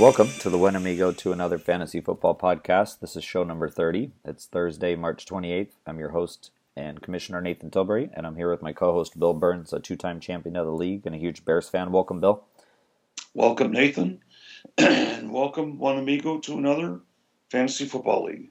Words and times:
Welcome 0.00 0.30
to 0.38 0.48
the 0.48 0.56
One 0.56 0.76
Amigo 0.76 1.12
to 1.12 1.30
another 1.30 1.58
fantasy 1.58 2.00
football 2.00 2.34
podcast. 2.34 3.00
This 3.00 3.16
is 3.16 3.22
show 3.22 3.44
number 3.44 3.68
30. 3.68 4.12
It's 4.24 4.46
Thursday, 4.46 4.96
March 4.96 5.26
28th. 5.26 5.72
I'm 5.86 5.98
your 5.98 6.12
host 6.12 6.52
and 6.74 7.02
Commissioner 7.02 7.42
Nathan 7.42 7.70
Tilbury, 7.70 8.08
and 8.14 8.26
I'm 8.26 8.36
here 8.36 8.50
with 8.50 8.62
my 8.62 8.72
co 8.72 8.94
host 8.94 9.20
Bill 9.20 9.34
Burns, 9.34 9.74
a 9.74 9.78
two 9.78 9.96
time 9.96 10.18
champion 10.18 10.56
of 10.56 10.64
the 10.64 10.72
league 10.72 11.02
and 11.04 11.14
a 11.14 11.18
huge 11.18 11.44
Bears 11.44 11.68
fan. 11.68 11.92
Welcome, 11.92 12.18
Bill. 12.18 12.44
Welcome, 13.34 13.72
Nathan. 13.72 14.20
and 14.78 15.34
welcome, 15.34 15.78
One 15.78 15.98
Amigo, 15.98 16.38
to 16.38 16.56
another 16.56 17.00
fantasy 17.50 17.84
football 17.84 18.24
league. 18.24 18.48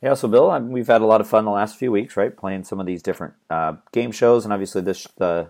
Yeah, 0.00 0.14
so 0.14 0.26
Bill, 0.26 0.58
we've 0.58 0.86
had 0.86 1.02
a 1.02 1.06
lot 1.06 1.20
of 1.20 1.28
fun 1.28 1.44
the 1.44 1.50
last 1.50 1.76
few 1.76 1.92
weeks, 1.92 2.16
right? 2.16 2.34
Playing 2.34 2.64
some 2.64 2.80
of 2.80 2.86
these 2.86 3.02
different 3.02 3.34
uh, 3.50 3.74
game 3.92 4.10
shows, 4.10 4.44
and 4.44 4.54
obviously 4.54 4.80
this 4.80 5.06
uh, 5.20 5.48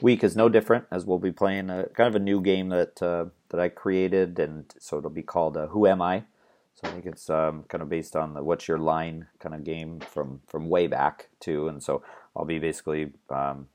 week 0.00 0.24
is 0.24 0.36
no 0.36 0.48
different, 0.48 0.86
as 0.90 1.04
we'll 1.04 1.18
be 1.18 1.32
playing 1.32 1.70
a, 1.70 1.86
kind 1.94 2.08
of 2.08 2.14
a 2.14 2.24
new 2.24 2.40
game 2.40 2.68
that 2.70 3.02
uh, 3.02 3.26
that 3.50 3.60
I 3.60 3.68
created, 3.68 4.38
and 4.38 4.72
so 4.78 4.98
it'll 4.98 5.10
be 5.10 5.22
called 5.22 5.56
uh, 5.56 5.68
Who 5.68 5.86
Am 5.86 6.00
I? 6.00 6.24
So 6.74 6.88
I 6.88 6.92
think 6.92 7.06
it's 7.06 7.28
um, 7.28 7.64
kind 7.68 7.82
of 7.82 7.88
based 7.88 8.16
on 8.16 8.34
the 8.34 8.42
What's 8.42 8.66
Your 8.66 8.78
Line 8.78 9.26
kind 9.38 9.54
of 9.54 9.64
game 9.64 10.00
from 10.00 10.40
from 10.46 10.68
way 10.68 10.86
back 10.86 11.28
too, 11.40 11.68
and 11.68 11.82
so 11.82 12.02
I'll 12.34 12.44
be 12.44 12.58
basically 12.58 13.12
um, 13.30 13.68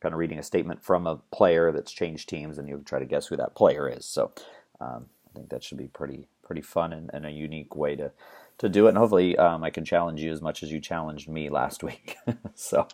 kind 0.00 0.14
of 0.14 0.18
reading 0.18 0.38
a 0.38 0.42
statement 0.42 0.84
from 0.84 1.06
a 1.06 1.16
player 1.32 1.72
that's 1.72 1.92
changed 1.92 2.28
teams, 2.28 2.58
and 2.58 2.68
you'll 2.68 2.82
try 2.82 2.98
to 2.98 3.04
guess 3.04 3.26
who 3.26 3.36
that 3.36 3.54
player 3.54 3.88
is. 3.88 4.06
So 4.06 4.32
um, 4.80 5.06
I 5.28 5.34
think 5.34 5.50
that 5.50 5.64
should 5.64 5.78
be 5.78 5.88
pretty 5.88 6.28
pretty 6.42 6.62
fun 6.62 6.92
and, 6.92 7.10
and 7.12 7.26
a 7.26 7.30
unique 7.30 7.76
way 7.76 7.96
to 7.96 8.12
to 8.60 8.68
do 8.68 8.86
it. 8.86 8.90
And 8.90 8.98
hopefully, 8.98 9.36
um, 9.36 9.64
I 9.64 9.70
can 9.70 9.84
challenge 9.84 10.20
you 10.20 10.30
as 10.32 10.40
much 10.40 10.62
as 10.62 10.70
you 10.70 10.80
challenged 10.80 11.28
me 11.28 11.48
last 11.48 11.82
week. 11.82 12.16
so, 12.54 12.86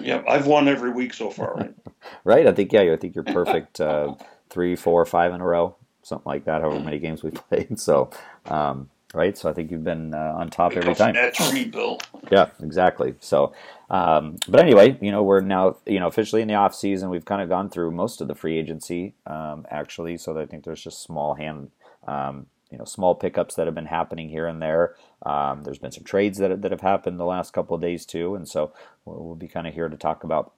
yeah, 0.00 0.22
I've 0.28 0.46
won 0.46 0.68
every 0.68 0.90
week 0.90 1.14
so 1.14 1.30
far. 1.30 1.54
Right? 1.54 1.74
right? 2.24 2.46
I 2.46 2.52
think 2.52 2.72
yeah, 2.72 2.92
I 2.92 2.96
think 2.96 3.14
you're 3.14 3.24
perfect. 3.24 3.80
Uh, 3.80 4.14
three, 4.50 4.74
four, 4.74 5.04
five 5.06 5.32
in 5.32 5.40
a 5.40 5.46
row, 5.46 5.76
something 6.02 6.28
like 6.28 6.44
that. 6.46 6.62
However 6.62 6.80
many 6.80 6.98
games 6.98 7.22
we 7.22 7.30
played. 7.30 7.78
So, 7.78 8.10
um, 8.46 8.90
right. 9.14 9.36
So 9.36 9.48
I 9.48 9.52
think 9.52 9.70
you've 9.70 9.84
been 9.84 10.14
uh, 10.14 10.34
on 10.36 10.50
top 10.50 10.72
every 10.72 10.94
time. 10.94 11.14
That 11.14 11.34
tree, 11.34 11.66
Bill. 11.66 12.00
Yeah, 12.30 12.48
exactly. 12.62 13.14
So, 13.20 13.52
um, 13.90 14.36
but 14.48 14.60
anyway, 14.60 14.98
you 15.02 15.10
know, 15.10 15.22
we're 15.22 15.40
now 15.40 15.76
you 15.86 16.00
know 16.00 16.06
officially 16.06 16.40
in 16.40 16.48
the 16.48 16.54
off 16.54 16.74
season. 16.74 17.10
We've 17.10 17.24
kind 17.24 17.42
of 17.42 17.50
gone 17.50 17.68
through 17.68 17.90
most 17.90 18.22
of 18.22 18.28
the 18.28 18.34
free 18.34 18.58
agency 18.58 19.14
um, 19.26 19.66
actually. 19.70 20.16
So 20.16 20.38
I 20.38 20.46
think 20.46 20.64
there's 20.64 20.82
just 20.82 21.02
small 21.02 21.34
hand. 21.34 21.70
Um, 22.06 22.46
you 22.72 22.78
know, 22.78 22.84
small 22.84 23.14
pickups 23.14 23.54
that 23.54 23.66
have 23.66 23.74
been 23.74 23.86
happening 23.86 24.30
here 24.30 24.46
and 24.46 24.60
there. 24.60 24.96
Um, 25.24 25.62
there's 25.62 25.78
been 25.78 25.92
some 25.92 26.04
trades 26.04 26.38
that, 26.38 26.62
that 26.62 26.72
have 26.72 26.80
happened 26.80 27.20
the 27.20 27.24
last 27.24 27.52
couple 27.52 27.76
of 27.76 27.82
days 27.82 28.06
too, 28.06 28.34
and 28.34 28.48
so 28.48 28.72
we'll, 29.04 29.22
we'll 29.22 29.34
be 29.34 29.46
kind 29.46 29.66
of 29.66 29.74
here 29.74 29.90
to 29.90 29.96
talk 29.96 30.24
about 30.24 30.52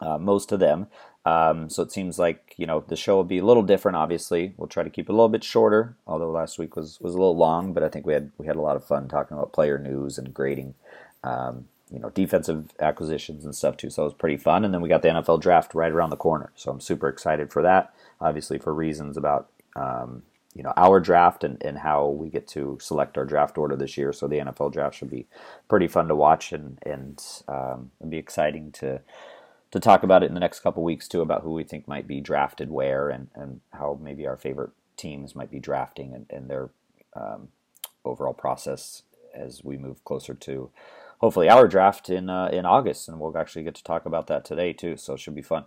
uh, 0.00 0.18
most 0.18 0.52
of 0.52 0.60
them. 0.60 0.86
Um, 1.24 1.68
so 1.68 1.82
it 1.82 1.90
seems 1.90 2.18
like 2.18 2.54
you 2.58 2.66
know 2.66 2.84
the 2.86 2.96
show 2.96 3.16
will 3.16 3.24
be 3.24 3.38
a 3.38 3.44
little 3.44 3.62
different. 3.62 3.96
Obviously, 3.96 4.54
we'll 4.56 4.68
try 4.68 4.82
to 4.82 4.90
keep 4.90 5.08
it 5.08 5.12
a 5.12 5.14
little 5.14 5.28
bit 5.28 5.42
shorter. 5.42 5.96
Although 6.06 6.30
last 6.30 6.58
week 6.58 6.76
was 6.76 7.00
was 7.00 7.14
a 7.14 7.18
little 7.18 7.36
long, 7.36 7.72
but 7.72 7.82
I 7.82 7.88
think 7.88 8.06
we 8.06 8.12
had 8.12 8.30
we 8.38 8.46
had 8.46 8.56
a 8.56 8.60
lot 8.60 8.76
of 8.76 8.84
fun 8.84 9.08
talking 9.08 9.36
about 9.36 9.52
player 9.52 9.78
news 9.78 10.18
and 10.18 10.32
grading. 10.32 10.74
Um, 11.24 11.68
you 11.90 11.98
know, 11.98 12.10
defensive 12.10 12.70
acquisitions 12.80 13.46
and 13.46 13.54
stuff 13.54 13.78
too. 13.78 13.88
So 13.88 14.02
it 14.02 14.06
was 14.06 14.14
pretty 14.14 14.36
fun. 14.36 14.62
And 14.62 14.74
then 14.74 14.82
we 14.82 14.90
got 14.90 15.00
the 15.00 15.08
NFL 15.08 15.40
draft 15.40 15.74
right 15.74 15.90
around 15.90 16.10
the 16.10 16.16
corner. 16.16 16.52
So 16.54 16.70
I'm 16.70 16.82
super 16.82 17.08
excited 17.08 17.50
for 17.50 17.62
that. 17.62 17.94
Obviously, 18.20 18.58
for 18.58 18.74
reasons 18.74 19.16
about 19.16 19.48
um, 19.74 20.22
you 20.58 20.64
know 20.64 20.72
our 20.76 20.98
draft 20.98 21.44
and, 21.44 21.56
and 21.64 21.78
how 21.78 22.08
we 22.08 22.28
get 22.28 22.48
to 22.48 22.76
select 22.80 23.16
our 23.16 23.24
draft 23.24 23.56
order 23.56 23.76
this 23.76 23.96
year. 23.96 24.12
So 24.12 24.26
the 24.26 24.38
NFL 24.38 24.72
draft 24.72 24.96
should 24.96 25.08
be 25.08 25.28
pretty 25.68 25.86
fun 25.86 26.08
to 26.08 26.16
watch 26.16 26.52
and 26.52 26.78
and 26.84 27.22
um, 27.46 27.92
be 28.06 28.18
exciting 28.18 28.72
to 28.72 29.00
to 29.70 29.78
talk 29.78 30.02
about 30.02 30.24
it 30.24 30.26
in 30.26 30.34
the 30.34 30.40
next 30.40 30.60
couple 30.60 30.82
weeks 30.82 31.06
too 31.06 31.20
about 31.20 31.42
who 31.42 31.52
we 31.52 31.62
think 31.62 31.86
might 31.86 32.08
be 32.08 32.20
drafted 32.20 32.72
where 32.72 33.08
and, 33.08 33.28
and 33.36 33.60
how 33.72 34.00
maybe 34.02 34.26
our 34.26 34.36
favorite 34.36 34.70
teams 34.96 35.36
might 35.36 35.50
be 35.50 35.60
drafting 35.60 36.12
and, 36.12 36.26
and 36.28 36.50
their 36.50 36.70
um, 37.14 37.48
overall 38.04 38.34
process 38.34 39.02
as 39.32 39.62
we 39.62 39.76
move 39.76 40.02
closer 40.04 40.34
to 40.34 40.70
hopefully 41.18 41.48
our 41.48 41.68
draft 41.68 42.10
in 42.10 42.28
uh, 42.28 42.48
in 42.52 42.66
August. 42.66 43.08
And 43.08 43.20
we'll 43.20 43.38
actually 43.38 43.62
get 43.62 43.76
to 43.76 43.84
talk 43.84 44.06
about 44.06 44.26
that 44.26 44.44
today 44.44 44.72
too. 44.72 44.96
So 44.96 45.14
it 45.14 45.20
should 45.20 45.36
be 45.36 45.42
fun. 45.42 45.66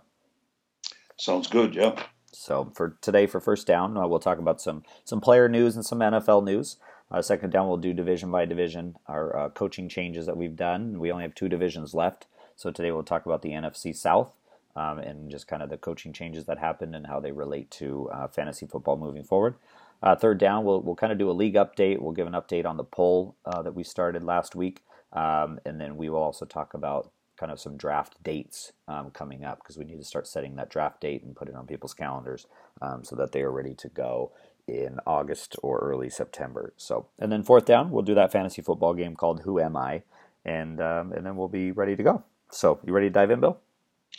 Sounds 1.16 1.46
good. 1.46 1.74
Yeah 1.74 1.94
so 2.32 2.70
for 2.74 2.96
today 3.00 3.26
for 3.26 3.40
first 3.40 3.66
down 3.66 3.96
uh, 3.96 4.06
we'll 4.06 4.18
talk 4.18 4.38
about 4.38 4.60
some 4.60 4.82
some 5.04 5.20
player 5.20 5.48
news 5.48 5.76
and 5.76 5.84
some 5.84 6.00
NFL 6.00 6.44
news 6.44 6.76
uh, 7.10 7.22
second 7.22 7.50
down 7.50 7.68
we'll 7.68 7.76
do 7.76 7.92
division 7.92 8.30
by 8.30 8.44
division 8.44 8.96
our 9.06 9.36
uh, 9.36 9.48
coaching 9.50 9.88
changes 9.88 10.26
that 10.26 10.36
we've 10.36 10.56
done 10.56 10.98
we 10.98 11.10
only 11.12 11.24
have 11.24 11.34
two 11.34 11.48
divisions 11.48 11.94
left 11.94 12.26
so 12.56 12.70
today 12.70 12.90
we'll 12.90 13.02
talk 13.02 13.26
about 13.26 13.42
the 13.42 13.50
NFC 13.50 13.94
South 13.94 14.34
um, 14.76 14.98
and 14.98 15.30
just 15.30 15.46
kind 15.46 15.62
of 15.62 15.70
the 15.70 15.76
coaching 15.76 16.12
changes 16.12 16.46
that 16.46 16.58
happened 16.58 16.94
and 16.94 17.06
how 17.06 17.20
they 17.20 17.32
relate 17.32 17.70
to 17.72 18.08
uh, 18.10 18.28
fantasy 18.28 18.66
football 18.66 18.96
moving 18.96 19.24
forward. 19.24 19.56
Uh, 20.02 20.16
third 20.16 20.38
down, 20.38 20.64
we'll, 20.64 20.80
we'll 20.80 20.96
kind 20.96 21.12
of 21.12 21.18
do 21.18 21.30
a 21.30 21.32
league 21.32 21.54
update. 21.54 22.00
We'll 22.00 22.12
give 22.12 22.26
an 22.26 22.32
update 22.32 22.66
on 22.66 22.76
the 22.76 22.84
poll 22.84 23.36
uh, 23.44 23.62
that 23.62 23.74
we 23.74 23.84
started 23.84 24.24
last 24.24 24.54
week. 24.54 24.82
Um, 25.12 25.60
and 25.64 25.80
then 25.80 25.96
we 25.96 26.08
will 26.08 26.22
also 26.22 26.44
talk 26.44 26.74
about 26.74 27.10
kind 27.42 27.50
of 27.50 27.58
some 27.58 27.76
draft 27.76 28.22
dates 28.22 28.72
um, 28.86 29.10
coming 29.10 29.44
up 29.44 29.58
because 29.58 29.76
we 29.76 29.84
need 29.84 29.98
to 29.98 30.04
start 30.04 30.28
setting 30.28 30.54
that 30.54 30.70
draft 30.70 31.00
date 31.00 31.24
and 31.24 31.34
put 31.34 31.48
it 31.48 31.56
on 31.56 31.66
people's 31.66 31.92
calendars 31.92 32.46
um, 32.80 33.02
so 33.02 33.16
that 33.16 33.32
they 33.32 33.42
are 33.42 33.50
ready 33.50 33.74
to 33.74 33.88
go 33.88 34.30
in 34.68 35.00
August 35.08 35.56
or 35.60 35.80
early 35.80 36.08
September. 36.08 36.72
So, 36.76 37.08
and 37.18 37.32
then 37.32 37.42
fourth 37.42 37.64
down, 37.64 37.90
we'll 37.90 38.04
do 38.04 38.14
that 38.14 38.30
fantasy 38.30 38.62
football 38.62 38.94
game 38.94 39.16
called 39.16 39.40
Who 39.40 39.58
Am 39.58 39.76
I, 39.76 40.04
and 40.44 40.80
um, 40.80 41.12
and 41.12 41.26
then 41.26 41.34
we'll 41.34 41.48
be 41.48 41.72
ready 41.72 41.96
to 41.96 42.02
go. 42.04 42.22
So, 42.52 42.78
you 42.86 42.92
ready 42.92 43.08
to 43.08 43.12
dive 43.12 43.32
in, 43.32 43.40
Bill? 43.40 43.58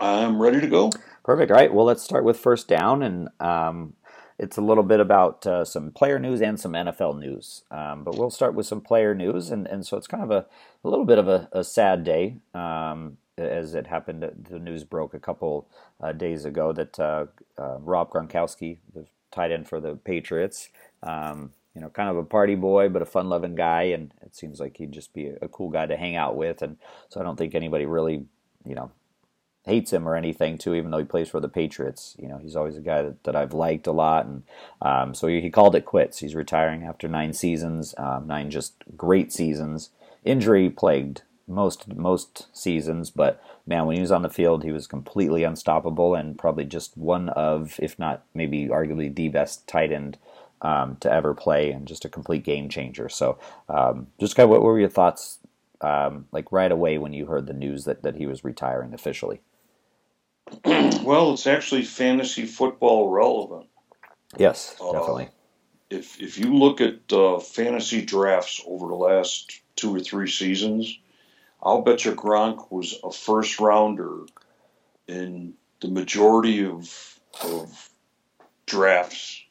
I'm 0.02 0.42
ready 0.42 0.60
to 0.60 0.68
go. 0.68 0.92
Perfect. 1.24 1.50
All 1.50 1.56
right. 1.58 1.74
Well, 1.74 1.86
let's 1.86 2.04
start 2.04 2.26
with 2.26 2.38
first 2.38 2.68
down, 2.68 3.04
and 3.04 3.30
um, 3.40 3.94
it's 4.44 4.58
a 4.58 4.62
little 4.62 4.84
bit 4.84 5.00
about 5.00 5.48
uh, 5.48 5.64
some 5.64 5.92
player 5.92 6.20
news 6.20 6.42
and 6.42 6.60
some 6.60 6.74
NFL 6.74 7.18
news. 7.18 7.64
Um, 7.72 8.04
but 8.04 8.18
we'll 8.18 8.30
start 8.30 8.54
with 8.54 8.66
some 8.66 8.82
player 8.82 9.16
news, 9.16 9.50
and, 9.50 9.66
and 9.68 9.86
so 9.86 9.96
it's 9.96 10.06
kind 10.08 10.22
of 10.22 10.32
a, 10.32 10.46
a 10.84 10.90
little 10.90 11.06
bit 11.06 11.18
of 11.18 11.30
a, 11.30 11.48
a 11.54 11.64
sad 11.64 12.04
day. 12.04 12.38
Um, 12.54 13.18
as 13.38 13.74
it 13.74 13.88
happened, 13.88 14.30
the 14.50 14.60
news 14.60 14.84
broke 14.84 15.14
a 15.14 15.20
couple 15.20 15.68
uh, 16.02 16.12
days 16.12 16.46
ago 16.46 16.72
that 16.74 17.00
uh, 17.00 17.26
uh 17.58 17.78
Rob 17.80 18.12
Gronkowski, 18.12 18.78
the 18.94 19.08
tight 19.32 19.52
end 19.52 19.68
for 19.68 19.80
the 19.80 19.96
Patriots, 19.96 20.70
um, 21.02 21.52
you 21.74 21.82
know, 21.82 21.90
kind 21.90 22.10
of 22.10 22.18
a 22.18 22.24
party 22.24 22.54
boy, 22.54 22.90
but 22.90 23.02
a 23.02 23.06
fun 23.06 23.30
loving 23.30 23.56
guy. 23.56 23.84
And 23.84 24.14
it 24.22 24.36
seems 24.36 24.60
like 24.60 24.78
he'd 24.78 24.92
just 24.92 25.14
be 25.14 25.32
a 25.42 25.48
cool 25.48 25.70
guy 25.70 25.88
to 25.88 25.98
hang 25.98 26.16
out 26.16 26.36
with. 26.36 26.62
And 26.62 26.78
so 27.10 27.20
I 27.20 27.24
don't 27.24 27.38
think 27.38 27.56
anybody 27.56 27.88
really, 27.88 28.26
you 28.66 28.76
know, 28.76 28.92
hates 29.66 29.94
him 29.94 30.08
or 30.08 30.16
anything 30.16 30.58
too, 30.58 30.76
even 30.76 30.92
though 30.92 30.98
he 30.98 31.06
plays 31.06 31.30
for 31.30 31.40
the 31.40 31.50
Patriots. 31.50 32.16
You 32.20 32.28
know, 32.28 32.38
he's 32.38 32.56
always 32.56 32.78
a 32.78 32.82
guy 32.82 33.02
that, 33.02 33.24
that 33.24 33.36
I've 33.36 33.54
liked 33.54 33.88
a 33.88 33.92
lot. 33.92 34.26
And 34.26 34.44
um, 34.82 35.14
so 35.14 35.28
he, 35.28 35.42
he, 35.42 35.50
called 35.50 35.76
it 35.76 35.86
quits. 35.86 36.20
He's 36.20 36.36
retiring 36.36 36.84
after 36.84 37.08
nine 37.08 37.34
seasons, 37.34 37.96
um, 37.98 38.28
nine 38.28 38.50
just 38.50 38.76
great 38.98 39.32
seasons, 39.32 39.90
injury 40.26 40.70
plagued 40.70 41.22
most 41.48 41.94
most 41.94 42.48
seasons, 42.56 43.10
but 43.10 43.44
man, 43.66 43.86
when 43.86 43.96
he 43.96 44.02
was 44.02 44.12
on 44.12 44.22
the 44.22 44.30
field, 44.30 44.64
he 44.64 44.72
was 44.72 44.88
completely 44.88 45.44
unstoppable 45.44 46.16
and 46.16 46.38
probably 46.38 46.66
just 46.66 46.98
one 46.98 47.30
of, 47.30 47.80
if 47.82 47.98
not 48.00 48.24
maybe 48.34 48.68
arguably 48.68 49.14
the 49.14 49.30
best 49.30 49.68
tight 49.68 49.92
end 49.92 50.18
um, 50.62 50.96
to 51.02 51.12
ever 51.12 51.34
play 51.34 51.72
and 51.72 51.88
just 51.88 52.06
a 52.06 52.10
complete 52.10 52.44
game 52.44 52.70
changer. 52.70 53.10
So, 53.10 53.38
um, 53.70 54.08
just 54.20 54.36
kind 54.36 54.46
of 54.46 54.50
what 54.52 54.62
were 54.62 54.80
your 54.80 54.90
thoughts, 54.90 55.40
um, 55.82 56.26
like 56.32 56.52
right 56.52 56.72
away 56.72 56.98
when 56.98 57.14
you 57.14 57.26
heard 57.26 57.48
the 57.48 57.54
news 57.54 57.84
that, 57.86 58.04
that 58.04 58.16
he 58.16 58.26
was 58.26 58.44
retiring 58.44 58.94
officially? 58.94 59.42
Well, 60.66 61.34
it's 61.34 61.48
actually 61.48 61.84
fantasy 61.84 62.46
football 62.46 63.10
relevant. 63.10 63.68
Yes, 64.38 64.76
uh, 64.82 64.92
definitely. 64.92 65.26
Uh, 65.26 65.30
if 65.90 66.22
if 66.22 66.38
you 66.38 66.56
look 66.56 66.82
at 66.82 67.12
uh, 67.12 67.40
fantasy 67.40 68.04
drafts 68.04 68.62
over 68.66 68.88
the 68.88 68.96
last 68.96 69.62
two 69.76 69.96
or 69.96 70.00
three 70.00 70.30
seasons, 70.30 71.00
I'll 71.62 71.82
bet 71.82 72.06
you 72.06 72.14
Gronk 72.14 72.72
was 72.72 72.96
a 73.04 73.12
first 73.12 73.60
rounder 73.60 74.26
in 75.08 75.54
the 75.82 75.90
majority 75.90 76.66
of 76.66 77.20
of 77.44 77.90
drafts 78.66 79.44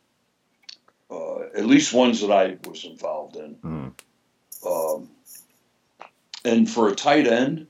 uh, 1.13 1.41
at 1.55 1.67
least 1.67 1.93
ones 1.93 2.21
that 2.21 2.31
I 2.31 2.57
was 2.67 2.85
involved 2.85 3.37
in. 3.37 3.57
Mm. 3.57 3.93
Um, 4.67 5.11
and 6.45 6.69
for 6.69 6.89
a 6.89 6.95
tight 6.95 7.27
end, 7.27 7.67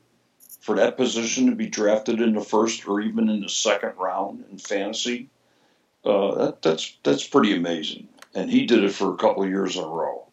for 0.62 0.76
that 0.76 0.96
position 0.96 1.46
to 1.46 1.56
be 1.56 1.66
drafted 1.66 2.20
in 2.20 2.34
the 2.34 2.40
first 2.40 2.86
or 2.86 3.00
even 3.00 3.28
in 3.28 3.40
the 3.40 3.48
second 3.48 3.94
round 3.98 4.44
in 4.50 4.58
fantasy, 4.58 5.28
uh, 6.04 6.34
that, 6.36 6.62
that's 6.62 6.96
that's 7.02 7.26
pretty 7.26 7.54
amazing. 7.54 8.08
And 8.34 8.48
he 8.48 8.64
did 8.64 8.84
it 8.84 8.92
for 8.92 9.12
a 9.12 9.16
couple 9.16 9.42
of 9.42 9.50
years 9.50 9.76
in 9.76 9.82
a 9.82 9.88
row. 9.88 10.24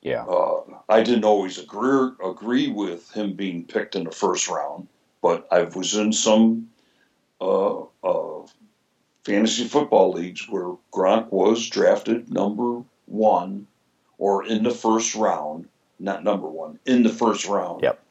Yeah. 0.00 0.24
Uh, 0.24 0.62
I 0.88 1.02
didn't 1.02 1.26
always 1.26 1.58
agree 1.58 2.10
agree 2.24 2.68
with 2.70 3.12
him 3.12 3.34
being 3.34 3.64
picked 3.64 3.94
in 3.94 4.04
the 4.04 4.10
first 4.10 4.48
round, 4.48 4.88
but 5.22 5.46
I 5.52 5.62
was 5.62 5.94
in 5.94 6.12
some 6.12 6.70
uh, 7.40 7.82
uh 8.02 8.46
fantasy 9.24 9.64
football 9.64 10.12
leagues 10.12 10.48
where 10.48 10.74
Gronk 10.90 11.30
was 11.30 11.68
drafted 11.68 12.32
number 12.32 12.82
one 13.06 13.66
or 14.16 14.46
in 14.46 14.62
the 14.62 14.70
first 14.70 15.14
round, 15.14 15.68
not 15.98 16.24
number 16.24 16.48
one, 16.48 16.78
in 16.86 17.02
the 17.02 17.10
first 17.10 17.46
round. 17.46 17.82
Yep. 17.82 18.03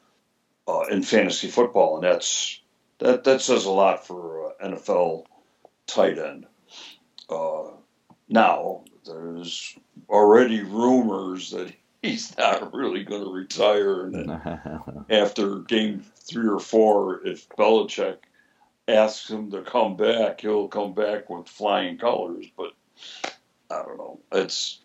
Uh, 0.66 0.84
in 0.90 1.02
fantasy 1.02 1.48
football, 1.48 1.96
and 1.96 2.04
that's 2.04 2.60
that 2.98 3.24
that 3.24 3.42
says 3.42 3.66
a 3.66 3.70
lot 3.70 4.06
for 4.06 4.46
uh, 4.46 4.66
NFL 4.66 5.24
tight 5.86 6.18
end. 6.18 6.46
Uh, 7.28 7.64
now 8.28 8.82
there's 9.04 9.76
already 10.08 10.62
rumors 10.62 11.50
that 11.50 11.72
he's 12.02 12.36
not 12.38 12.72
really 12.72 13.04
going 13.04 13.22
to 13.22 13.30
retire. 13.30 14.06
And 14.06 14.30
after 15.10 15.58
game 15.60 16.02
three 16.16 16.48
or 16.48 16.60
four, 16.60 17.26
if 17.26 17.48
Belichick 17.50 18.18
asks 18.88 19.30
him 19.30 19.50
to 19.50 19.62
come 19.62 19.96
back, 19.96 20.40
he'll 20.40 20.68
come 20.68 20.94
back 20.94 21.28
with 21.28 21.48
flying 21.48 21.98
colors. 21.98 22.46
But 22.56 22.72
I 23.70 23.82
don't 23.82 23.98
know. 23.98 24.20
It's 24.32 24.80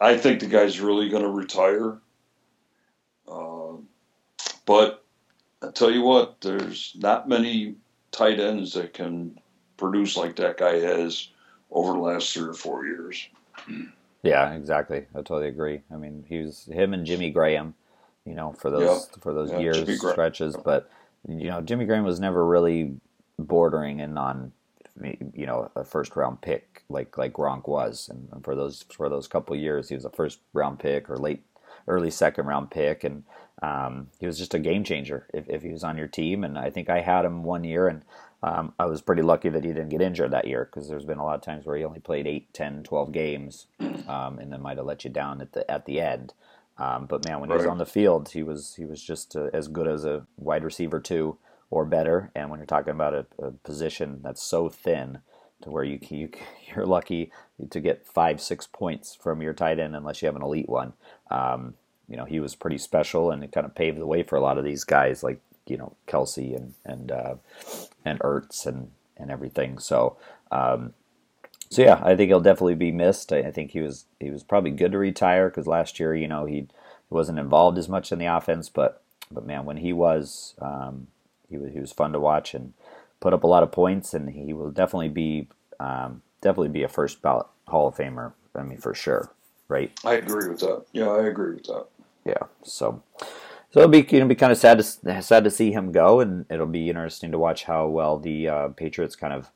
I 0.00 0.16
think 0.16 0.40
the 0.40 0.46
guy's 0.46 0.80
really 0.80 1.08
going 1.08 1.22
to 1.22 1.30
retire. 1.30 1.98
But 4.70 5.04
I 5.64 5.72
tell 5.72 5.90
you 5.90 6.02
what, 6.02 6.40
there's 6.42 6.94
not 6.96 7.28
many 7.28 7.74
tight 8.12 8.38
ends 8.38 8.74
that 8.74 8.94
can 8.94 9.36
produce 9.76 10.16
like 10.16 10.36
that 10.36 10.58
guy 10.58 10.78
has 10.78 11.30
over 11.72 11.94
the 11.94 11.98
last 11.98 12.32
three 12.32 12.48
or 12.48 12.54
four 12.54 12.86
years. 12.86 13.26
Yeah, 14.22 14.52
exactly. 14.52 15.06
I 15.12 15.22
totally 15.22 15.48
agree. 15.48 15.80
I 15.92 15.96
mean, 15.96 16.24
he 16.28 16.38
was 16.38 16.66
him 16.66 16.94
and 16.94 17.04
Jimmy 17.04 17.30
Graham, 17.30 17.74
you 18.24 18.36
know, 18.36 18.52
for 18.52 18.70
those 18.70 19.08
yeah. 19.10 19.20
for 19.20 19.34
those 19.34 19.50
yeah, 19.50 19.58
years 19.58 19.98
stretches. 19.98 20.56
But 20.56 20.88
you 21.28 21.48
know, 21.48 21.60
Jimmy 21.62 21.84
Graham 21.84 22.04
was 22.04 22.20
never 22.20 22.46
really 22.46 22.94
bordering 23.40 23.98
in 23.98 24.16
on 24.16 24.52
you 25.34 25.46
know 25.46 25.68
a 25.74 25.82
first 25.82 26.14
round 26.14 26.42
pick 26.42 26.84
like 26.88 27.18
like 27.18 27.32
Gronk 27.32 27.66
was, 27.66 28.08
and 28.08 28.44
for 28.44 28.54
those 28.54 28.84
for 28.88 29.08
those 29.08 29.26
couple 29.26 29.56
years, 29.56 29.88
he 29.88 29.96
was 29.96 30.04
a 30.04 30.10
first 30.10 30.38
round 30.52 30.78
pick 30.78 31.10
or 31.10 31.16
late 31.16 31.42
early 31.88 32.10
second 32.12 32.46
round 32.46 32.70
pick, 32.70 33.02
and 33.02 33.24
um, 33.62 34.08
he 34.18 34.26
was 34.26 34.38
just 34.38 34.54
a 34.54 34.58
game 34.58 34.84
changer 34.84 35.26
if, 35.34 35.48
if 35.48 35.62
he 35.62 35.72
was 35.72 35.84
on 35.84 35.98
your 35.98 36.06
team. 36.06 36.44
And 36.44 36.58
I 36.58 36.70
think 36.70 36.88
I 36.88 37.00
had 37.00 37.24
him 37.24 37.42
one 37.42 37.64
year, 37.64 37.88
and 37.88 38.02
um, 38.42 38.72
I 38.78 38.86
was 38.86 39.02
pretty 39.02 39.22
lucky 39.22 39.48
that 39.50 39.64
he 39.64 39.70
didn't 39.70 39.90
get 39.90 40.00
injured 40.00 40.30
that 40.30 40.46
year 40.46 40.68
because 40.70 40.88
there's 40.88 41.04
been 41.04 41.18
a 41.18 41.24
lot 41.24 41.36
of 41.36 41.42
times 41.42 41.66
where 41.66 41.76
he 41.76 41.84
only 41.84 42.00
played 42.00 42.26
8, 42.26 42.52
10, 42.52 42.82
12 42.82 43.12
games, 43.12 43.66
um, 44.08 44.38
and 44.38 44.52
then 44.52 44.62
might 44.62 44.78
have 44.78 44.86
let 44.86 45.04
you 45.04 45.10
down 45.10 45.40
at 45.40 45.52
the 45.52 45.70
at 45.70 45.86
the 45.86 46.00
end. 46.00 46.32
Um, 46.78 47.04
but 47.04 47.26
man, 47.26 47.40
when 47.40 47.50
right. 47.50 47.56
he 47.56 47.66
was 47.66 47.70
on 47.70 47.78
the 47.78 47.86
field, 47.86 48.30
he 48.30 48.42
was 48.42 48.74
he 48.76 48.86
was 48.86 49.02
just 49.02 49.36
uh, 49.36 49.50
as 49.52 49.68
good 49.68 49.86
as 49.86 50.04
a 50.04 50.26
wide 50.38 50.64
receiver 50.64 50.98
too, 50.98 51.36
or 51.68 51.84
better. 51.84 52.30
And 52.34 52.50
when 52.50 52.58
you're 52.58 52.66
talking 52.66 52.94
about 52.94 53.14
a, 53.14 53.26
a 53.38 53.50
position 53.50 54.20
that's 54.22 54.42
so 54.42 54.70
thin 54.70 55.18
to 55.60 55.70
where 55.70 55.84
you, 55.84 55.98
you 56.08 56.30
you're 56.74 56.86
lucky 56.86 57.30
to 57.68 57.80
get 57.80 58.06
five 58.06 58.40
six 58.40 58.66
points 58.66 59.14
from 59.14 59.42
your 59.42 59.52
tight 59.52 59.78
end 59.78 59.94
unless 59.94 60.22
you 60.22 60.26
have 60.26 60.36
an 60.36 60.42
elite 60.42 60.68
one. 60.68 60.94
Um, 61.30 61.74
you 62.10 62.16
know, 62.16 62.26
he 62.26 62.40
was 62.40 62.54
pretty 62.54 62.78
special, 62.78 63.30
and 63.30 63.44
it 63.44 63.52
kind 63.52 63.64
of 63.66 63.74
paved 63.74 63.98
the 63.98 64.06
way 64.06 64.22
for 64.22 64.36
a 64.36 64.42
lot 64.42 64.58
of 64.58 64.64
these 64.64 64.84
guys 64.84 65.22
like 65.22 65.40
you 65.66 65.78
know 65.78 65.94
Kelce 66.06 66.56
and 66.56 66.74
and 66.84 67.12
uh, 67.12 67.36
and 68.04 68.18
Ertz 68.20 68.66
and 68.66 68.90
and 69.16 69.30
everything. 69.30 69.78
So 69.78 70.16
um, 70.50 70.92
so 71.70 71.82
yeah, 71.82 72.00
I 72.02 72.16
think 72.16 72.28
he'll 72.28 72.40
definitely 72.40 72.74
be 72.74 72.92
missed. 72.92 73.32
I, 73.32 73.38
I 73.38 73.50
think 73.52 73.70
he 73.70 73.80
was 73.80 74.04
he 74.18 74.30
was 74.30 74.42
probably 74.42 74.72
good 74.72 74.92
to 74.92 74.98
retire 74.98 75.48
because 75.48 75.66
last 75.66 76.00
year 76.00 76.14
you 76.14 76.28
know 76.28 76.44
he 76.46 76.66
wasn't 77.08 77.38
involved 77.38 77.78
as 77.78 77.88
much 77.88 78.12
in 78.12 78.18
the 78.18 78.26
offense, 78.26 78.68
but 78.68 79.02
but 79.30 79.46
man, 79.46 79.64
when 79.64 79.78
he 79.78 79.92
was 79.92 80.54
um, 80.60 81.06
he 81.48 81.58
was 81.58 81.72
he 81.72 81.80
was 81.80 81.92
fun 81.92 82.12
to 82.12 82.20
watch 82.20 82.54
and 82.54 82.74
put 83.20 83.32
up 83.32 83.44
a 83.44 83.48
lot 83.48 83.62
of 83.62 83.72
points, 83.72 84.14
and 84.14 84.30
he 84.30 84.52
will 84.52 84.70
definitely 84.70 85.08
be 85.08 85.48
um, 85.78 86.22
definitely 86.40 86.68
be 86.68 86.82
a 86.82 86.88
first 86.88 87.22
ballot 87.22 87.46
Hall 87.68 87.88
of 87.88 87.96
Famer. 87.96 88.32
I 88.54 88.62
mean, 88.62 88.78
for 88.78 88.94
sure, 88.94 89.30
right? 89.68 89.92
I 90.04 90.14
agree 90.14 90.48
with 90.48 90.60
that. 90.60 90.84
Yeah, 90.92 91.08
I 91.08 91.26
agree 91.26 91.54
with 91.54 91.64
that. 91.64 91.86
Yeah. 92.24 92.44
So 92.62 93.02
so 93.70 93.80
it'll 93.80 93.90
be 93.90 94.06
you 94.10 94.20
know 94.20 94.26
be 94.26 94.34
kind 94.34 94.52
of 94.52 94.58
sad 94.58 94.78
to 94.78 95.22
sad 95.22 95.44
to 95.44 95.50
see 95.50 95.72
him 95.72 95.92
go, 95.92 96.20
and 96.20 96.44
it'll 96.50 96.66
be 96.66 96.88
interesting 96.88 97.30
to 97.32 97.38
watch 97.38 97.64
how 97.64 97.86
well 97.86 98.18
the 98.18 98.48
uh, 98.48 98.68
Patriots 98.68 99.16
kind 99.16 99.32
of 99.32 99.50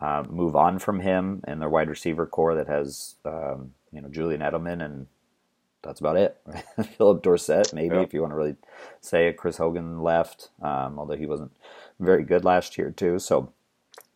uh, 0.00 0.24
move 0.28 0.56
on 0.56 0.78
from 0.78 1.00
him 1.00 1.42
and 1.44 1.60
their 1.60 1.68
wide 1.68 1.88
receiver 1.88 2.26
core 2.26 2.54
that 2.54 2.66
has 2.66 3.16
um, 3.24 3.72
you 3.92 4.00
know 4.00 4.08
Julian 4.08 4.40
Edelman 4.40 4.84
and 4.84 5.06
that's 5.82 6.00
about 6.00 6.16
it. 6.16 6.36
Phillip 6.96 7.22
Dorsett, 7.22 7.72
maybe 7.72 7.96
yeah. 7.96 8.02
if 8.02 8.12
you 8.12 8.20
want 8.20 8.32
to 8.32 8.36
really 8.36 8.56
say 9.00 9.28
it. 9.28 9.36
Chris 9.36 9.58
Hogan 9.58 10.02
left, 10.02 10.50
um, 10.60 10.98
although 10.98 11.16
he 11.16 11.26
wasn't 11.26 11.52
very 12.00 12.24
good 12.24 12.44
last 12.44 12.78
year 12.78 12.90
too. 12.90 13.18
So 13.18 13.52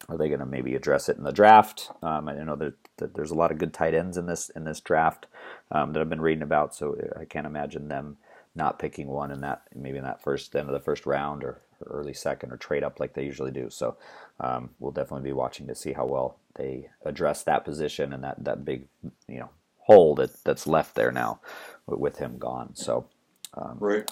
are 0.09 0.17
they 0.17 0.29
going 0.29 0.41
to 0.41 0.47
maybe 0.47 0.75
address 0.75 1.09
it 1.09 1.17
in 1.17 1.25
the 1.25 1.33
draft? 1.33 1.91
Um, 2.03 2.29
I 2.29 2.35
know 2.35 2.57
that, 2.57 2.75
that, 2.99 3.15
there's 3.15 3.31
a 3.31 3.37
lot 3.37 3.51
of 3.51 3.59
good 3.59 3.73
tight 3.73 3.95
ends 3.95 4.17
in 4.17 4.27
this 4.27 4.51
in 4.51 4.65
this 4.65 4.81
draft 4.81 5.27
um, 5.71 5.93
that 5.93 6.01
I've 6.01 6.11
been 6.11 6.21
reading 6.21 6.43
about, 6.43 6.75
so 6.75 6.97
I 7.19 7.25
can't 7.25 7.47
imagine 7.47 7.89
them 7.89 8.17
not 8.55 8.79
picking 8.79 9.09
one 9.09 9.31
in 9.31 9.41
that 9.41 9.63
maybe 9.75 9.99
in 9.99 10.05
that 10.05 10.23
first 10.23 10.55
end 10.55 10.69
of 10.69 10.75
the 10.75 10.81
first 10.81 11.07
round 11.07 11.43
or, 11.43 11.63
or 11.81 12.01
early 12.01 12.13
second 12.13 12.53
or 12.53 12.57
trade 12.57 12.85
up 12.85 13.01
like 13.01 13.15
they 13.15 13.25
usually 13.25 13.51
do. 13.51 13.71
So 13.71 13.97
um, 14.41 14.71
we'll 14.79 14.93
definitely 14.93 15.29
be 15.29 15.33
watching 15.33 15.67
to 15.69 15.75
see 15.75 15.93
how 15.93 16.07
well 16.07 16.39
they 16.57 16.91
address 17.05 17.43
that 17.45 17.65
position 17.65 18.13
and 18.13 18.23
that 18.25 18.45
that 18.45 18.65
big 18.65 18.89
you 19.29 19.39
know 19.39 19.51
hole 19.79 20.15
that 20.17 20.43
that's 20.45 20.67
left 20.67 20.95
there 20.95 21.13
now 21.13 21.41
with 21.87 22.19
him 22.19 22.39
gone. 22.39 22.75
So 22.75 23.07
um, 23.55 23.77
right. 23.81 24.11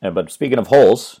And, 0.00 0.14
but 0.14 0.30
speaking 0.30 0.58
of 0.58 0.68
holes. 0.68 1.20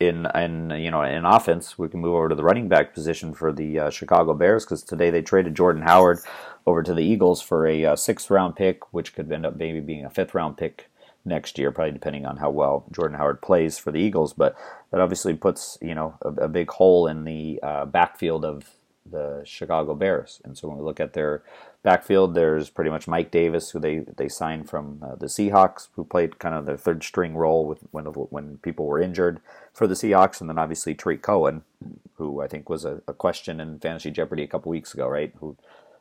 In, 0.00 0.26
in 0.34 0.70
you 0.70 0.90
know 0.90 1.02
in 1.02 1.26
offense, 1.26 1.78
we 1.78 1.88
can 1.88 2.00
move 2.00 2.14
over 2.14 2.30
to 2.30 2.34
the 2.34 2.42
running 2.42 2.68
back 2.68 2.94
position 2.94 3.34
for 3.34 3.52
the 3.52 3.78
uh, 3.78 3.90
Chicago 3.90 4.32
Bears 4.32 4.64
because 4.64 4.82
today 4.82 5.10
they 5.10 5.20
traded 5.20 5.54
Jordan 5.54 5.82
Howard 5.82 6.20
over 6.66 6.82
to 6.82 6.94
the 6.94 7.04
Eagles 7.04 7.42
for 7.42 7.66
a 7.66 7.84
uh, 7.84 7.96
sixth 7.96 8.30
round 8.30 8.56
pick, 8.56 8.94
which 8.94 9.14
could 9.14 9.30
end 9.30 9.44
up 9.44 9.56
maybe 9.56 9.80
being 9.80 10.06
a 10.06 10.10
fifth 10.10 10.34
round 10.34 10.56
pick 10.56 10.88
next 11.24 11.58
year, 11.58 11.70
probably 11.70 11.92
depending 11.92 12.24
on 12.24 12.38
how 12.38 12.50
well 12.50 12.86
Jordan 12.90 13.18
Howard 13.18 13.42
plays 13.42 13.78
for 13.78 13.92
the 13.92 14.00
Eagles. 14.00 14.32
But 14.32 14.56
that 14.90 15.02
obviously 15.02 15.34
puts 15.34 15.76
you 15.82 15.94
know 15.94 16.14
a, 16.22 16.44
a 16.44 16.48
big 16.48 16.70
hole 16.70 17.06
in 17.06 17.24
the 17.24 17.60
uh, 17.62 17.84
backfield 17.84 18.44
of 18.44 18.70
the 19.10 19.42
Chicago 19.44 19.94
Bears. 19.94 20.40
And 20.44 20.56
so 20.56 20.68
when 20.68 20.78
we 20.78 20.84
look 20.84 21.00
at 21.00 21.12
their 21.12 21.42
backfield, 21.82 22.34
there's 22.34 22.70
pretty 22.70 22.90
much 22.90 23.08
Mike 23.08 23.30
Davis, 23.30 23.70
who 23.70 23.78
they 23.78 23.98
they 24.16 24.28
signed 24.28 24.68
from 24.68 25.02
uh, 25.02 25.14
the 25.16 25.26
Seahawks, 25.26 25.88
who 25.96 26.04
played 26.04 26.38
kind 26.38 26.54
of 26.54 26.66
the 26.66 26.76
third 26.76 27.02
string 27.02 27.34
role 27.34 27.66
with 27.66 27.80
when 27.90 28.06
when 28.06 28.58
people 28.58 28.86
were 28.86 29.00
injured 29.00 29.40
for 29.72 29.86
the 29.86 29.94
Seahawks, 29.94 30.40
and 30.40 30.48
then 30.48 30.58
obviously 30.58 30.94
Tarik 30.94 31.22
Cohen, 31.22 31.62
who 32.14 32.40
I 32.40 32.48
think 32.48 32.68
was 32.68 32.84
a, 32.84 33.02
a 33.06 33.12
question 33.12 33.60
in 33.60 33.78
Fantasy 33.78 34.10
Jeopardy 34.10 34.42
a 34.42 34.48
couple 34.48 34.70
weeks 34.70 34.94
ago, 34.94 35.08
right? 35.08 35.32
Who 35.40 35.56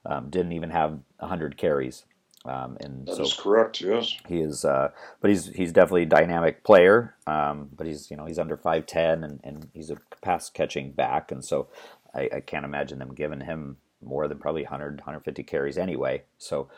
um, 0.05 0.29
didn't 0.29 0.53
even 0.53 0.69
have 0.69 0.99
100 1.19 1.57
carries 1.57 2.05
um, 2.45 2.77
and 2.79 3.05
that 3.05 3.17
so 3.17 3.23
is 3.23 3.33
correct. 3.33 3.81
Yes, 3.81 4.15
he 4.27 4.39
is. 4.39 4.63
Uh, 4.63 4.91
but 5.19 5.29
he's 5.29 5.47
he's 5.47 5.73
definitely 5.73 6.03
a 6.03 6.07
dynamic 6.07 6.63
player. 6.63 7.15
Um, 7.27 7.69
but 7.75 7.85
he's 7.85 8.09
you 8.09 8.15
know 8.15 8.25
he's 8.25 8.39
under 8.39 8.55
five 8.55 8.85
ten 8.85 9.23
and, 9.23 9.39
and 9.43 9.69
he's 9.73 9.89
a 9.89 9.97
pass 10.21 10.49
catching 10.49 10.91
back, 10.91 11.31
and 11.31 11.43
so 11.43 11.67
I, 12.13 12.29
I, 12.35 12.39
can't 12.39 12.65
imagine 12.65 12.99
them 12.99 13.13
giving 13.13 13.41
him 13.41 13.77
more 14.01 14.27
than 14.27 14.39
probably 14.39 14.63
100 14.63 14.97
150 14.97 15.43
carries 15.43 15.77
anyway. 15.77 16.23
So 16.37 16.69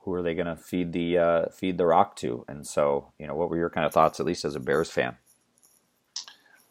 who 0.00 0.12
are 0.14 0.22
they 0.22 0.34
going 0.34 0.46
to 0.46 0.56
feed 0.56 0.92
the 0.92 1.18
uh, 1.18 1.44
feed 1.50 1.78
the 1.78 1.86
rock 1.86 2.16
to? 2.16 2.44
And 2.48 2.66
so 2.66 3.12
you 3.18 3.26
know 3.26 3.34
what 3.34 3.50
were 3.50 3.58
your 3.58 3.70
kind 3.70 3.86
of 3.86 3.92
thoughts, 3.92 4.20
at 4.20 4.26
least 4.26 4.44
as 4.44 4.56
a 4.56 4.60
Bears 4.60 4.90
fan? 4.90 5.16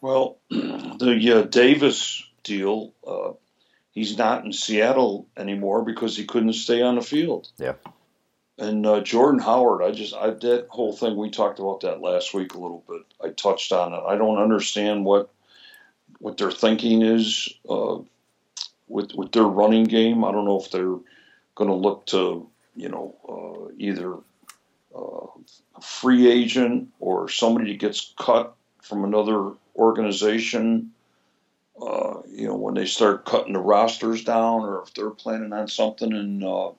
Well, 0.00 0.38
the 0.50 1.40
uh, 1.40 1.42
Davis 1.42 2.24
deal. 2.42 2.92
Uh, 3.06 3.32
he's 3.92 4.16
not 4.16 4.44
in 4.44 4.52
Seattle 4.52 5.28
anymore 5.36 5.84
because 5.84 6.16
he 6.16 6.24
couldn't 6.24 6.54
stay 6.54 6.82
on 6.82 6.96
the 6.96 7.02
field. 7.02 7.48
Yeah. 7.58 7.74
And 8.58 8.84
uh, 8.84 9.00
Jordan 9.00 9.40
Howard, 9.40 9.82
I 9.82 9.90
just 9.90 10.14
I, 10.14 10.30
that 10.30 10.66
whole 10.68 10.92
thing 10.92 11.16
we 11.16 11.30
talked 11.30 11.58
about 11.58 11.80
that 11.80 12.02
last 12.02 12.34
week 12.34 12.54
a 12.54 12.58
little 12.58 12.84
bit. 12.86 13.02
I 13.22 13.30
touched 13.30 13.72
on 13.72 13.94
it. 13.94 14.02
I 14.06 14.16
don't 14.16 14.38
understand 14.38 15.04
what 15.04 15.30
what 16.20 16.36
their 16.36 16.50
thinking 16.50 17.02
is 17.02 17.48
uh, 17.68 17.96
with 18.88 19.12
with 19.14 19.32
their 19.32 19.44
running 19.44 19.84
game. 19.84 20.24
I 20.24 20.30
don't 20.30 20.44
know 20.44 20.60
if 20.60 20.70
they're 20.70 20.98
going 21.54 21.70
to 21.70 21.74
look 21.74 22.06
to 22.06 22.48
you 22.76 22.88
know 22.88 23.16
uh, 23.28 23.72
either 23.78 24.14
uh, 24.94 25.26
a 25.76 25.80
free 25.82 26.30
agent 26.30 26.90
or 27.00 27.28
somebody 27.28 27.72
that 27.72 27.80
gets 27.80 28.12
cut 28.16 28.54
from 28.82 29.04
another 29.04 29.52
organization. 29.74 30.92
Uh, 31.80 32.20
you 32.28 32.46
know 32.46 32.56
when 32.56 32.74
they 32.74 32.86
start 32.86 33.24
cutting 33.24 33.54
the 33.54 33.58
rosters 33.58 34.22
down, 34.22 34.60
or 34.60 34.82
if 34.82 34.92
they're 34.92 35.10
planning 35.10 35.52
on 35.52 35.66
something 35.68 36.12
in 36.12 36.44
uh, 36.44 36.70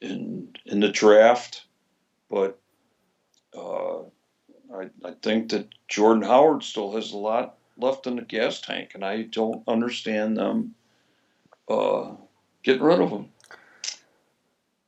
in 0.00 0.48
in 0.66 0.80
the 0.80 0.88
draft, 0.88 1.64
but 2.28 2.58
I, 4.74 4.88
I 5.04 5.12
think 5.22 5.50
that 5.50 5.68
Jordan 5.86 6.22
Howard 6.22 6.62
still 6.62 6.92
has 6.92 7.12
a 7.12 7.16
lot 7.16 7.58
left 7.82 8.06
in 8.06 8.16
the 8.16 8.22
gas 8.22 8.60
tank, 8.60 8.92
and 8.94 9.04
I 9.04 9.22
don't 9.22 9.62
understand 9.66 10.36
them 10.36 10.74
uh, 11.68 12.12
getting 12.62 12.82
rid 12.82 13.00
of 13.00 13.10
him. 13.10 13.28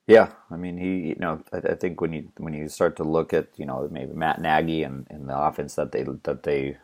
Yeah, 0.07 0.33
I 0.51 0.57
mean, 0.57 0.77
he, 0.77 1.09
you 1.09 1.17
know, 1.19 1.43
I, 1.53 1.59
I, 1.59 1.75
think 1.75 2.01
when 2.01 2.13
you 2.13 2.31
when 2.37 2.53
you 2.53 2.69
start 2.69 2.97
to 2.97 3.05
look 3.05 3.33
at, 3.33 3.49
you 3.57 3.65
know, 3.65 3.89
maybe 3.91 4.13
Matt 4.13 4.41
Nagy 4.41 4.83
and, 4.83 5.07
and 5.09 5.29
the 5.29 5.39
offense 5.39 5.75
that 5.77 5.93
they 5.93 6.05
that 6.25 6.43
they 6.43 6.77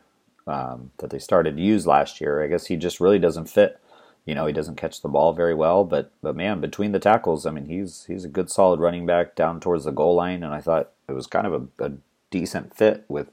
um, 0.46 0.90
that 0.98 1.10
they 1.10 1.18
started 1.18 1.56
to 1.56 1.62
use 1.62 1.86
last 1.86 2.20
year, 2.20 2.42
I 2.42 2.46
guess 2.46 2.66
he 2.66 2.76
just 2.76 2.98
really 2.98 3.18
doesn't 3.18 3.50
fit 3.50 3.80
you 4.26 4.34
know, 4.34 4.46
he 4.46 4.52
doesn't 4.52 4.76
catch 4.76 5.00
the 5.00 5.08
ball 5.08 5.32
very 5.32 5.54
well, 5.54 5.84
but 5.84 6.12
but 6.22 6.36
man, 6.36 6.60
between 6.60 6.92
the 6.92 6.98
tackles, 6.98 7.46
I 7.46 7.50
mean, 7.50 7.66
he's 7.66 8.04
he's 8.04 8.24
a 8.24 8.28
good 8.28 8.50
solid 8.50 8.78
running 8.80 9.06
back 9.06 9.34
down 9.34 9.60
towards 9.60 9.84
the 9.84 9.90
goal 9.90 10.14
line, 10.14 10.42
and 10.42 10.54
I 10.54 10.60
thought 10.60 10.90
it 11.08 11.12
was 11.12 11.26
kind 11.26 11.46
of 11.46 11.68
a, 11.78 11.86
a 11.86 11.92
decent 12.30 12.76
fit 12.76 13.04
with 13.08 13.30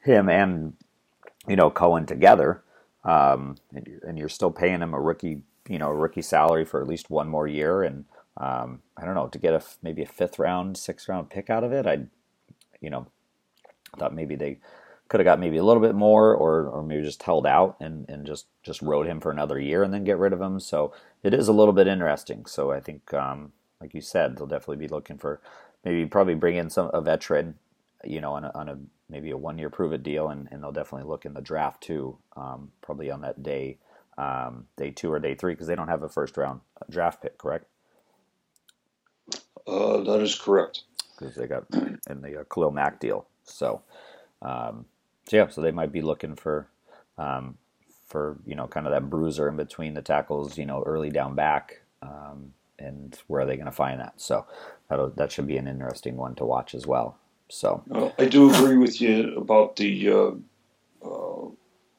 him 0.00 0.28
and 0.28 0.74
you 1.48 1.56
know 1.56 1.70
Cohen 1.70 2.06
together. 2.06 2.62
Um, 3.04 3.56
and, 3.74 4.00
and, 4.06 4.18
you're 4.18 4.28
still 4.28 4.52
paying 4.52 4.80
him 4.80 4.94
a 4.94 5.00
rookie, 5.00 5.42
you 5.68 5.76
know, 5.76 5.90
rookie 5.90 6.22
salary 6.22 6.64
for 6.64 6.80
at 6.80 6.86
least 6.86 7.10
one 7.10 7.26
more 7.26 7.48
year, 7.48 7.82
and 7.82 8.04
um, 8.36 8.80
I 8.96 9.04
don't 9.04 9.16
know 9.16 9.26
to 9.26 9.38
get 9.38 9.54
a 9.54 9.62
maybe 9.82 10.02
a 10.02 10.06
fifth 10.06 10.38
round, 10.38 10.78
sixth 10.78 11.08
round 11.08 11.28
pick 11.28 11.50
out 11.50 11.64
of 11.64 11.72
it. 11.72 11.84
I, 11.84 12.06
you 12.80 12.90
know, 12.90 13.08
thought 13.98 14.14
maybe 14.14 14.36
they 14.36 14.58
could 15.08 15.20
have 15.20 15.24
got 15.24 15.40
maybe 15.40 15.56
a 15.56 15.64
little 15.64 15.82
bit 15.82 15.94
more, 15.94 16.34
or 16.34 16.66
or 16.68 16.82
maybe 16.82 17.02
just 17.02 17.22
held 17.24 17.46
out 17.46 17.76
and 17.80 18.08
and 18.08 18.24
just 18.24 18.46
just 18.62 18.80
rode 18.80 19.06
him 19.06 19.20
for 19.20 19.32
another 19.32 19.58
year 19.58 19.82
and 19.82 19.92
then 19.92 20.04
get 20.04 20.18
rid 20.18 20.32
of 20.32 20.40
him. 20.40 20.60
So 20.60 20.92
it 21.22 21.34
is 21.34 21.48
a 21.48 21.52
little 21.52 21.74
bit 21.74 21.86
interesting. 21.86 22.46
So 22.46 22.70
I 22.70 22.80
think, 22.80 23.12
um, 23.12 23.52
like 23.80 23.94
you 23.94 24.00
said, 24.00 24.36
they'll 24.36 24.46
definitely 24.46 24.86
be 24.86 24.88
looking 24.88 25.18
for 25.18 25.40
maybe 25.84 26.06
probably 26.06 26.34
bring 26.34 26.56
in 26.56 26.70
some 26.70 26.90
a 26.94 27.00
veteran, 27.00 27.56
you 28.04 28.20
know, 28.20 28.32
on 28.32 28.44
a, 28.44 28.52
on 28.54 28.68
a 28.68 28.78
maybe 29.08 29.30
a 29.30 29.36
one 29.36 29.58
year 29.58 29.70
prove 29.70 29.92
it 29.92 30.02
deal, 30.02 30.28
and, 30.28 30.48
and 30.50 30.62
they'll 30.62 30.72
definitely 30.72 31.08
look 31.08 31.24
in 31.24 31.34
the 31.34 31.40
draft 31.40 31.82
too, 31.82 32.18
um, 32.36 32.72
probably 32.80 33.10
on 33.10 33.20
that 33.22 33.42
day 33.42 33.78
um, 34.18 34.66
day 34.76 34.90
two 34.90 35.12
or 35.12 35.18
day 35.18 35.34
three 35.34 35.54
because 35.54 35.66
they 35.66 35.74
don't 35.74 35.88
have 35.88 36.02
a 36.02 36.08
first 36.08 36.36
round 36.36 36.60
draft 36.90 37.22
pick, 37.22 37.38
correct? 37.38 37.66
Uh, 39.66 39.98
that 40.02 40.20
is 40.20 40.34
correct. 40.34 40.82
Because 41.18 41.34
they 41.36 41.46
got 41.46 41.64
in 41.72 42.20
the 42.22 42.40
uh, 42.40 42.44
Khalil 42.52 42.72
Mack 42.72 43.00
deal. 43.00 43.26
So, 43.44 43.82
um, 44.40 44.86
so 45.28 45.36
yeah, 45.36 45.48
so 45.48 45.60
they 45.60 45.70
might 45.70 45.92
be 45.92 46.02
looking 46.02 46.34
for 46.34 46.68
um, 47.18 47.58
for 48.06 48.38
you 48.44 48.54
know 48.54 48.66
kind 48.66 48.86
of 48.86 48.92
that 48.92 49.08
bruiser 49.08 49.48
in 49.48 49.56
between 49.56 49.94
the 49.94 50.02
tackles, 50.02 50.58
you 50.58 50.66
know, 50.66 50.82
early 50.84 51.10
down 51.10 51.34
back, 51.34 51.82
um, 52.02 52.52
and 52.78 53.18
where 53.28 53.42
are 53.42 53.46
they 53.46 53.56
going 53.56 53.66
to 53.66 53.72
find 53.72 54.00
that? 54.00 54.20
So 54.20 54.46
that 54.88 55.16
that 55.16 55.32
should 55.32 55.46
be 55.46 55.56
an 55.56 55.68
interesting 55.68 56.16
one 56.16 56.34
to 56.36 56.44
watch 56.44 56.74
as 56.74 56.86
well. 56.86 57.18
So 57.52 57.84
uh, 57.94 58.08
I 58.18 58.24
do 58.24 58.50
agree 58.50 58.78
with 58.78 58.98
you 58.98 59.36
about 59.36 59.76
the 59.76 60.08
uh, 60.08 60.30
uh, 61.06 61.50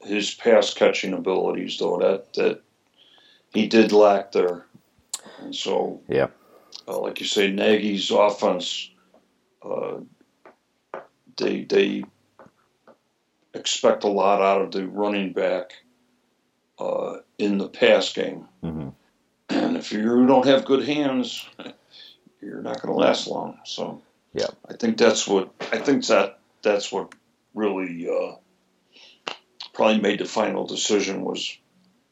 his 0.02 0.34
pass 0.34 0.74
catching 0.74 1.14
abilities, 1.14 1.78
though 1.78 2.00
that 2.00 2.34
that 2.34 2.64
he 3.54 3.68
did 3.68 3.92
lack 3.92 4.32
there, 4.32 4.66
and 5.38 5.56
so 5.56 6.02
yeah, 6.10 6.30
uh, 6.88 7.00
like 7.00 7.20
you 7.20 7.28
say, 7.28 7.52
Nagy's 7.52 8.10
offense, 8.10 8.90
uh, 9.62 10.00
they 11.38 11.66
they 11.66 12.04
expect 13.54 14.06
a 14.06 14.10
lot 14.10 14.42
out 14.42 14.64
of 14.64 14.72
the 14.72 14.88
running 14.88 15.34
back 15.34 15.74
uh, 16.80 17.18
in 17.38 17.60
the 17.60 17.70
pass 17.70 18.12
game, 18.12 18.48
mm-hmm. 18.64 18.90
and 19.50 19.78
if 19.78 19.92
you 19.92 20.26
don't 20.26 20.48
have 20.48 20.66
good 20.66 20.84
hands, 20.84 21.48
you're 22.42 22.64
not 22.64 22.82
going 22.82 22.92
to 22.92 23.00
last 23.00 23.28
long. 23.28 23.60
So 23.66 24.02
yeah, 24.34 24.48
I 24.68 24.74
think 24.74 24.98
that's 24.98 25.28
what 25.28 25.54
I 25.72 25.78
think 25.78 26.06
that 26.08 26.40
that's 26.62 26.92
what 26.92 27.14
really 27.54 28.10
uh, 28.10 28.36
probably 29.74 30.02
made 30.02 30.20
the 30.20 30.26
final 30.26 30.66
decision 30.66 31.24
was 31.24 31.58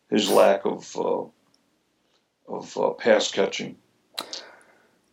his 0.10 0.30
lack 0.30 0.66
of 0.66 0.96
uh, 0.98 1.24
of 2.48 2.78
uh, 2.78 2.90
pass 2.92 3.32
catching. 3.32 3.78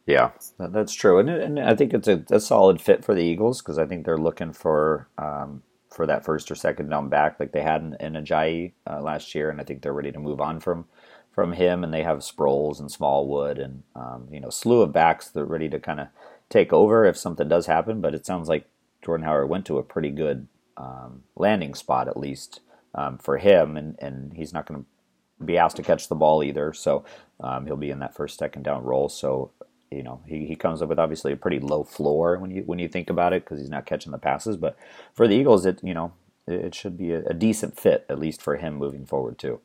Yeah, 0.06 0.30
that's 0.58 0.94
true, 0.94 1.18
and, 1.18 1.28
and 1.28 1.60
I 1.60 1.74
think 1.74 1.92
it's 1.92 2.08
a, 2.08 2.24
a 2.30 2.40
solid 2.40 2.80
fit 2.80 3.04
for 3.04 3.14
the 3.14 3.22
Eagles 3.22 3.60
because 3.60 3.78
I 3.78 3.84
think 3.84 4.04
they're 4.04 4.16
looking 4.16 4.52
for 4.52 5.08
um, 5.18 5.62
for 5.90 6.06
that 6.06 6.24
first 6.24 6.50
or 6.50 6.54
second 6.54 6.88
down 6.88 7.08
back 7.08 7.40
like 7.40 7.52
they 7.52 7.62
had 7.62 7.82
in, 7.82 7.96
in 8.00 8.24
Ajayi 8.24 8.72
uh, 8.88 9.00
last 9.00 9.34
year, 9.34 9.50
and 9.50 9.60
I 9.60 9.64
think 9.64 9.82
they're 9.82 9.92
ready 9.92 10.12
to 10.12 10.18
move 10.18 10.40
on 10.40 10.60
from 10.60 10.86
from 11.30 11.52
him. 11.52 11.84
And 11.84 11.92
they 11.92 12.02
have 12.02 12.18
Sproles 12.18 12.80
and 12.80 12.90
Smallwood 12.90 13.58
and 13.58 13.82
um, 13.94 14.28
you 14.30 14.40
know 14.40 14.50
slew 14.50 14.82
of 14.82 14.92
backs 14.92 15.28
that 15.30 15.40
are 15.40 15.46
ready 15.46 15.68
to 15.68 15.78
kind 15.78 16.00
of 16.00 16.08
take 16.50 16.72
over 16.72 17.04
if 17.04 17.16
something 17.16 17.48
does 17.48 17.66
happen. 17.66 18.00
But 18.00 18.14
it 18.14 18.26
sounds 18.26 18.48
like 18.48 18.66
Jordan 19.04 19.26
Howard 19.26 19.48
went 19.48 19.66
to 19.66 19.78
a 19.78 19.82
pretty 19.82 20.10
good 20.10 20.48
um, 20.76 21.22
landing 21.36 21.74
spot 21.74 22.08
at 22.08 22.16
least 22.16 22.60
um, 22.94 23.18
for 23.18 23.38
him, 23.38 23.76
and 23.76 23.96
and 24.00 24.32
he's 24.34 24.52
not 24.52 24.66
going 24.66 24.80
to 24.80 25.44
be 25.44 25.58
asked 25.58 25.76
to 25.76 25.82
catch 25.82 26.08
the 26.08 26.14
ball 26.14 26.42
either, 26.42 26.72
so 26.72 27.04
um, 27.40 27.66
he'll 27.66 27.76
be 27.76 27.90
in 27.90 28.00
that 28.00 28.14
first 28.14 28.38
second 28.38 28.62
down 28.62 28.82
role. 28.84 29.08
So 29.08 29.52
you 29.90 30.02
know 30.02 30.20
he, 30.26 30.46
he 30.46 30.56
comes 30.56 30.82
up 30.82 30.88
with 30.88 30.98
obviously 30.98 31.32
a 31.32 31.36
pretty 31.36 31.60
low 31.60 31.84
floor 31.84 32.38
when 32.38 32.50
you 32.50 32.62
when 32.62 32.78
you 32.78 32.88
think 32.88 33.10
about 33.10 33.32
it 33.32 33.44
because 33.44 33.60
he's 33.60 33.70
not 33.70 33.86
catching 33.86 34.12
the 34.12 34.18
passes. 34.18 34.56
But 34.56 34.76
for 35.14 35.28
the 35.28 35.34
Eagles, 35.34 35.66
it 35.66 35.80
you 35.82 35.94
know 35.94 36.12
it, 36.46 36.66
it 36.66 36.74
should 36.74 36.96
be 36.96 37.12
a, 37.12 37.24
a, 37.26 37.34
decent 37.34 37.78
fit 37.78 38.04
at 38.08 38.18
least 38.18 38.42
for 38.42 38.56
him 38.56 38.74
moving 38.74 39.06
forward 39.06 39.38
too. 39.38 39.60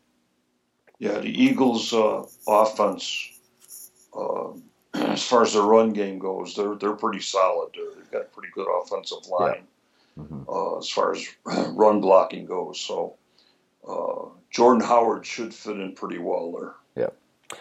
Yeah, 1.00 1.20
the 1.20 1.30
Eagles' 1.30 1.94
uh, 1.94 2.24
offense, 2.48 3.32
uh, 4.18 4.52
as 5.14 5.24
far 5.24 5.44
as 5.44 5.54
their 5.54 5.64
run 5.64 5.92
game 5.92 6.20
goes, 6.20 6.56
they're 6.56 6.76
they're 6.76 6.94
pretty 6.94 7.20
solid. 7.20 7.70
They've 7.74 8.12
got 8.12 8.22
a 8.22 8.26
pretty 8.26 8.50
good 8.54 8.68
offensive 8.82 9.28
line 9.28 9.64
yeah. 10.18 10.24
mm-hmm. 10.24 10.50
uh, 10.50 10.78
as 10.78 10.90
far 10.90 11.14
as 11.14 11.28
run 11.74 12.02
blocking 12.02 12.46
goes. 12.46 12.80
So 12.80 13.16
uh, 13.88 14.30
Jordan 14.52 14.88
Howard 14.88 15.26
should 15.26 15.54
fit 15.54 15.80
in 15.80 15.94
pretty 15.94 16.20
well 16.20 16.52
there. 16.52 16.76
Yeah, 16.96 17.58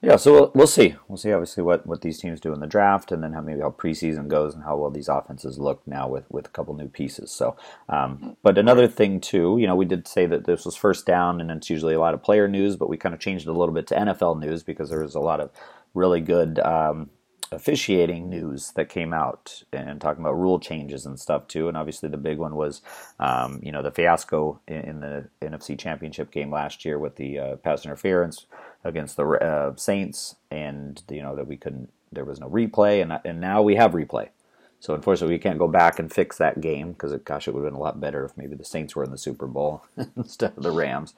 yeah. 0.00 0.16
so 0.16 0.32
we'll, 0.32 0.52
we'll 0.54 0.66
see. 0.68 0.94
We'll 1.08 1.16
see 1.16 1.32
obviously 1.32 1.64
what, 1.64 1.86
what 1.86 2.02
these 2.02 2.18
teams 2.18 2.38
do 2.40 2.52
in 2.52 2.60
the 2.60 2.68
draft, 2.68 3.10
and 3.10 3.22
then 3.22 3.32
how 3.32 3.40
maybe 3.40 3.60
how 3.60 3.70
preseason 3.70 4.28
goes 4.28 4.54
and 4.54 4.62
how 4.62 4.76
well 4.76 4.90
these 4.90 5.08
offenses 5.08 5.58
look 5.58 5.82
now 5.86 6.08
with, 6.08 6.30
with 6.30 6.46
a 6.46 6.50
couple 6.50 6.74
new 6.74 6.88
pieces. 6.88 7.32
So, 7.32 7.56
um, 7.88 8.36
but 8.44 8.58
another 8.58 8.86
thing 8.86 9.20
too, 9.20 9.56
you 9.58 9.66
know, 9.66 9.74
we 9.74 9.86
did 9.86 10.06
say 10.06 10.26
that 10.26 10.46
this 10.46 10.64
was 10.64 10.76
first 10.76 11.04
down, 11.04 11.40
and 11.40 11.50
it's 11.50 11.68
usually 11.68 11.94
a 11.94 12.00
lot 12.00 12.14
of 12.14 12.22
player 12.22 12.46
news, 12.46 12.76
but 12.76 12.88
we 12.88 12.96
kind 12.96 13.14
of 13.14 13.20
changed 13.20 13.48
it 13.48 13.50
a 13.50 13.58
little 13.58 13.74
bit 13.74 13.88
to 13.88 13.96
NFL 13.96 14.38
news 14.38 14.62
because 14.62 14.88
there 14.88 15.02
was 15.02 15.16
a 15.16 15.20
lot 15.20 15.40
of 15.40 15.50
really 15.94 16.20
good 16.20 16.58
um, 16.60 17.10
officiating 17.52 18.28
news 18.28 18.72
that 18.76 18.88
came 18.88 19.12
out 19.12 19.62
and 19.72 20.00
talking 20.00 20.22
about 20.22 20.38
rule 20.38 20.60
changes 20.60 21.04
and 21.06 21.18
stuff 21.18 21.48
too. 21.48 21.68
And 21.68 21.76
obviously, 21.76 22.08
the 22.08 22.16
big 22.16 22.38
one 22.38 22.54
was, 22.54 22.80
um, 23.18 23.60
you 23.62 23.72
know, 23.72 23.82
the 23.82 23.90
fiasco 23.90 24.60
in, 24.68 24.76
in, 24.76 25.00
the 25.00 25.28
NFC 25.42 25.78
Championship 25.78 26.30
game 26.30 26.52
last 26.52 26.84
year 26.84 26.98
with 26.98 27.16
the 27.16 27.38
uh, 27.38 27.56
pass 27.56 27.84
interference 27.84 28.46
against 28.84 29.16
the 29.16 29.26
uh, 29.26 29.74
Saints, 29.76 30.36
and 30.50 31.02
you 31.10 31.22
know 31.22 31.36
that 31.36 31.46
we 31.46 31.56
couldn't, 31.56 31.90
there 32.12 32.24
was 32.24 32.40
no 32.40 32.48
replay, 32.48 33.02
and 33.02 33.18
and 33.24 33.40
now 33.40 33.62
we 33.62 33.74
have 33.76 33.92
replay. 33.92 34.28
So 34.80 34.94
unfortunately, 34.94 35.34
we 35.34 35.40
can't 35.40 35.58
go 35.58 35.68
back 35.68 35.98
and 35.98 36.12
fix 36.12 36.38
that 36.38 36.60
game 36.60 36.92
because, 36.92 37.14
gosh, 37.24 37.46
it 37.46 37.54
would 37.54 37.62
have 37.64 37.72
been 37.72 37.78
a 37.78 37.82
lot 37.82 38.00
better 38.00 38.24
if 38.24 38.36
maybe 38.36 38.56
the 38.56 38.64
Saints 38.64 38.96
were 38.96 39.04
in 39.04 39.10
the 39.10 39.18
Super 39.18 39.46
Bowl 39.46 39.84
instead 40.16 40.56
of 40.56 40.62
the 40.62 40.70
Rams. 40.72 41.14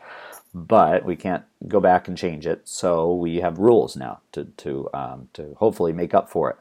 But 0.55 1.05
we 1.05 1.17
can't 1.17 1.45
go 1.69 1.81
back 1.81 2.09
and 2.09 2.19
change 2.19 2.47
it, 2.47 2.69
so 2.69 3.15
we 3.15 3.37
have 3.37 3.59
rules 3.59 3.97
now 3.97 4.21
to 4.33 4.47
to 4.59 4.91
um, 4.93 5.29
to 5.35 5.55
hopefully 5.59 5.93
make 5.93 6.13
up 6.13 6.29
for 6.29 6.51
it, 6.51 6.57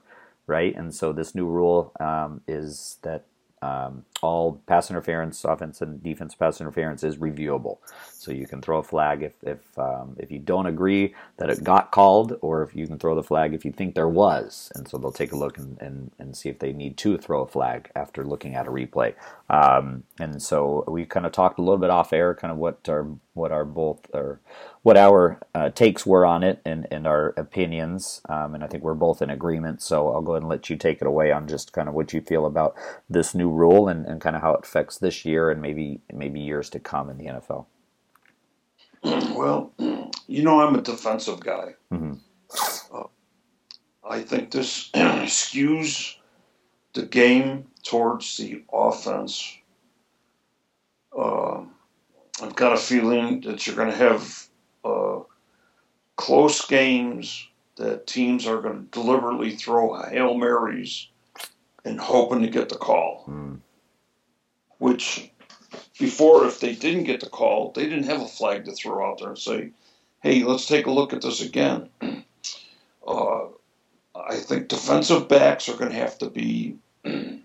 right? 0.48 0.76
And 0.76 0.94
so 0.96 1.12
this 1.12 1.36
new 1.36 1.48
rule 1.48 1.92
um, 2.00 2.42
is 2.48 2.98
that 3.02 3.26
um, 3.62 4.06
all 4.22 4.62
pass 4.68 4.90
interference, 4.90 5.44
offense 5.44 5.82
and 5.82 6.02
defense 6.04 6.36
pass 6.36 6.62
interference 6.62 7.04
is 7.04 7.18
reviewable. 7.18 7.78
So 8.12 8.32
you 8.32 8.48
can 8.48 8.62
throw 8.62 8.80
a 8.80 8.84
flag 8.84 9.24
if 9.24 9.34
if 9.44 9.78
um, 9.80 10.16
if 10.20 10.32
you 10.32 10.40
don't 10.40 10.68
agree 10.68 11.16
that 11.38 11.50
it 11.50 11.64
got 11.64 11.92
called, 11.92 12.38
or 12.42 12.64
if 12.64 12.76
you 12.76 12.88
can 12.88 13.00
throw 13.00 13.16
the 13.16 13.24
flag 13.24 13.54
if 13.54 13.66
you 13.66 13.72
think 13.72 13.96
there 13.96 14.08
was. 14.08 14.72
And 14.76 14.88
so 14.88 14.98
they'll 14.98 15.12
take 15.12 15.32
a 15.32 15.38
look 15.38 15.58
and, 15.58 15.82
and, 15.82 16.12
and 16.20 16.36
see 16.36 16.50
if 16.50 16.60
they 16.60 16.74
need 16.74 16.98
to 16.98 17.18
throw 17.18 17.42
a 17.42 17.48
flag 17.48 17.90
after 17.96 18.24
looking 18.24 18.56
at 18.56 18.68
a 18.68 18.72
replay. 18.72 19.14
Um, 19.50 20.04
and 20.20 20.42
so 20.42 20.84
we 20.88 21.06
kind 21.06 21.26
of 21.26 21.32
talked 21.32 21.60
a 21.60 21.62
little 21.62 21.78
bit 21.78 21.90
off 21.90 22.14
air, 22.14 22.34
kind 22.36 22.52
of 22.52 22.58
what 22.58 22.88
our 22.88 23.08
what 23.34 23.52
our 23.52 23.66
both 23.66 24.08
or 24.14 24.40
what 24.84 24.98
our 24.98 25.40
uh, 25.56 25.70
takes 25.70 26.06
were 26.06 26.26
on 26.26 26.44
it 26.44 26.60
and, 26.66 26.88
and 26.92 27.08
our 27.08 27.34
opinions. 27.38 28.22
Um, 28.28 28.56
and 28.56 28.64
I 28.64 28.68
think 28.68 28.84
we're 28.84 28.94
both 28.94 29.22
in 29.22 29.30
agreement. 29.30 29.82
So 29.82 30.10
I'll 30.10 30.22
go 30.22 30.34
ahead 30.34 30.42
and 30.42 30.50
let 30.50 30.70
you 30.70 30.76
take 30.76 31.02
it 31.02 31.08
away 31.08 31.32
on 31.32 31.48
just 31.48 31.72
kind 31.72 31.88
of 31.88 31.94
what 31.94 32.14
you 32.14 32.22
feel 32.22 32.46
about 32.46 32.76
this 33.10 33.36
new 33.36 33.50
rule 33.50 33.88
and, 33.88 34.06
and 34.12 34.22
kind 34.22 34.36
of 34.36 34.42
how 34.42 34.54
it 34.54 34.64
affects 34.64 34.98
this 34.98 35.26
year 35.26 35.50
and 35.50 35.62
maybe 35.62 36.02
maybe 36.14 36.40
years 36.40 36.70
to 36.72 36.80
come 36.80 37.10
in 37.10 37.18
the 37.18 37.26
NFL. 37.26 37.66
Well, 39.04 39.72
you 40.28 40.44
know, 40.44 40.62
I'm 40.62 40.76
a 40.76 40.82
defensive 40.82 41.40
guy. 41.40 41.76
Mm-hmm. 41.92 42.14
Uh, 42.94 43.04
I 44.08 44.22
think 44.22 44.52
this 44.52 44.92
skews 44.94 46.16
the 46.94 47.04
game 47.04 47.68
towards 47.84 48.38
the 48.38 48.64
offense. 48.72 49.58
Uh, 51.18 51.62
I've 52.42 52.56
got 52.56 52.74
a 52.74 52.78
feeling 52.78 53.42
that 53.42 53.66
you're 53.66 53.76
going 53.76 53.92
to 53.92 53.98
have 53.98 54.48
uh, 54.84 55.20
close 56.16 56.66
games 56.66 57.48
that 57.78 58.08
teams 58.08 58.46
are 58.46 58.62
going 58.62 58.88
to 58.88 59.00
deliberately 59.00 59.56
throw 59.56 60.02
Hail 60.04 60.38
Marys 60.38 61.08
and 61.84 62.00
hoping 62.00 62.42
to 62.42 62.48
get 62.48 62.70
the 62.70 62.76
call. 62.76 63.26
Mm. 63.28 63.60
Which, 64.82 65.30
before, 66.00 66.48
if 66.48 66.60
they 66.60 66.74
didn't 66.74 67.04
get 67.04 67.20
the 67.20 67.30
call, 67.30 67.72
they 67.72 67.84
didn't 67.84 68.06
have 68.06 68.20
a 68.20 68.28
flag 68.28 68.66
to 68.66 68.72
throw 68.72 69.08
out 69.08 69.20
there 69.20 69.30
and 69.30 69.38
say, 69.38 69.70
hey, 70.24 70.44
let's 70.44 70.66
take 70.66 70.88
a 70.88 70.92
look 70.92 71.14
at 71.14 71.22
this 71.22 71.40
again. 71.42 71.90
Uh, 73.08 73.48
I 74.16 74.36
think 74.36 74.68
defensive 74.68 75.28
backs 75.28 75.68
are 75.68 75.76
going 75.76 75.90
to 75.90 75.98
have 75.98 76.20
to 76.20 76.30
be 76.30 76.78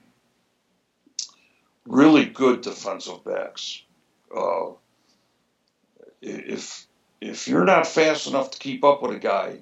really 1.86 2.26
good 2.26 2.60
defensive 2.60 3.24
backs. 3.24 3.80
Uh, 4.36 4.72
if 6.20 6.86
if 7.22 7.48
you're 7.48 7.64
not 7.64 7.86
fast 7.86 8.26
enough 8.26 8.50
to 8.50 8.58
keep 8.58 8.84
up 8.84 9.00
with 9.00 9.16
a 9.16 9.18
guy, 9.18 9.60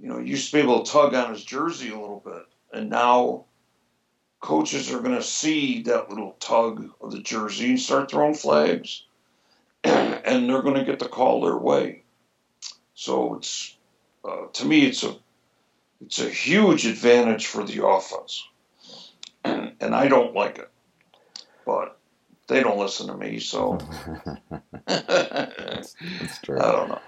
you 0.00 0.08
know, 0.08 0.18
you 0.18 0.32
used 0.32 0.50
to 0.50 0.56
be 0.56 0.62
able 0.62 0.82
to 0.82 0.90
tug 0.90 1.14
on 1.14 1.32
his 1.32 1.44
jersey 1.44 1.90
a 1.90 1.98
little 1.98 2.22
bit, 2.24 2.46
and 2.72 2.90
now 2.90 3.45
coaches 4.40 4.92
are 4.92 5.00
going 5.00 5.16
to 5.16 5.22
see 5.22 5.82
that 5.82 6.08
little 6.08 6.36
tug 6.40 6.90
of 7.00 7.12
the 7.12 7.20
jersey 7.20 7.70
and 7.70 7.80
start 7.80 8.10
throwing 8.10 8.34
flags, 8.34 9.04
and 9.84 10.48
they're 10.48 10.62
going 10.62 10.76
to 10.76 10.84
get 10.84 10.98
the 10.98 11.08
call 11.08 11.42
their 11.42 11.56
way. 11.56 12.02
So 12.94 13.34
it's 13.36 13.76
uh, 14.24 14.46
to 14.52 14.64
me, 14.64 14.86
it's 14.86 15.02
a 15.04 15.16
it's 16.00 16.18
a 16.18 16.28
huge 16.28 16.86
advantage 16.86 17.46
for 17.46 17.64
the 17.64 17.86
offense. 17.86 18.46
And, 19.44 19.72
and 19.80 19.94
I 19.94 20.08
don't 20.08 20.34
like 20.34 20.58
it. 20.58 20.70
But 21.64 21.98
they 22.48 22.62
don't 22.62 22.78
listen 22.78 23.08
to 23.08 23.16
me, 23.16 23.40
so 23.40 23.78
that's, 24.86 25.96
that's 26.20 26.38
true. 26.38 26.60
I 26.60 26.72
don't 26.72 26.88
know. 26.88 27.00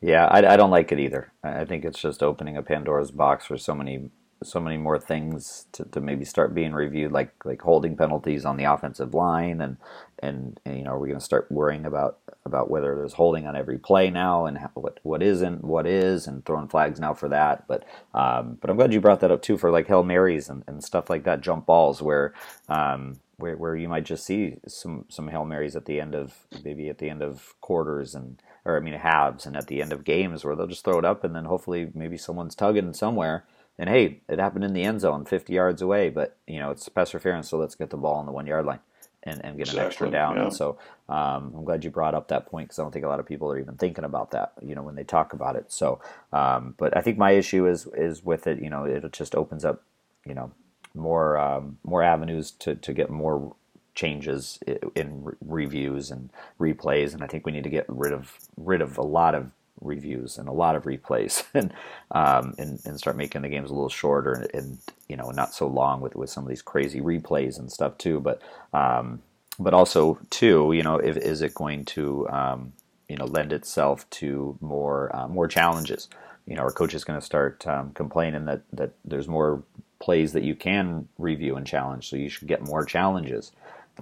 Yeah, 0.00 0.26
I, 0.26 0.54
I 0.54 0.56
don't 0.56 0.70
like 0.70 0.92
it 0.92 1.00
either. 1.00 1.32
I 1.42 1.64
think 1.64 1.84
it's 1.84 2.00
just 2.00 2.22
opening 2.22 2.56
a 2.56 2.62
Pandora's 2.62 3.10
box 3.10 3.46
for 3.46 3.56
so 3.56 3.74
many 3.74 4.10
so 4.42 4.60
many 4.60 4.76
more 4.76 4.98
things 4.98 5.66
to, 5.72 5.84
to 5.86 6.00
maybe 6.00 6.24
start 6.24 6.54
being 6.54 6.72
reviewed, 6.72 7.12
like 7.12 7.32
like 7.44 7.62
holding 7.62 7.96
penalties 7.96 8.44
on 8.44 8.56
the 8.56 8.64
offensive 8.64 9.14
line, 9.14 9.60
and 9.60 9.76
and, 10.20 10.60
and 10.64 10.78
you 10.78 10.84
know, 10.84 10.92
are 10.92 10.98
we 10.98 11.08
going 11.08 11.18
to 11.20 11.24
start 11.24 11.50
worrying 11.50 11.84
about 11.86 12.18
about 12.44 12.70
whether 12.70 12.94
there's 12.94 13.14
holding 13.14 13.46
on 13.46 13.56
every 13.56 13.78
play 13.78 14.10
now, 14.10 14.46
and 14.46 14.58
how, 14.58 14.70
what 14.74 15.00
what 15.02 15.22
isn't, 15.22 15.64
what 15.64 15.86
is, 15.86 16.26
and 16.26 16.44
throwing 16.44 16.68
flags 16.68 17.00
now 17.00 17.14
for 17.14 17.28
that. 17.28 17.66
But 17.66 17.84
um, 18.14 18.58
but 18.60 18.70
I'm 18.70 18.76
glad 18.76 18.92
you 18.92 19.00
brought 19.00 19.20
that 19.20 19.32
up 19.32 19.42
too 19.42 19.58
for 19.58 19.70
like 19.70 19.88
hail 19.88 20.04
marys 20.04 20.48
and, 20.48 20.64
and 20.66 20.84
stuff 20.84 21.10
like 21.10 21.24
that, 21.24 21.40
jump 21.40 21.66
balls, 21.66 22.02
where 22.02 22.34
um, 22.68 23.20
where 23.38 23.56
where 23.56 23.76
you 23.76 23.88
might 23.88 24.04
just 24.04 24.24
see 24.24 24.56
some 24.66 25.04
some 25.08 25.28
hail 25.28 25.44
marys 25.44 25.76
at 25.76 25.86
the 25.86 26.00
end 26.00 26.14
of 26.14 26.46
maybe 26.64 26.88
at 26.88 26.98
the 26.98 27.10
end 27.10 27.22
of 27.22 27.54
quarters 27.60 28.14
and 28.14 28.40
or 28.64 28.76
I 28.76 28.80
mean 28.80 28.94
halves 28.94 29.46
and 29.46 29.56
at 29.56 29.66
the 29.66 29.82
end 29.82 29.92
of 29.92 30.04
games 30.04 30.44
where 30.44 30.56
they'll 30.56 30.66
just 30.66 30.84
throw 30.84 30.98
it 30.98 31.04
up 31.04 31.24
and 31.24 31.34
then 31.34 31.44
hopefully 31.44 31.90
maybe 31.94 32.16
someone's 32.16 32.54
tugging 32.54 32.92
somewhere 32.94 33.44
and 33.78 33.90
hey, 33.90 34.20
it 34.28 34.38
happened 34.38 34.64
in 34.64 34.72
the 34.72 34.84
end 34.84 35.00
zone, 35.00 35.24
50 35.24 35.52
yards 35.52 35.82
away, 35.82 36.10
but 36.10 36.36
you 36.46 36.58
know 36.58 36.70
it's 36.70 36.88
pass 36.88 37.10
interference, 37.10 37.48
so 37.48 37.58
let's 37.58 37.74
get 37.74 37.90
the 37.90 37.96
ball 37.96 38.14
on 38.16 38.26
the 38.26 38.32
one 38.32 38.46
yard 38.46 38.66
line 38.66 38.80
and, 39.26 39.44
and 39.44 39.56
get 39.56 39.68
exactly, 39.68 39.80
an 39.80 39.86
extra 39.86 40.10
down. 40.10 40.36
Yeah. 40.36 40.42
And 40.44 40.54
so 40.54 40.78
um, 41.08 41.52
I'm 41.56 41.64
glad 41.64 41.84
you 41.84 41.90
brought 41.90 42.14
up 42.14 42.28
that 42.28 42.46
point 42.46 42.68
because 42.68 42.78
I 42.78 42.82
don't 42.82 42.92
think 42.92 43.04
a 43.04 43.08
lot 43.08 43.20
of 43.20 43.26
people 43.26 43.50
are 43.50 43.58
even 43.58 43.74
thinking 43.74 44.04
about 44.04 44.30
that, 44.30 44.52
you 44.62 44.74
know, 44.74 44.82
when 44.82 44.94
they 44.94 45.04
talk 45.04 45.32
about 45.32 45.56
it. 45.56 45.72
So, 45.72 46.00
um, 46.32 46.74
but 46.78 46.96
I 46.96 47.00
think 47.00 47.18
my 47.18 47.32
issue 47.32 47.66
is 47.66 47.86
is 47.94 48.24
with 48.24 48.46
it, 48.46 48.62
you 48.62 48.70
know, 48.70 48.84
it 48.84 49.12
just 49.12 49.34
opens 49.34 49.64
up, 49.64 49.82
you 50.24 50.34
know, 50.34 50.52
more 50.94 51.36
um, 51.36 51.78
more 51.84 52.02
avenues 52.02 52.52
to 52.52 52.76
to 52.76 52.92
get 52.92 53.10
more 53.10 53.54
changes 53.94 54.58
in 54.94 55.34
reviews 55.40 56.10
and 56.10 56.30
replays, 56.60 57.14
and 57.14 57.22
I 57.22 57.26
think 57.26 57.46
we 57.46 57.52
need 57.52 57.64
to 57.64 57.70
get 57.70 57.86
rid 57.88 58.12
of 58.12 58.32
rid 58.56 58.80
of 58.80 58.96
a 58.96 59.02
lot 59.02 59.34
of 59.34 59.50
reviews 59.80 60.38
and 60.38 60.48
a 60.48 60.52
lot 60.52 60.76
of 60.76 60.84
replays 60.84 61.44
and, 61.54 61.72
um, 62.10 62.54
and 62.58 62.80
and 62.84 62.98
start 62.98 63.16
making 63.16 63.42
the 63.42 63.48
games 63.48 63.70
a 63.70 63.74
little 63.74 63.88
shorter 63.88 64.32
and, 64.32 64.54
and, 64.54 64.78
you 65.08 65.16
know 65.16 65.30
not 65.30 65.54
so 65.54 65.66
long 65.66 66.00
with 66.00 66.16
with 66.16 66.30
some 66.30 66.44
of 66.44 66.48
these 66.48 66.62
crazy 66.62 67.00
replays 67.00 67.58
and 67.58 67.70
stuff 67.70 67.96
too. 67.98 68.20
But 68.20 68.42
um, 68.72 69.22
but 69.58 69.74
also 69.74 70.18
too 70.30 70.72
you 70.72 70.82
know 70.82 70.96
if, 70.96 71.16
is 71.16 71.42
it 71.42 71.54
going 71.54 71.84
to 71.86 72.28
um, 72.28 72.72
you 73.08 73.16
know 73.16 73.26
lend 73.26 73.52
itself 73.52 74.08
to 74.10 74.56
more 74.60 75.14
uh, 75.14 75.28
more 75.28 75.48
challenges? 75.48 76.08
You 76.46 76.56
know 76.56 76.62
our 76.62 76.72
coach 76.72 76.94
is 76.94 77.04
going 77.04 77.20
to 77.20 77.24
start 77.24 77.66
um, 77.66 77.92
complaining 77.92 78.46
that 78.46 78.62
that 78.72 78.92
there's 79.04 79.28
more 79.28 79.62
plays 79.98 80.32
that 80.32 80.42
you 80.42 80.54
can 80.54 81.08
review 81.18 81.56
and 81.56 81.66
challenge 81.66 82.08
so 82.08 82.16
you 82.16 82.28
should 82.28 82.48
get 82.48 82.62
more 82.62 82.84
challenges 82.84 83.52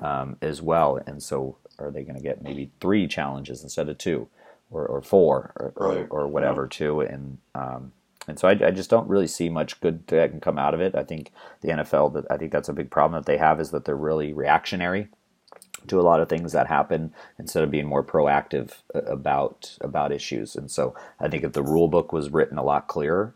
um, 0.00 0.36
as 0.42 0.60
well? 0.60 1.00
And 1.06 1.22
so 1.22 1.56
are 1.78 1.90
they 1.90 2.02
going 2.02 2.16
to 2.16 2.22
get 2.22 2.42
maybe 2.42 2.70
three 2.80 3.06
challenges 3.06 3.62
instead 3.62 3.88
of 3.88 3.98
two 3.98 4.28
or, 4.70 4.86
or 4.86 5.02
four 5.02 5.52
or, 5.56 5.72
right. 5.76 6.06
or, 6.10 6.22
or, 6.22 6.28
whatever 6.28 6.62
yeah. 6.64 6.76
too. 6.76 7.00
And 7.00 7.38
um, 7.54 7.92
and 8.26 8.38
so 8.38 8.48
I, 8.48 8.52
I, 8.52 8.70
just 8.70 8.90
don't 8.90 9.08
really 9.08 9.26
see 9.26 9.48
much 9.48 9.80
good 9.80 10.06
that 10.06 10.30
can 10.30 10.40
come 10.40 10.58
out 10.58 10.74
of 10.74 10.80
it. 10.80 10.94
I 10.94 11.04
think 11.04 11.30
the 11.60 11.68
NFL 11.68 12.14
that 12.14 12.24
I 12.30 12.36
think 12.36 12.52
that's 12.52 12.68
a 12.68 12.72
big 12.72 12.90
problem 12.90 13.20
that 13.20 13.26
they 13.26 13.36
have 13.36 13.60
is 13.60 13.70
that 13.70 13.84
they're 13.84 13.96
really 13.96 14.32
reactionary 14.32 15.08
to 15.88 16.00
a 16.00 16.02
lot 16.02 16.20
of 16.20 16.28
things 16.28 16.52
that 16.52 16.66
happen 16.66 17.12
instead 17.38 17.62
of 17.62 17.70
being 17.70 17.86
more 17.86 18.02
proactive 18.02 18.82
about 18.94 19.76
about 19.80 20.12
issues. 20.12 20.56
And 20.56 20.70
so 20.70 20.94
I 21.20 21.28
think 21.28 21.44
if 21.44 21.52
the 21.52 21.62
rule 21.62 21.88
book 21.88 22.12
was 22.12 22.30
written 22.30 22.58
a 22.58 22.64
lot 22.64 22.88
clearer, 22.88 23.34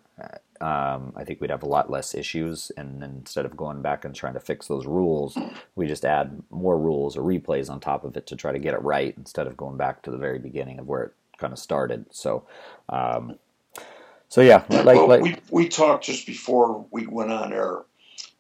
um, 0.60 1.12
I 1.16 1.24
think 1.24 1.40
we'd 1.40 1.50
have 1.50 1.62
a 1.62 1.68
lot 1.68 1.90
less 1.90 2.14
issues. 2.14 2.70
And 2.76 3.02
instead 3.02 3.44
of 3.44 3.56
going 3.56 3.82
back 3.82 4.04
and 4.04 4.14
trying 4.14 4.34
to 4.34 4.40
fix 4.40 4.66
those 4.66 4.86
rules, 4.86 5.38
we 5.76 5.86
just 5.86 6.04
add 6.04 6.42
more 6.50 6.78
rules 6.78 7.16
or 7.16 7.22
replays 7.22 7.70
on 7.70 7.80
top 7.80 8.04
of 8.04 8.16
it 8.16 8.26
to 8.26 8.36
try 8.36 8.52
to 8.52 8.58
get 8.58 8.74
it 8.74 8.82
right 8.82 9.14
instead 9.16 9.46
of 9.46 9.56
going 9.56 9.76
back 9.76 10.02
to 10.02 10.10
the 10.10 10.18
very 10.18 10.38
beginning 10.38 10.78
of 10.78 10.86
where 10.86 11.02
it 11.02 11.12
kind 11.38 11.52
of 11.52 11.58
started. 11.58 12.06
So, 12.10 12.46
um, 12.88 13.38
so 14.28 14.40
yeah, 14.40 14.64
like, 14.68 14.96
well, 14.96 15.08
like 15.08 15.22
we 15.22 15.36
we 15.50 15.68
talked 15.68 16.04
just 16.04 16.26
before 16.26 16.86
we 16.90 17.06
went 17.06 17.32
on 17.32 17.52
air. 17.52 17.84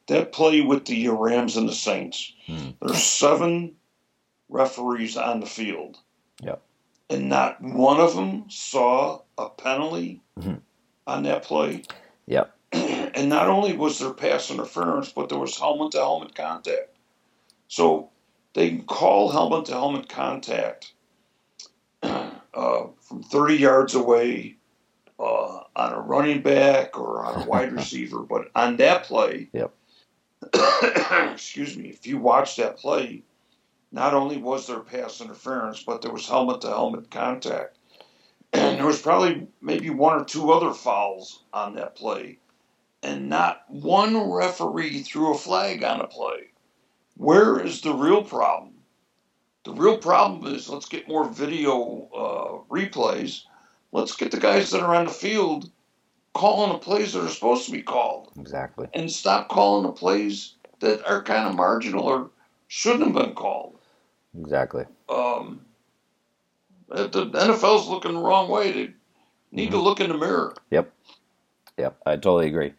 That 0.08 0.32
play 0.32 0.62
with 0.62 0.86
the 0.86 1.08
Rams 1.08 1.58
and 1.58 1.68
the 1.68 1.74
Saints. 1.74 2.32
Hmm. 2.46 2.70
There's 2.80 3.02
seven 3.02 3.74
referees 4.48 5.16
on 5.16 5.40
the 5.40 5.46
field. 5.46 5.98
Yep. 6.42 6.62
And 7.10 7.28
not 7.28 7.60
one 7.62 8.00
of 8.00 8.14
them 8.14 8.44
saw 8.48 9.20
a 9.36 9.48
penalty 9.50 10.22
mm-hmm. 10.38 10.56
on 11.06 11.22
that 11.24 11.42
play. 11.42 11.84
Yep. 12.28 12.54
And 13.14 13.30
not 13.30 13.48
only 13.48 13.76
was 13.76 13.98
there 13.98 14.12
pass 14.12 14.48
interference, 14.48 15.10
but 15.10 15.28
there 15.28 15.38
was 15.38 15.58
helmet 15.58 15.90
to 15.92 15.98
helmet 15.98 16.36
contact. 16.36 16.96
So 17.66 18.10
they 18.52 18.68
can 18.68 18.84
call 18.84 19.30
helmet 19.30 19.64
to 19.66 19.72
helmet 19.72 20.08
contact 20.08 20.92
uh, 22.02 22.28
from 23.00 23.22
30 23.24 23.56
yards 23.56 23.94
away 23.96 24.56
uh, 25.18 25.62
on 25.74 25.92
a 25.92 26.00
running 26.00 26.42
back 26.42 26.96
or 26.96 27.24
on 27.24 27.42
a 27.42 27.46
wide 27.46 27.72
receiver. 27.80 28.20
But 28.20 28.50
on 28.54 28.76
that 28.76 29.04
play, 29.04 29.48
yep. 29.52 29.74
excuse 31.32 31.76
me, 31.76 31.88
if 31.88 32.06
you 32.06 32.18
watch 32.18 32.54
that 32.56 32.76
play, 32.76 33.24
not 33.90 34.14
only 34.14 34.36
was 34.36 34.68
there 34.68 34.80
pass 34.80 35.20
interference, 35.20 35.82
but 35.82 36.02
there 36.02 36.12
was 36.12 36.28
helmet 36.28 36.60
to 36.60 36.68
helmet 36.68 37.10
contact. 37.10 37.77
And 38.52 38.78
there 38.78 38.86
was 38.86 39.02
probably 39.02 39.46
maybe 39.60 39.90
one 39.90 40.20
or 40.20 40.24
two 40.24 40.52
other 40.52 40.72
fouls 40.72 41.44
on 41.52 41.74
that 41.74 41.96
play. 41.96 42.38
And 43.02 43.28
not 43.28 43.62
one 43.68 44.30
referee 44.30 45.02
threw 45.02 45.32
a 45.32 45.38
flag 45.38 45.84
on 45.84 46.00
a 46.00 46.06
play. 46.06 46.50
Where 47.16 47.60
is 47.60 47.80
the 47.80 47.94
real 47.94 48.22
problem? 48.22 48.74
The 49.64 49.72
real 49.72 49.98
problem 49.98 50.52
is 50.54 50.68
let's 50.68 50.88
get 50.88 51.08
more 51.08 51.28
video 51.28 52.08
uh, 52.14 52.74
replays. 52.74 53.42
Let's 53.92 54.16
get 54.16 54.30
the 54.30 54.40
guys 54.40 54.70
that 54.70 54.82
are 54.82 54.94
on 54.94 55.06
the 55.06 55.12
field 55.12 55.70
calling 56.34 56.72
the 56.72 56.78
plays 56.78 57.12
that 57.12 57.24
are 57.24 57.28
supposed 57.28 57.66
to 57.66 57.72
be 57.72 57.82
called. 57.82 58.32
Exactly. 58.38 58.88
And 58.94 59.10
stop 59.10 59.48
calling 59.48 59.84
the 59.84 59.92
plays 59.92 60.54
that 60.80 61.04
are 61.08 61.22
kind 61.22 61.48
of 61.48 61.54
marginal 61.54 62.04
or 62.04 62.30
shouldn't 62.68 63.04
have 63.04 63.14
been 63.14 63.34
called. 63.34 63.78
Exactly. 64.38 64.84
Um, 65.08 65.62
the 66.88 67.26
NFL's 67.26 67.88
looking 67.88 68.14
the 68.14 68.20
wrong 68.20 68.48
way. 68.48 68.72
They 68.72 68.94
need 69.52 69.66
mm-hmm. 69.66 69.72
to 69.72 69.80
look 69.80 70.00
in 70.00 70.10
the 70.10 70.18
mirror. 70.18 70.54
Yep. 70.70 70.92
Yep. 71.76 71.96
I 72.06 72.12
totally 72.12 72.48
agree. 72.48 72.72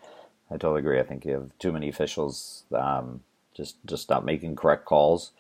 I 0.51 0.55
totally 0.55 0.79
agree. 0.79 0.99
I 0.99 1.03
think 1.03 1.25
you 1.25 1.33
have 1.33 1.51
too 1.59 1.71
many 1.71 1.89
officials 1.89 2.63
um, 2.73 3.21
just 3.53 3.77
just 3.85 4.09
not 4.09 4.25
making 4.25 4.55
correct 4.55 4.85
calls 4.85 5.31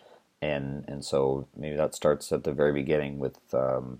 and 0.41 0.85
and 0.87 1.03
so 1.03 1.47
maybe 1.55 1.75
that 1.75 1.95
starts 1.95 2.31
at 2.31 2.43
the 2.43 2.53
very 2.53 2.73
beginning 2.73 3.19
with 3.19 3.37
um, 3.53 3.99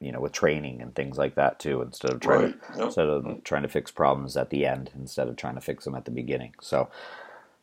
you 0.00 0.12
know 0.12 0.20
with 0.20 0.32
training 0.32 0.80
and 0.80 0.94
things 0.94 1.18
like 1.18 1.34
that 1.34 1.58
too 1.58 1.82
instead 1.82 2.12
of 2.12 2.20
trying 2.20 2.42
right. 2.42 2.62
to, 2.62 2.78
yep. 2.78 2.86
instead 2.86 3.08
of 3.08 3.44
trying 3.44 3.62
to 3.62 3.68
fix 3.68 3.90
problems 3.90 4.36
at 4.36 4.50
the 4.50 4.66
end 4.66 4.90
instead 4.94 5.28
of 5.28 5.36
trying 5.36 5.54
to 5.54 5.60
fix 5.60 5.84
them 5.84 5.94
at 5.94 6.04
the 6.04 6.10
beginning 6.10 6.54
so 6.60 6.88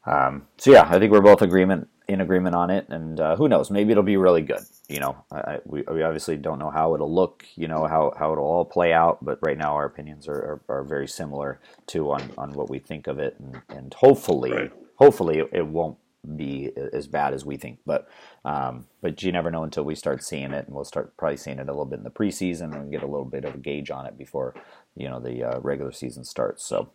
um, 0.05 0.47
so 0.57 0.71
yeah 0.71 0.87
I 0.89 0.99
think 0.99 1.11
we're 1.11 1.21
both 1.21 1.41
agreement 1.41 1.89
in 2.09 2.21
agreement 2.21 2.55
on 2.55 2.69
it 2.69 2.87
and 2.89 3.19
uh, 3.19 3.35
who 3.35 3.47
knows 3.47 3.69
maybe 3.69 3.91
it'll 3.91 4.03
be 4.03 4.17
really 4.17 4.41
good 4.41 4.61
you 4.89 4.99
know 4.99 5.15
I, 5.31 5.59
we, 5.65 5.83
we 5.83 6.03
obviously 6.03 6.35
don't 6.35 6.59
know 6.59 6.71
how 6.71 6.95
it'll 6.95 7.13
look 7.13 7.45
you 7.55 7.67
know 7.67 7.85
how, 7.85 8.13
how 8.17 8.31
it'll 8.31 8.43
all 8.43 8.65
play 8.65 8.91
out 8.91 9.23
but 9.23 9.39
right 9.41 9.57
now 9.57 9.75
our 9.75 9.85
opinions 9.85 10.27
are, 10.27 10.61
are, 10.67 10.79
are 10.79 10.83
very 10.83 11.07
similar 11.07 11.59
to 11.87 12.11
on, 12.11 12.31
on 12.37 12.53
what 12.53 12.69
we 12.69 12.79
think 12.79 13.07
of 13.07 13.19
it 13.19 13.35
and, 13.39 13.61
and 13.69 13.93
hopefully 13.93 14.51
right. 14.51 14.71
hopefully 14.95 15.39
it, 15.39 15.49
it 15.53 15.67
won't 15.67 15.97
be 16.35 16.71
as 16.93 17.07
bad 17.07 17.33
as 17.33 17.45
we 17.45 17.57
think. 17.57 17.79
But 17.85 18.09
um, 18.43 18.87
but 19.01 19.23
you 19.23 19.31
never 19.31 19.51
know 19.51 19.63
until 19.63 19.83
we 19.83 19.95
start 19.95 20.23
seeing 20.23 20.51
it, 20.51 20.65
and 20.65 20.75
we'll 20.75 20.83
start 20.83 21.15
probably 21.17 21.37
seeing 21.37 21.59
it 21.59 21.69
a 21.69 21.71
little 21.71 21.85
bit 21.85 21.99
in 21.99 22.03
the 22.03 22.11
preseason 22.11 22.75
and 22.75 22.91
get 22.91 23.03
a 23.03 23.07
little 23.07 23.25
bit 23.25 23.45
of 23.45 23.55
a 23.55 23.57
gauge 23.57 23.89
on 23.89 24.05
it 24.05 24.17
before 24.17 24.53
you 24.95 25.07
know 25.09 25.19
the 25.19 25.43
uh, 25.43 25.59
regular 25.61 25.91
season 25.91 26.23
starts. 26.23 26.65
So. 26.65 26.89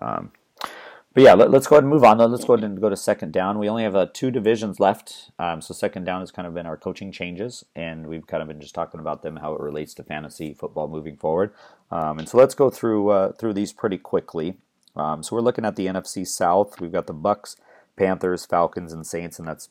Um, 0.00 0.32
but 1.16 1.22
yeah, 1.22 1.32
let, 1.32 1.54
us 1.54 1.66
go 1.66 1.76
ahead 1.76 1.84
and 1.84 1.90
move 1.90 2.04
on. 2.04 2.18
Let's 2.18 2.44
go 2.44 2.52
ahead 2.52 2.64
and 2.64 2.78
go 2.78 2.90
to 2.90 2.96
second 2.96 3.32
down. 3.32 3.58
We 3.58 3.70
only 3.70 3.84
have 3.84 3.96
uh, 3.96 4.08
two 4.12 4.30
divisions 4.30 4.78
left, 4.78 5.30
um, 5.38 5.62
so 5.62 5.72
second 5.72 6.04
down 6.04 6.20
has 6.20 6.30
kind 6.30 6.46
of 6.46 6.52
been 6.52 6.66
our 6.66 6.76
coaching 6.76 7.10
changes, 7.10 7.64
and 7.74 8.06
we've 8.06 8.26
kind 8.26 8.42
of 8.42 8.48
been 8.48 8.60
just 8.60 8.74
talking 8.74 9.00
about 9.00 9.22
them, 9.22 9.36
how 9.36 9.54
it 9.54 9.60
relates 9.62 9.94
to 9.94 10.02
fantasy 10.02 10.52
football 10.52 10.88
moving 10.88 11.16
forward. 11.16 11.54
Um, 11.90 12.18
and 12.18 12.28
so 12.28 12.36
let's 12.36 12.54
go 12.54 12.68
through 12.68 13.08
uh, 13.08 13.32
through 13.32 13.54
these 13.54 13.72
pretty 13.72 13.96
quickly. 13.96 14.58
Um, 14.94 15.22
so 15.22 15.34
we're 15.34 15.40
looking 15.40 15.64
at 15.64 15.76
the 15.76 15.86
NFC 15.86 16.26
South. 16.26 16.82
We've 16.82 16.92
got 16.92 17.06
the 17.06 17.14
Bucs 17.14 17.56
Panthers, 17.96 18.44
Falcons, 18.44 18.92
and 18.92 19.06
Saints, 19.06 19.38
and 19.38 19.48
that's 19.48 19.70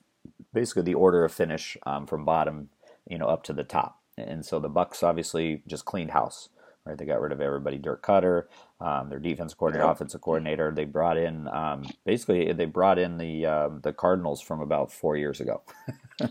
basically 0.51 0.81
the 0.81 0.95
order 0.95 1.23
of 1.23 1.31
finish 1.31 1.77
um, 1.85 2.07
from 2.07 2.25
bottom, 2.25 2.69
you 3.07 3.19
know, 3.19 3.27
up 3.27 3.43
to 3.43 3.53
the 3.53 3.63
top. 3.63 3.99
And 4.17 4.43
so 4.43 4.59
the 4.59 4.67
Bucs 4.67 5.03
obviously 5.03 5.61
just 5.67 5.85
cleaned 5.85 6.09
house. 6.09 6.49
Right? 6.85 6.97
They 6.97 7.05
got 7.05 7.19
rid 7.21 7.31
of 7.31 7.41
everybody. 7.41 7.77
Dirk 7.77 8.05
Koetter, 8.05 8.43
um, 8.79 9.09
their 9.09 9.19
defense 9.19 9.53
coordinator, 9.55 9.85
Yeah. 9.85 9.91
offensive 9.91 10.21
coordinator. 10.21 10.71
They 10.71 10.85
brought 10.85 11.17
in 11.17 11.47
um, 11.47 11.83
basically 12.05 12.51
they 12.53 12.65
brought 12.65 12.99
in 12.99 13.17
the 13.17 13.45
um, 13.45 13.79
the 13.81 13.91
Cardinals 13.91 14.41
from 14.41 14.61
about 14.61 14.91
four 14.91 15.17
years 15.17 15.41
ago. 15.41 15.61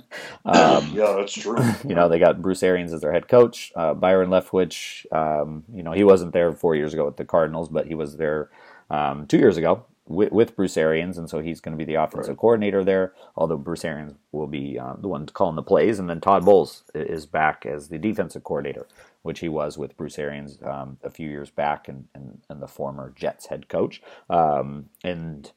um, 0.45 0.93
Yeah, 0.95 1.15
that's 1.19 1.33
true. 1.33 1.59
you 1.89 1.95
know, 1.95 2.09
they 2.09 2.19
got 2.21 2.41
Bruce 2.41 2.63
Arians 2.63 2.93
as 2.93 3.01
their 3.01 3.13
head 3.13 3.27
coach. 3.29 3.73
Uh, 3.75 3.95
Byron 3.95 4.31
Leftwich, 4.31 5.07
um, 5.13 5.65
you 5.73 5.83
know, 5.83 5.93
he 5.93 6.05
wasn't 6.05 6.33
there 6.33 6.53
four 6.53 6.77
years 6.77 6.93
ago 6.95 7.05
with 7.05 7.17
the 7.17 7.25
Cardinals, 7.25 7.69
but 7.69 7.87
he 7.87 7.95
was 7.95 8.17
there 8.17 8.51
um, 8.91 9.27
two 9.27 9.39
years 9.39 9.57
ago 9.57 9.85
with, 10.07 10.33
with 10.33 10.55
Bruce 10.57 10.77
Arians, 10.77 11.17
and 11.17 11.29
so 11.31 11.41
he's 11.41 11.61
going 11.61 11.77
to 11.77 11.79
be 11.79 11.85
the 11.91 12.01
offensive 12.03 12.31
Right. 12.31 12.39
coordinator 12.39 12.85
there. 12.85 13.15
Although 13.37 13.57
Bruce 13.59 13.85
Arians 13.85 14.15
will 14.33 14.47
be 14.47 14.79
uh, 14.79 14.95
the 14.99 15.09
one 15.09 15.27
calling 15.27 15.57
the 15.57 15.63
plays, 15.63 15.99
and 15.99 16.09
then 16.11 16.21
Todd 16.21 16.45
Bowles 16.45 16.85
is 16.95 17.27
back 17.27 17.65
as 17.65 17.89
the 17.89 17.99
defensive 17.99 18.45
coordinator, 18.45 18.87
which 19.23 19.41
he 19.41 19.49
was 19.49 19.79
with 19.79 19.97
Bruce 19.97 20.19
Arians 20.19 20.59
um, 20.63 20.99
a 21.03 21.11
few 21.11 21.29
years 21.29 21.51
back, 21.51 21.89
and, 21.89 22.07
and, 22.15 22.41
and 22.51 22.61
the 22.61 22.69
former 22.69 23.13
Jets 23.17 23.47
head 23.47 23.69
coach. 23.69 24.03
Um, 24.29 24.91
and 25.03 25.51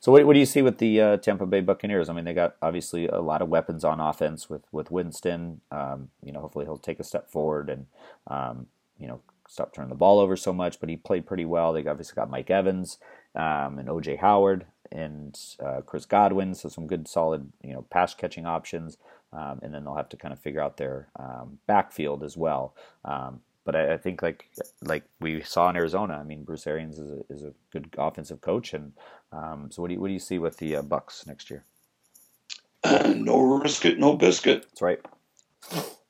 so, 0.00 0.12
what, 0.12 0.26
what 0.26 0.34
do 0.34 0.38
you 0.38 0.44
see 0.44 0.60
with 0.60 0.76
the 0.78 1.00
uh, 1.00 1.16
Tampa 1.16 1.46
Bay 1.46 1.62
Buccaneers? 1.62 2.10
I 2.10 2.12
mean, 2.12 2.26
they 2.26 2.34
got 2.34 2.56
obviously 2.60 3.08
a 3.08 3.20
lot 3.22 3.40
of 3.40 3.48
weapons 3.48 3.84
on 3.84 4.00
offense 4.00 4.50
with 4.50 4.64
with 4.70 4.90
Winston. 4.90 5.62
Um, 5.70 6.10
you 6.22 6.30
know, 6.30 6.40
hopefully 6.40 6.66
he'll 6.66 6.76
take 6.76 7.00
a 7.00 7.04
step 7.04 7.30
forward 7.30 7.70
and 7.70 7.86
um, 8.26 8.66
you 8.98 9.08
know 9.08 9.20
stop 9.48 9.72
turning 9.72 9.88
the 9.88 9.94
ball 9.94 10.18
over 10.20 10.36
so 10.36 10.52
much. 10.52 10.78
But 10.78 10.90
he 10.90 10.96
played 10.96 11.24
pretty 11.26 11.46
well. 11.46 11.72
They 11.72 11.86
obviously 11.86 12.16
got 12.16 12.28
Mike 12.28 12.50
Evans 12.50 12.98
um, 13.34 13.78
and 13.78 13.88
OJ 13.88 14.18
Howard 14.18 14.66
and 14.92 15.38
uh, 15.64 15.80
Chris 15.84 16.06
Godwin, 16.06 16.54
so 16.54 16.68
some 16.68 16.86
good 16.86 17.08
solid 17.08 17.50
you 17.62 17.72
know 17.72 17.82
pass 17.90 18.14
catching 18.14 18.46
options. 18.46 18.96
Um, 19.32 19.58
and 19.62 19.74
then 19.74 19.82
they'll 19.82 19.96
have 19.96 20.10
to 20.10 20.16
kind 20.16 20.32
of 20.32 20.38
figure 20.38 20.60
out 20.60 20.76
their 20.76 21.08
um, 21.18 21.58
backfield 21.66 22.22
as 22.22 22.36
well. 22.36 22.72
Um, 23.04 23.40
but 23.64 23.74
I, 23.74 23.94
I 23.94 23.96
think 23.96 24.22
like 24.22 24.48
like 24.82 25.04
we 25.20 25.42
saw 25.42 25.68
in 25.70 25.76
Arizona, 25.76 26.14
I 26.14 26.22
mean 26.22 26.44
Bruce 26.44 26.66
Arians 26.66 26.98
is 26.98 27.10
a, 27.10 27.32
is 27.32 27.42
a 27.42 27.52
good 27.72 27.88
offensive 27.98 28.40
coach, 28.40 28.74
and 28.74 28.92
um, 29.32 29.70
so 29.70 29.82
what 29.82 29.88
do 29.88 29.94
you 29.94 30.00
what 30.00 30.08
do 30.08 30.12
you 30.12 30.18
see 30.20 30.38
with 30.38 30.58
the 30.58 30.76
uh, 30.76 30.82
Bucs 30.82 31.26
next 31.26 31.50
year? 31.50 31.64
no 33.14 33.58
risk 33.58 33.84
it, 33.86 33.98
no 33.98 34.16
biscuit. 34.16 34.66
That's 34.68 34.82
right. 34.82 35.00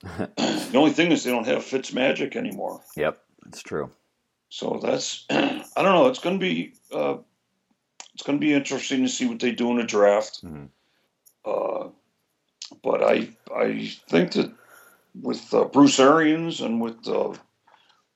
The 0.75 0.81
only 0.81 0.91
thing 0.91 1.13
is 1.13 1.23
they 1.23 1.31
don't 1.31 1.47
have 1.47 1.63
Fitz 1.63 1.93
Magic 1.93 2.35
anymore. 2.35 2.81
Yep, 2.97 3.17
that's 3.45 3.63
true. 3.63 3.93
So 4.49 4.81
that's 4.83 5.25
I 5.77 5.83
don't 5.83 5.95
know. 5.95 6.07
It's 6.09 6.19
going 6.19 6.39
to 6.39 6.45
be 6.45 6.75
uh, 6.93 7.17
it's 8.15 8.23
going 8.23 8.39
to 8.39 8.45
be 8.47 8.53
interesting 8.53 9.03
to 9.03 9.09
see 9.09 9.27
what 9.27 9.41
they 9.41 9.53
do 9.53 9.71
in 9.71 9.79
the 9.79 9.85
draft. 9.85 10.45
Mhm. 10.45 10.69
Uh, 11.45 11.89
but 12.83 13.03
I 13.03 13.29
I 13.55 13.93
think 14.09 14.33
that 14.33 14.53
with 15.21 15.53
uh, 15.53 15.65
Bruce 15.65 15.99
Arians 15.99 16.61
and 16.61 16.81
with 16.81 17.07
uh, 17.07 17.35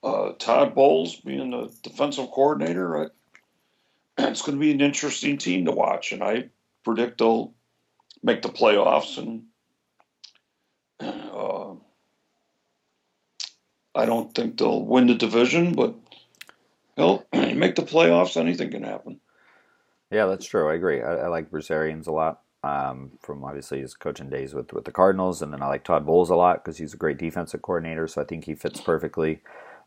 uh, 0.03 0.33
Todd 0.38 0.75
Bowles 0.75 1.16
being 1.16 1.51
the 1.51 1.73
defensive 1.83 2.31
coordinator, 2.31 3.05
I, 3.05 3.07
it's 4.18 4.42
going 4.42 4.57
to 4.57 4.61
be 4.61 4.73
an 4.73 4.81
interesting 4.81 5.38
team 5.38 5.64
to 5.64 5.73
watch, 5.73 6.12
and 6.12 6.23
I 6.23 6.51
predict 6.85 7.18
they'll 7.18 7.55
make 8.23 8.42
the 8.42 8.49
playoffs 8.49 9.18
and. 9.18 9.44
Uh, 11.01 11.75
I 13.94 14.05
don't 14.07 14.33
think 14.35 14.59
they'll 14.59 14.85
win 14.85 15.07
the 15.07 15.14
division, 15.14 15.73
but 15.75 15.94
Hell, 16.98 17.24
make 17.32 17.76
the 17.76 17.82
playoffs, 17.82 18.37
anything 18.37 18.70
can 18.70 18.82
happen. 18.82 19.20
Yeah, 20.11 20.26
that's 20.26 20.46
true. 20.46 20.68
I 20.68 20.74
agree. 20.74 21.00
I, 21.02 21.14
I 21.14 21.26
like 21.28 21.50
Bruce 21.50 21.70
Arians 21.70 22.06
a 22.06 22.12
lot 22.12 22.40
um, 22.64 23.12
from 23.20 23.44
obviously 23.44 23.80
his 23.80 23.94
coaching 23.94 24.28
days 24.28 24.52
with, 24.54 24.72
with 24.72 24.84
the 24.84 24.92
Cardinals, 24.92 25.40
and 25.42 25.52
then 25.52 25.62
I 25.62 25.68
like 25.68 25.84
Todd 25.84 26.04
Bowles 26.04 26.30
a 26.30 26.37
lot 26.37 26.64
because 26.64 26.78
he's 26.78 26.94
a 26.94 26.98
great 26.98 27.18
defensive 27.18 27.62
coordinator. 27.62 28.08
So 28.08 28.22
I 28.22 28.24
think 28.24 28.44
he 28.44 28.54
fits 28.54 28.80
perfectly 28.80 29.40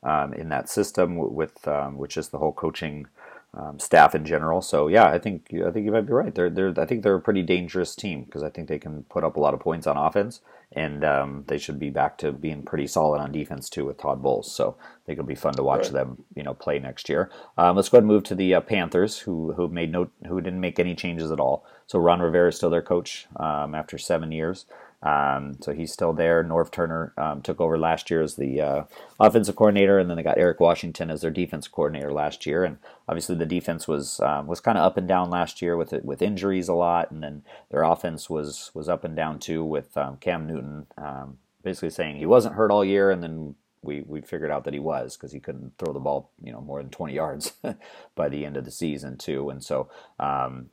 um, 0.04 0.34
in 0.34 0.50
that 0.50 0.70
system 0.70 1.18
with 1.18 1.68
um, 1.68 1.98
which 1.98 2.18
is 2.18 2.30
the 2.30 2.38
whole 2.38 2.54
coaching 2.54 3.08
um, 3.54 3.80
staff 3.80 4.16
in 4.16 4.24
general. 4.26 4.62
So 4.62 4.88
yeah, 4.88 5.08
I 5.08 5.20
think 5.20 5.48
I 5.54 5.72
think 5.72 5.86
you 5.86 5.92
might 5.92 6.06
be 6.08 6.14
right. 6.14 6.34
They're 6.34 6.50
they're 6.50 6.74
I 6.78 6.86
think 6.86 7.04
they're 7.04 7.16
a 7.16 7.22
pretty 7.22 7.42
dangerous 7.44 7.96
team 7.96 8.24
because 8.24 8.44
I 8.44 8.50
think 8.50 8.68
they 8.70 8.80
can 8.80 9.04
put 9.04 9.24
up 9.24 9.36
a 9.36 9.40
lot 9.40 9.54
of 9.54 9.60
points 9.60 9.88
on 9.88 9.98
offense, 9.98 10.40
and 10.72 11.04
um, 11.04 11.44
they 11.48 11.58
should 11.58 11.78
be 11.78 11.90
back 11.90 12.18
to 12.20 12.32
being 12.32 12.64
pretty 12.64 12.88
solid 12.88 13.20
on 13.20 13.32
defense 13.32 13.70
too 13.70 13.86
with 13.86 13.98
Todd 13.98 14.22
Bowles. 14.22 14.50
So 14.52 14.78
I 14.80 15.06
think 15.06 15.20
it'll 15.20 15.28
be 15.28 15.36
fun 15.36 15.54
to 15.56 15.64
watch 15.64 15.86
Right. 15.88 15.94
them 15.94 16.24
you 16.34 16.44
know 16.44 16.54
play 16.54 16.80
next 16.80 17.10
year. 17.10 17.30
Um, 17.58 17.76
let's 17.76 17.90
go 17.90 17.98
ahead 17.98 18.04
and 18.04 18.12
move 18.12 18.24
to 18.24 18.36
the 18.36 18.56
uh, 18.56 18.62
Panthers, 18.62 19.20
who 19.20 19.52
who 19.54 19.68
made 19.68 19.92
no 19.92 20.10
who 20.28 20.40
didn't 20.40 20.62
make 20.62 20.80
any 20.80 20.96
changes 20.96 21.30
at 21.32 21.40
all. 21.40 21.66
So 21.88 22.00
Ron 22.00 22.22
Rivera 22.22 22.50
is 22.50 22.56
still 22.56 22.70
their 22.70 22.82
coach 22.82 23.28
um, 23.36 23.76
after 23.76 23.98
seven 23.98 24.32
years. 24.32 24.66
Um, 25.04 25.58
so 25.62 25.74
he's 25.74 25.92
still 25.92 26.14
there. 26.14 26.44
Norv 26.44 26.72
Turner 26.72 27.14
um, 27.18 27.42
took 27.42 27.60
over 27.60 27.78
last 27.78 28.12
year 28.12 28.22
as 28.22 28.36
the 28.36 28.62
uh, 28.62 28.84
offensive 29.20 29.56
coordinator, 29.56 29.98
and 29.98 30.10
then 30.10 30.18
they 30.18 30.24
got 30.24 30.38
Eric 30.38 30.60
Washington 30.60 31.10
as 31.10 31.22
their 31.22 31.32
defense 31.32 31.68
coordinator 31.68 32.14
last 32.14 32.46
year. 32.46 32.64
And 32.64 32.78
obviously, 33.08 33.36
the 33.36 33.46
defense 33.46 33.88
was 33.88 34.20
um, 34.20 34.48
was 34.48 34.60
kind 34.60 34.78
of 34.78 34.84
up 34.84 34.98
and 34.98 35.08
down 35.08 35.30
last 35.30 35.62
year 35.62 35.76
with 35.76 35.94
with 36.04 36.22
injuries 36.22 36.68
a 36.68 36.74
lot, 36.74 37.12
and 37.12 37.24
then 37.24 37.44
their 37.72 37.84
offense 37.84 38.30
was 38.30 38.72
was 38.74 38.88
up 38.88 39.04
and 39.04 39.16
down 39.16 39.40
too 39.40 39.64
with 39.64 39.98
um, 39.98 40.18
Cam 40.18 40.46
Newton 40.46 40.86
um, 40.98 41.38
basically 41.64 41.90
saying 41.90 42.18
he 42.18 42.26
wasn't 42.26 42.56
hurt 42.56 42.72
all 42.72 42.86
year, 42.86 43.12
and 43.12 43.24
then 43.24 43.56
we 43.82 44.02
we 44.02 44.22
figured 44.22 44.52
out 44.52 44.64
that 44.66 44.74
he 44.74 44.80
was 44.80 45.18
because 45.18 45.32
he 45.32 45.40
couldn't 45.40 45.74
throw 45.78 45.94
the 45.94 46.00
ball 46.00 46.30
you 46.44 46.52
know 46.52 46.62
more 46.62 46.82
than 46.82 46.92
20 46.92 47.14
yards 47.16 47.54
by 48.16 48.30
the 48.30 48.46
end 48.46 48.58
of 48.58 48.66
the 48.66 48.72
season 48.72 49.18
too. 49.18 49.50
And 49.50 49.64
so 49.64 49.90
um, 50.20 50.70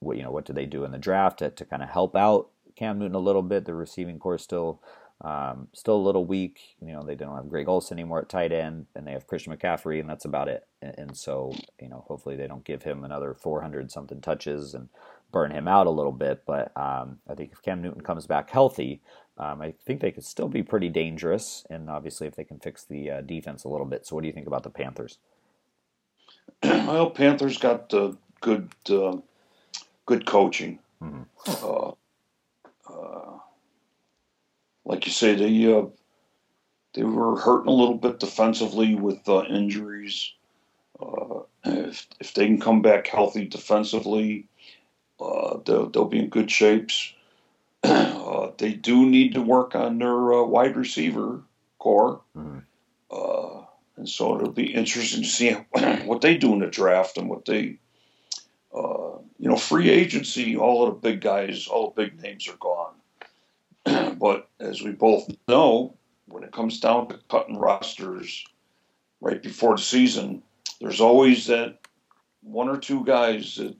what 0.00 0.16
you 0.16 0.22
know 0.22 0.30
what 0.30 0.44
do 0.44 0.52
they 0.52 0.66
do 0.66 0.84
in 0.84 0.92
the 0.92 0.98
draft 0.98 1.40
to, 1.40 1.50
to 1.50 1.64
kind 1.64 1.82
of 1.82 1.88
help 1.88 2.14
out 2.16 2.48
Cam 2.76 2.98
Newton 2.98 3.14
a 3.14 3.20
little 3.20 3.42
bit? 3.42 3.64
The 3.64 3.74
receiving 3.74 4.18
core 4.18 4.38
still 4.38 4.80
um, 5.22 5.68
still 5.72 5.96
a 5.96 6.02
little 6.02 6.24
weak. 6.24 6.76
You 6.84 6.92
know 6.92 7.02
they 7.02 7.14
don't 7.14 7.36
have 7.36 7.48
Greg 7.48 7.68
Olsen 7.68 7.98
anymore 7.98 8.20
at 8.20 8.28
tight 8.28 8.52
end, 8.52 8.86
and 8.94 9.06
they 9.06 9.12
have 9.12 9.26
Christian 9.26 9.56
McCaffrey, 9.56 10.00
and 10.00 10.08
that's 10.08 10.24
about 10.24 10.48
it. 10.48 10.66
And, 10.80 10.94
and 10.98 11.16
so 11.16 11.52
you 11.80 11.88
know 11.88 12.04
hopefully 12.08 12.36
they 12.36 12.48
don't 12.48 12.64
give 12.64 12.82
him 12.82 13.04
another 13.04 13.34
400 13.34 13.90
something 13.90 14.20
touches 14.20 14.74
and 14.74 14.88
burn 15.30 15.52
him 15.52 15.68
out 15.68 15.86
a 15.86 15.90
little 15.90 16.12
bit. 16.12 16.42
But 16.44 16.76
um, 16.76 17.18
I 17.28 17.34
think 17.34 17.52
if 17.52 17.62
Cam 17.62 17.82
Newton 17.82 18.02
comes 18.02 18.26
back 18.26 18.50
healthy. 18.50 19.00
Um, 19.38 19.62
I 19.62 19.72
think 19.86 20.02
they 20.02 20.10
could 20.10 20.24
still 20.24 20.46
be 20.48 20.62
pretty 20.62 20.90
dangerous, 20.90 21.64
and 21.70 21.88
obviously 21.88 22.26
if 22.26 22.36
they 22.36 22.44
can 22.44 22.58
fix 22.58 22.84
the 22.84 23.10
uh, 23.10 23.20
defense 23.22 23.64
a 23.64 23.68
little 23.68 23.86
bit. 23.86 24.06
So, 24.06 24.14
what 24.14 24.20
do 24.20 24.26
you 24.28 24.32
think 24.32 24.46
about 24.46 24.62
the 24.62 24.68
Panthers? 24.68 25.16
well, 26.62 27.08
Panthers 27.08 27.56
got 27.56 27.92
uh, 27.94 28.12
good 28.42 28.68
uh, 28.90 29.16
good 30.04 30.26
coaching. 30.26 30.80
Mhm. 31.02 31.26
Uh, 33.02 33.38
like 34.84 35.06
you 35.06 35.12
say, 35.12 35.34
they 35.34 35.72
uh, 35.72 35.86
they 36.94 37.04
were 37.04 37.36
hurting 37.36 37.68
a 37.68 37.74
little 37.74 37.96
bit 37.96 38.20
defensively 38.20 38.94
with 38.94 39.28
uh, 39.28 39.44
injuries. 39.44 40.32
Uh, 41.00 41.40
if 41.64 42.06
if 42.20 42.34
they 42.34 42.46
can 42.46 42.60
come 42.60 42.82
back 42.82 43.06
healthy 43.06 43.46
defensively, 43.46 44.46
uh, 45.20 45.58
they'll 45.64 45.88
they'll 45.88 46.04
be 46.04 46.20
in 46.20 46.28
good 46.28 46.50
shapes. 46.50 47.12
uh, 47.82 48.50
they 48.58 48.72
do 48.72 49.06
need 49.06 49.34
to 49.34 49.42
work 49.42 49.74
on 49.74 49.98
their 49.98 50.32
uh, 50.32 50.42
wide 50.44 50.76
receiver 50.76 51.42
core. 51.78 52.20
Mhm. 52.36 52.62
Uh, 53.10 53.64
and 53.96 54.08
so 54.08 54.36
it'll 54.36 54.52
be 54.52 54.72
interesting 54.72 55.22
to 55.22 55.28
see 55.28 55.50
what 56.04 56.20
they 56.20 56.36
do 56.36 56.52
in 56.52 56.60
the 56.60 56.66
draft 56.66 57.18
and 57.18 57.28
what 57.28 57.44
they, 57.44 57.78
uh, 58.74 59.11
you 59.42 59.48
know, 59.48 59.56
free 59.56 59.90
agency. 59.90 60.56
All 60.56 60.86
of 60.86 60.94
the 60.94 61.00
big 61.00 61.20
guys, 61.20 61.66
all 61.66 61.90
the 61.90 62.04
big 62.04 62.22
names 62.22 62.48
are 62.48 62.56
gone. 62.58 62.94
but 64.18 64.48
as 64.60 64.82
we 64.82 64.92
both 64.92 65.28
know, 65.48 65.96
when 66.26 66.44
it 66.44 66.52
comes 66.52 66.78
down 66.78 67.08
to 67.08 67.18
cutting 67.28 67.58
rosters 67.58 68.44
right 69.20 69.42
before 69.42 69.74
the 69.74 69.82
season, 69.82 70.44
there's 70.80 71.00
always 71.00 71.48
that 71.48 71.80
one 72.44 72.68
or 72.68 72.78
two 72.78 73.04
guys 73.04 73.56
that 73.56 73.74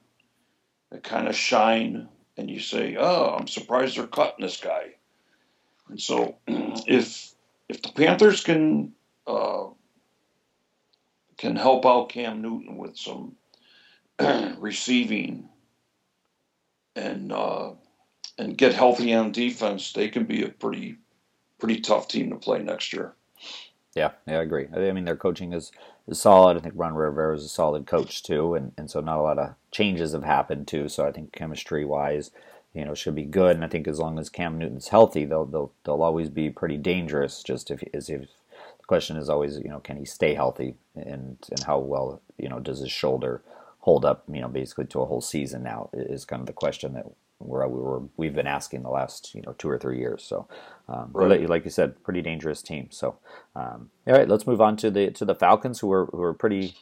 that 0.91 1.05
kind 1.05 1.29
of 1.29 1.37
shine, 1.37 2.09
and 2.37 2.51
you 2.51 2.59
say, 2.59 2.97
"Oh, 2.99 3.37
I'm 3.39 3.47
surprised 3.47 3.97
they're 3.97 4.09
cutting 4.09 4.45
this 4.45 4.57
guy." 4.57 4.97
And 5.89 6.01
so, 6.01 6.39
if 6.49 7.35
if 7.69 7.81
the 7.83 7.93
Panthers 7.93 8.43
can 8.43 8.95
uh, 9.29 9.67
can 11.39 11.55
help 11.55 11.87
out 11.87 12.09
Cam 12.09 12.43
Newton 12.43 12.79
with 12.79 12.97
some 12.97 13.37
receiving 14.59 15.49
and 16.97 17.33
uh, 17.33 17.73
and 18.39 18.57
get 18.57 18.75
healthy 18.75 19.15
on 19.15 19.33
defense, 19.33 19.93
they 19.93 20.09
can 20.09 20.25
be 20.25 20.43
a 20.43 20.49
pretty 20.49 20.97
pretty 21.59 21.81
tough 21.81 22.09
team 22.09 22.31
to 22.31 22.37
play 22.37 22.63
next 22.63 22.93
year. 22.93 23.15
Yeah, 23.95 24.13
yeah, 24.27 24.39
I 24.39 24.43
agree. 24.43 24.69
I 24.75 24.91
mean, 24.93 25.05
their 25.05 25.17
coaching 25.17 25.53
is, 25.53 25.71
is 26.09 26.21
solid. 26.21 26.57
I 26.57 26.61
think 26.61 26.75
Ron 26.77 26.95
Rivera 26.95 27.37
is 27.37 27.45
a 27.45 27.49
solid 27.49 27.87
coach 27.87 28.23
too, 28.23 28.55
and, 28.55 28.73
and 28.79 28.91
so 28.91 29.01
not 29.01 29.19
a 29.19 29.23
lot 29.23 29.39
of 29.39 29.55
changes 29.71 30.13
have 30.13 30.25
happened 30.25 30.67
too. 30.67 30.89
So 30.89 31.07
I 31.07 31.13
think 31.13 31.33
chemistry 31.33 31.85
wise, 31.85 32.31
you 32.73 32.85
know, 32.85 32.95
should 32.95 33.15
be 33.15 33.25
good. 33.25 33.55
And 33.55 33.65
I 33.65 33.69
think 33.69 33.87
as 33.87 33.99
long 33.99 34.19
as 34.19 34.31
Cam 34.31 34.57
Newton's 34.57 34.89
healthy, 34.89 35.27
they'll 35.27 35.45
they'll 35.45 35.73
they'll 35.85 36.03
always 36.03 36.31
be 36.31 36.49
pretty 36.49 36.79
dangerous. 36.79 37.43
Just 37.43 37.71
if 37.71 37.83
as 37.93 38.09
if 38.09 38.23
the 38.23 38.85
question 38.87 39.19
is 39.19 39.29
always, 39.29 39.59
you 39.59 39.69
know, 39.69 39.81
can 39.81 39.99
he 39.99 40.07
stay 40.07 40.35
healthy, 40.35 40.75
and 40.97 41.37
and 41.51 41.63
how 41.65 41.79
well, 41.79 42.23
you 42.39 42.49
know, 42.49 42.61
does 42.61 42.79
his 42.79 42.91
shoulder 42.91 43.43
hold 43.83 44.07
up, 44.07 44.25
you 44.33 44.43
know, 44.43 44.49
basically 44.49 44.87
to 44.87 45.03
a 45.03 45.07
whole 45.07 45.23
season 45.23 45.65
now 45.65 45.91
is 45.95 46.27
kind 46.27 46.41
of 46.41 46.47
the 46.49 46.55
question 46.55 46.95
that 46.95 47.07
where 47.39 47.69
we 47.69 47.81
were 47.81 48.03
we've 48.17 48.35
been 48.35 48.49
asking 48.49 48.83
the 48.85 48.91
last 48.91 49.35
you 49.35 49.43
know 49.43 49.55
two 49.59 49.71
or 49.71 49.79
three 49.79 49.99
years. 50.01 50.25
So, 50.25 50.49
um, 50.89 51.11
Right. 51.15 51.49
like 51.49 51.65
you 51.65 51.71
said, 51.71 52.03
pretty 52.05 52.23
dangerous 52.23 52.63
team. 52.63 52.89
So, 52.93 53.19
um, 53.57 53.91
all 54.09 54.15
right, 54.15 54.29
let's 54.29 54.47
move 54.49 54.63
on 54.63 54.77
to 54.79 54.91
the 54.91 55.13
to 55.13 55.27
the 55.27 55.37
Falcons, 55.37 55.81
who 55.81 55.89
were 55.89 56.07
who 56.07 56.19
were 56.19 56.35
pretty 56.35 56.75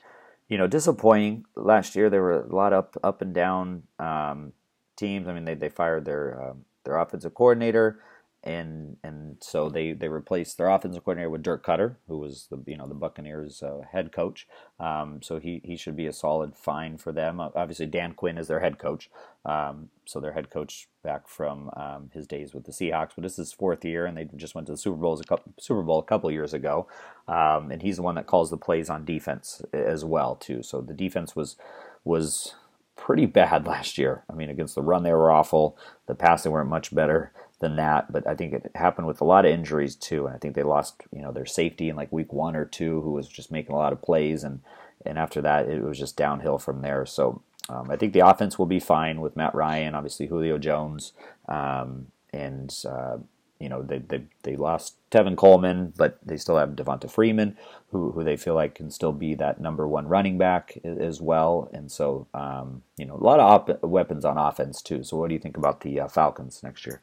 you 0.48 0.58
know 0.58 0.68
disappointing 0.68 1.46
last 1.56 1.96
year. 1.96 2.10
There 2.10 2.22
were 2.22 2.42
a 2.42 2.54
lot 2.54 2.72
up 2.74 2.96
up 3.04 3.22
and 3.22 3.34
down 3.34 3.84
um, 3.98 4.52
teams. 4.96 5.28
I 5.28 5.34
mean, 5.34 5.46
they 5.46 5.54
they 5.56 5.70
fired 5.70 6.04
their 6.06 6.50
um, 6.50 6.66
their 6.84 6.98
offensive 6.98 7.34
coordinator. 7.34 8.00
And 8.42 8.96
and 9.04 9.36
so 9.40 9.68
they, 9.68 9.92
they 9.92 10.08
replaced 10.08 10.56
their 10.56 10.70
offensive 10.70 11.04
coordinator 11.04 11.28
with 11.28 11.42
Dirk 11.42 11.64
Koetter, 11.64 11.96
who 12.08 12.18
was 12.18 12.46
the 12.50 12.58
you 12.66 12.76
know 12.78 12.86
the 12.86 12.94
Buccaneers 12.94 13.62
uh, 13.62 13.82
head 13.92 14.12
coach. 14.12 14.46
Um, 14.78 15.20
so 15.22 15.38
he, 15.38 15.60
he 15.62 15.76
should 15.76 15.96
be 15.96 16.06
a 16.06 16.12
solid 16.12 16.56
find 16.56 17.00
for 17.00 17.12
them. 17.12 17.38
Obviously, 17.40 17.86
Dan 17.86 18.12
Quinn 18.14 18.38
is 18.38 18.48
their 18.48 18.60
head 18.60 18.78
coach. 18.78 19.10
Um, 19.44 19.90
so 20.06 20.20
their 20.20 20.32
head 20.32 20.50
coach 20.50 20.88
back 21.02 21.28
from 21.28 21.70
um, 21.76 22.10
his 22.14 22.26
days 22.26 22.54
with 22.54 22.64
the 22.64 22.72
Seahawks, 22.72 23.10
but 23.14 23.22
this 23.22 23.32
is 23.32 23.48
his 23.48 23.52
fourth 23.52 23.84
year, 23.84 24.06
and 24.06 24.16
they 24.16 24.28
just 24.36 24.54
went 24.54 24.66
to 24.66 24.72
the 24.72 24.78
Super 24.78 24.96
Bowl 24.96 25.18
a 25.18 25.24
couple, 25.24 25.52
Super 25.58 25.82
Bowl 25.82 25.98
a 25.98 26.04
couple 26.04 26.30
years 26.30 26.54
ago. 26.54 26.88
Um, 27.28 27.70
and 27.70 27.82
he's 27.82 27.96
the 27.96 28.02
one 28.02 28.14
that 28.16 28.26
calls 28.26 28.50
the 28.50 28.56
plays 28.56 28.90
on 28.90 29.04
defense 29.04 29.62
as 29.72 30.04
well 30.04 30.34
too. 30.36 30.62
So 30.62 30.80
the 30.80 30.94
defense 30.94 31.36
was 31.36 31.56
was 32.04 32.54
pretty 32.96 33.26
bad 33.26 33.66
last 33.66 33.98
year. 33.98 34.24
I 34.30 34.34
mean, 34.34 34.48
against 34.50 34.74
the 34.74 34.82
run 34.82 35.02
they 35.02 35.12
were 35.12 35.30
awful. 35.30 35.76
The 36.06 36.14
pass 36.14 36.42
they 36.42 36.50
weren't 36.50 36.70
much 36.70 36.94
better 36.94 37.32
than 37.60 37.76
that. 37.76 38.12
But 38.12 38.26
I 38.26 38.34
think 38.34 38.52
it 38.52 38.70
happened 38.74 39.06
with 39.06 39.20
a 39.20 39.24
lot 39.24 39.44
of 39.44 39.52
injuries 39.52 39.94
too. 39.96 40.26
And 40.26 40.34
I 40.34 40.38
think 40.38 40.54
they 40.54 40.62
lost 40.62 41.02
you 41.14 41.22
know 41.22 41.32
their 41.32 41.46
safety 41.46 41.88
in 41.88 41.96
like 41.96 42.12
week 42.12 42.32
one 42.32 42.56
or 42.56 42.64
two, 42.64 43.00
who 43.02 43.12
was 43.12 43.28
just 43.28 43.52
making 43.52 43.74
a 43.74 43.78
lot 43.78 43.92
of 43.92 44.02
plays 44.02 44.44
and 44.44 44.60
and 45.06 45.18
after 45.18 45.40
that 45.42 45.68
it 45.68 45.82
was 45.82 45.98
just 45.98 46.16
downhill 46.16 46.58
from 46.58 46.82
there. 46.82 47.06
So 47.06 47.42
um, 47.68 47.90
I 47.90 47.96
think 47.96 48.12
the 48.12 48.26
offense 48.26 48.58
will 48.58 48.66
be 48.66 48.80
fine 48.80 49.20
with 49.20 49.36
Matt 49.36 49.54
Ryan, 49.54 49.94
obviously 49.94 50.26
Julio 50.26 50.58
Jones, 50.58 51.12
um, 51.48 52.08
and 52.32 52.74
uh, 52.88 53.18
you 53.60 53.68
know 53.68 53.82
they, 53.82 53.98
they 53.98 54.22
they 54.42 54.56
lost 54.56 54.96
Tevin 55.10 55.36
Coleman, 55.36 55.92
but 55.96 56.18
they 56.24 56.36
still 56.36 56.56
have 56.56 56.70
Devonta 56.70 57.10
Freeman, 57.10 57.56
who 57.92 58.10
who 58.12 58.24
they 58.24 58.36
feel 58.36 58.54
like 58.54 58.74
can 58.74 58.90
still 58.90 59.12
be 59.12 59.34
that 59.34 59.60
number 59.60 59.86
one 59.86 60.08
running 60.08 60.36
back 60.38 60.78
as 60.84 61.20
well. 61.20 61.70
And 61.72 61.92
so 61.92 62.26
um, 62.34 62.82
you 62.96 63.06
know 63.06 63.14
a 63.14 63.24
lot 63.24 63.40
of 63.40 63.46
op- 63.70 63.82
weapons 63.84 64.24
on 64.24 64.36
offense 64.38 64.82
too. 64.82 65.04
So 65.04 65.16
what 65.16 65.28
do 65.28 65.34
you 65.34 65.40
think 65.40 65.56
about 65.56 65.82
the 65.82 66.00
uh, 66.00 66.08
Falcons 66.08 66.62
next 66.62 66.86
year? 66.86 67.02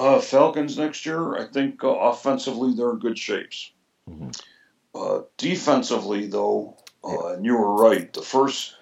Uh, 0.00 0.18
Falcons 0.18 0.78
next 0.78 1.04
year, 1.04 1.36
I 1.36 1.44
think 1.44 1.84
uh, 1.84 1.88
offensively 1.88 2.72
they're 2.74 2.92
in 2.92 3.00
good 3.00 3.18
shapes. 3.18 3.72
Mhm. 4.08 4.34
Uh, 4.94 5.22
defensively, 5.36 6.26
though, 6.26 6.78
uh, 7.04 7.34
and 7.34 7.44
you 7.44 7.54
were 7.54 7.74
right. 7.74 8.10
The 8.10 8.22
first 8.22 8.76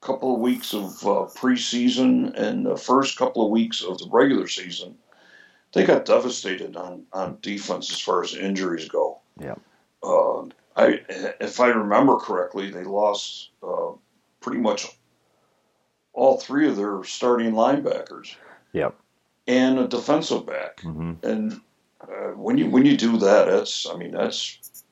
couple 0.00 0.34
of 0.34 0.40
weeks 0.40 0.72
of 0.72 0.84
uh, 1.06 1.28
preseason 1.36 2.32
and 2.34 2.64
the 2.64 2.78
first 2.78 3.18
couple 3.18 3.44
of 3.44 3.50
weeks 3.50 3.84
of 3.84 3.98
the 3.98 4.08
regular 4.10 4.48
season, 4.48 4.96
they 5.72 5.84
got 5.84 6.06
devastated 6.06 6.76
on, 6.76 7.04
on 7.12 7.36
defense 7.42 7.92
as 7.92 8.00
far 8.00 8.22
as 8.22 8.34
injuries 8.34 8.88
go. 8.88 9.20
Yeah. 9.38 9.56
Uh, 10.02 10.44
I, 10.76 11.00
if 11.40 11.60
I 11.60 11.68
remember 11.68 12.16
correctly, 12.16 12.70
they 12.70 12.84
lost 12.84 13.50
uh, 13.62 13.92
pretty 14.40 14.60
much 14.60 14.86
all 16.14 16.38
three 16.38 16.68
of 16.68 16.76
their 16.76 17.04
starting 17.04 17.52
linebackers 17.52 18.34
Yep. 18.72 18.94
And 19.46 19.78
a 19.78 19.88
defensive 19.88 20.46
back. 20.46 20.80
hmm 20.80 21.14
And 21.22 21.60
uh, 22.00 22.32
when 22.34 22.58
you 22.58 22.68
when 22.70 22.84
you 22.86 22.96
do 22.96 23.16
that, 23.18 23.46
that's 23.46 23.86
I 23.88 23.96
mean 23.96 24.12
that's 24.12 24.84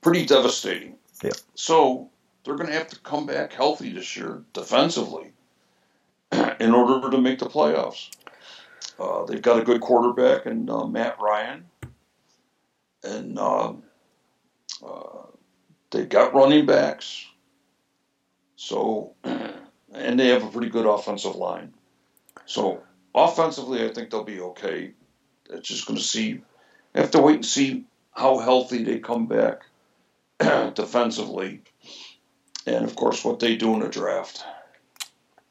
pretty 0.00 0.26
devastating. 0.26 0.96
Yeah. 1.22 1.32
So 1.54 2.10
they're 2.44 2.56
going 2.56 2.68
to 2.68 2.76
have 2.76 2.88
to 2.88 2.98
come 3.00 3.26
back 3.26 3.52
healthy 3.52 3.92
this 3.92 4.16
year 4.16 4.42
defensively 4.52 5.32
in 6.60 6.72
order 6.72 7.10
to 7.10 7.18
make 7.18 7.38
the 7.38 7.46
playoffs. 7.46 8.10
Uh, 8.98 9.24
they've 9.24 9.42
got 9.42 9.58
a 9.58 9.64
good 9.64 9.80
quarterback 9.80 10.46
in 10.46 10.68
uh, 10.70 10.84
Matt 10.86 11.20
Ryan, 11.20 11.64
and 13.04 13.38
um 13.38 13.82
uh, 14.84 15.26
they've 15.90 16.08
got 16.08 16.34
running 16.34 16.66
backs. 16.66 17.26
So, 18.56 19.14
and 19.24 20.18
they 20.18 20.28
have 20.28 20.44
a 20.44 20.50
pretty 20.50 20.68
good 20.68 20.86
offensive 20.86 21.36
line. 21.36 21.72
So 22.46 22.82
offensively, 23.14 23.84
I 23.84 23.92
think 23.92 24.10
they'll 24.10 24.24
be 24.24 24.40
okay. 24.40 24.92
It's 25.50 25.68
just 25.68 25.86
going 25.86 25.98
to 25.98 26.04
see. 26.04 26.42
Have 26.94 27.10
to 27.12 27.20
wait 27.20 27.36
and 27.36 27.46
see 27.46 27.84
how 28.12 28.38
healthy 28.38 28.82
they 28.82 28.98
come 28.98 29.26
back 29.26 29.62
defensively, 30.74 31.62
and 32.66 32.84
of 32.84 32.96
course 32.96 33.24
what 33.24 33.38
they 33.38 33.56
do 33.56 33.74
in 33.74 33.80
the 33.80 33.88
draft. 33.88 34.44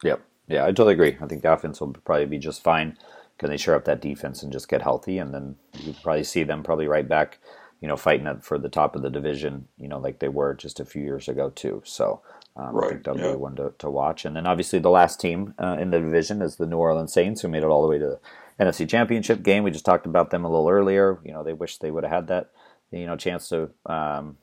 Yep. 0.04 0.22
Yeah, 0.48 0.64
I 0.64 0.68
totally 0.68 0.94
agree. 0.94 1.18
I 1.22 1.28
think 1.28 1.42
the 1.42 1.52
offense 1.52 1.80
will 1.80 1.94
probably 1.94 2.26
be 2.26 2.40
just 2.40 2.64
fine. 2.64 2.98
Can 3.38 3.50
they 3.50 3.58
shore 3.58 3.76
up 3.76 3.86
that 3.86 4.02
defense 4.02 4.44
and 4.44 4.52
just 4.52 4.70
get 4.70 4.82
healthy, 4.82 5.18
and 5.18 5.34
then 5.34 5.56
you 5.80 5.94
probably 6.04 6.24
see 6.24 6.44
them 6.44 6.64
probably 6.64 6.88
right 6.88 7.08
back, 7.08 7.40
you 7.82 7.88
know, 7.88 7.98
fighting 7.98 8.40
for 8.42 8.58
the 8.58 8.70
top 8.70 8.96
of 8.96 9.02
the 9.02 9.10
division, 9.10 9.68
you 9.78 9.88
know, 9.88 10.00
like 10.00 10.20
they 10.20 10.30
were 10.30 10.54
just 10.54 10.80
a 10.80 10.86
few 10.86 11.04
years 11.04 11.28
ago 11.28 11.50
too. 11.50 11.82
So 11.86 12.22
um, 12.58 12.76
I 12.84 12.90
think 12.90 13.04
that'll 13.04 13.22
yeah. 13.22 13.32
be 13.32 13.38
one 13.38 13.56
to, 13.58 13.74
to 13.78 13.90
watch. 13.90 14.26
And 14.26 14.36
then 14.36 14.48
obviously 14.48 14.80
the 14.80 14.90
last 14.90 15.22
team 15.22 15.54
uh, 15.60 15.78
in 15.80 15.92
the 15.92 16.00
division 16.00 16.42
is 16.42 16.56
the 16.56 16.66
New 16.66 16.78
Orleans 16.78 17.14
Saints, 17.14 17.42
who 17.42 17.48
made 17.48 17.64
it 17.64 17.68
all 17.68 17.84
the 17.84 17.88
way 17.88 18.00
to 18.00 18.20
the 18.58 18.66
NFC 18.66 18.90
Championship 18.90 19.44
game. 19.44 19.64
We 19.64 19.72
just 19.72 19.86
talked 19.86 20.08
about 20.08 20.32
them 20.32 20.44
a 20.44 20.50
little 20.50 20.68
earlier. 20.68 21.20
You 21.24 21.34
know, 21.34 21.44
they 21.44 21.54
wish 21.54 21.78
they 21.78 21.92
would 21.92 22.04
have 22.04 22.12
had 22.12 22.28
that, 22.28 22.50
you 22.92 23.06
know, 23.06 23.16
chance 23.16 23.48
to, 23.50 23.70
um, 23.86 24.38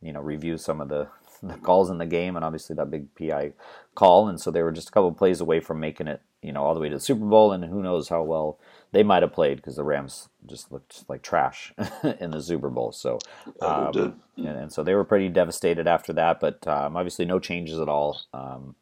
you 0.00 0.12
know, 0.12 0.20
review 0.20 0.56
some 0.56 0.80
of 0.80 0.88
the 0.88 1.08
the 1.42 1.54
calls 1.54 1.88
in 1.88 1.98
the 1.98 2.06
game, 2.06 2.34
and 2.34 2.44
obviously 2.44 2.74
that 2.74 2.90
big 2.90 3.14
PI 3.14 3.52
call, 3.94 4.28
and 4.28 4.40
so 4.40 4.50
they 4.50 4.62
were 4.62 4.72
just 4.72 4.88
a 4.88 4.92
couple 4.92 5.12
plays 5.12 5.40
away 5.40 5.60
from 5.60 5.78
making 5.78 6.08
it, 6.08 6.20
you 6.42 6.52
know, 6.52 6.64
all 6.64 6.74
the 6.74 6.80
way 6.80 6.88
to 6.88 6.96
the 6.96 7.00
Super 7.00 7.24
Bowl, 7.24 7.52
and 7.52 7.64
who 7.64 7.80
knows 7.80 8.08
how 8.08 8.24
well 8.24 8.58
they 8.92 9.02
might 9.02 9.22
have 9.22 9.32
played 9.32 9.56
because 9.56 9.76
the 9.76 9.84
Rams 9.84 10.28
just 10.46 10.72
looked 10.72 11.04
like 11.08 11.22
trash 11.22 11.72
in 12.20 12.32
the 12.32 12.42
Super 12.42 12.70
Bowl. 12.70 12.92
So, 12.92 13.24
um, 13.60 14.14
and, 14.42 14.58
and 14.58 14.72
so 14.72 14.82
they 14.82 14.94
were 14.94 15.04
pretty 15.04 15.28
devastated 15.28 15.86
after 15.86 16.12
that. 16.14 16.40
But 16.40 16.66
um, 16.66 16.96
obviously, 16.96 17.24
no 17.24 17.38
changes 17.38 17.80
at 17.80 17.88
all 17.88 18.20
um, 18.34 18.74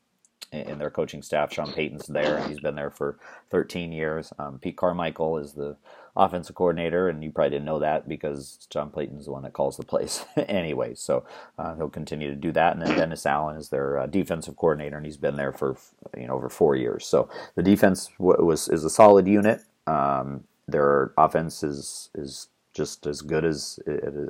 in, 0.52 0.60
in 0.62 0.78
their 0.78 0.90
coaching 0.90 1.22
staff. 1.22 1.52
Sean 1.52 1.72
Payton's 1.72 2.06
there, 2.08 2.36
and 2.38 2.46
he's 2.46 2.60
been 2.60 2.76
there 2.76 2.90
for 2.90 3.18
13 3.50 3.92
years. 3.92 4.32
Um, 4.38 4.58
Pete 4.60 4.76
Carmichael 4.76 5.38
is 5.38 5.54
the 5.54 5.76
offensive 6.16 6.56
coordinator, 6.56 7.08
and 7.08 7.24
you 7.24 7.30
probably 7.32 7.50
didn't 7.50 7.66
know 7.66 7.80
that 7.80 8.08
because 8.08 8.66
John 8.70 8.90
Payton's 8.90 9.26
the 9.26 9.32
one 9.32 9.42
that 9.44 9.52
calls 9.54 9.76
the 9.76 9.84
plays 9.84 10.24
anyway. 10.48 10.94
So 10.94 11.24
uh, 11.58 11.76
he'll 11.76 11.90
continue 11.90 12.30
to 12.30 12.36
do 12.36 12.52
that. 12.52 12.74
And 12.76 12.82
then 12.86 12.96
Dennis 12.96 13.26
Allen 13.26 13.56
is 13.56 13.70
their 13.70 13.98
uh, 13.98 14.06
defensive 14.06 14.56
coordinator, 14.56 14.96
and 14.96 15.06
he's 15.06 15.18
been 15.18 15.36
there 15.36 15.52
for 15.52 15.76
you 16.16 16.26
know 16.26 16.34
over 16.34 16.48
four 16.48 16.76
years. 16.76 17.06
So 17.06 17.28
the 17.56 17.62
defense 17.62 18.10
w- 18.18 18.44
was 18.44 18.68
is 18.68 18.84
a 18.84 18.90
solid 18.90 19.26
unit. 19.28 19.62
Um, 19.86 20.44
their 20.68 21.12
offense 21.16 21.62
is 21.62 22.10
is 22.14 22.48
just 22.74 23.06
as 23.06 23.22
good 23.22 23.44
as 23.44 23.78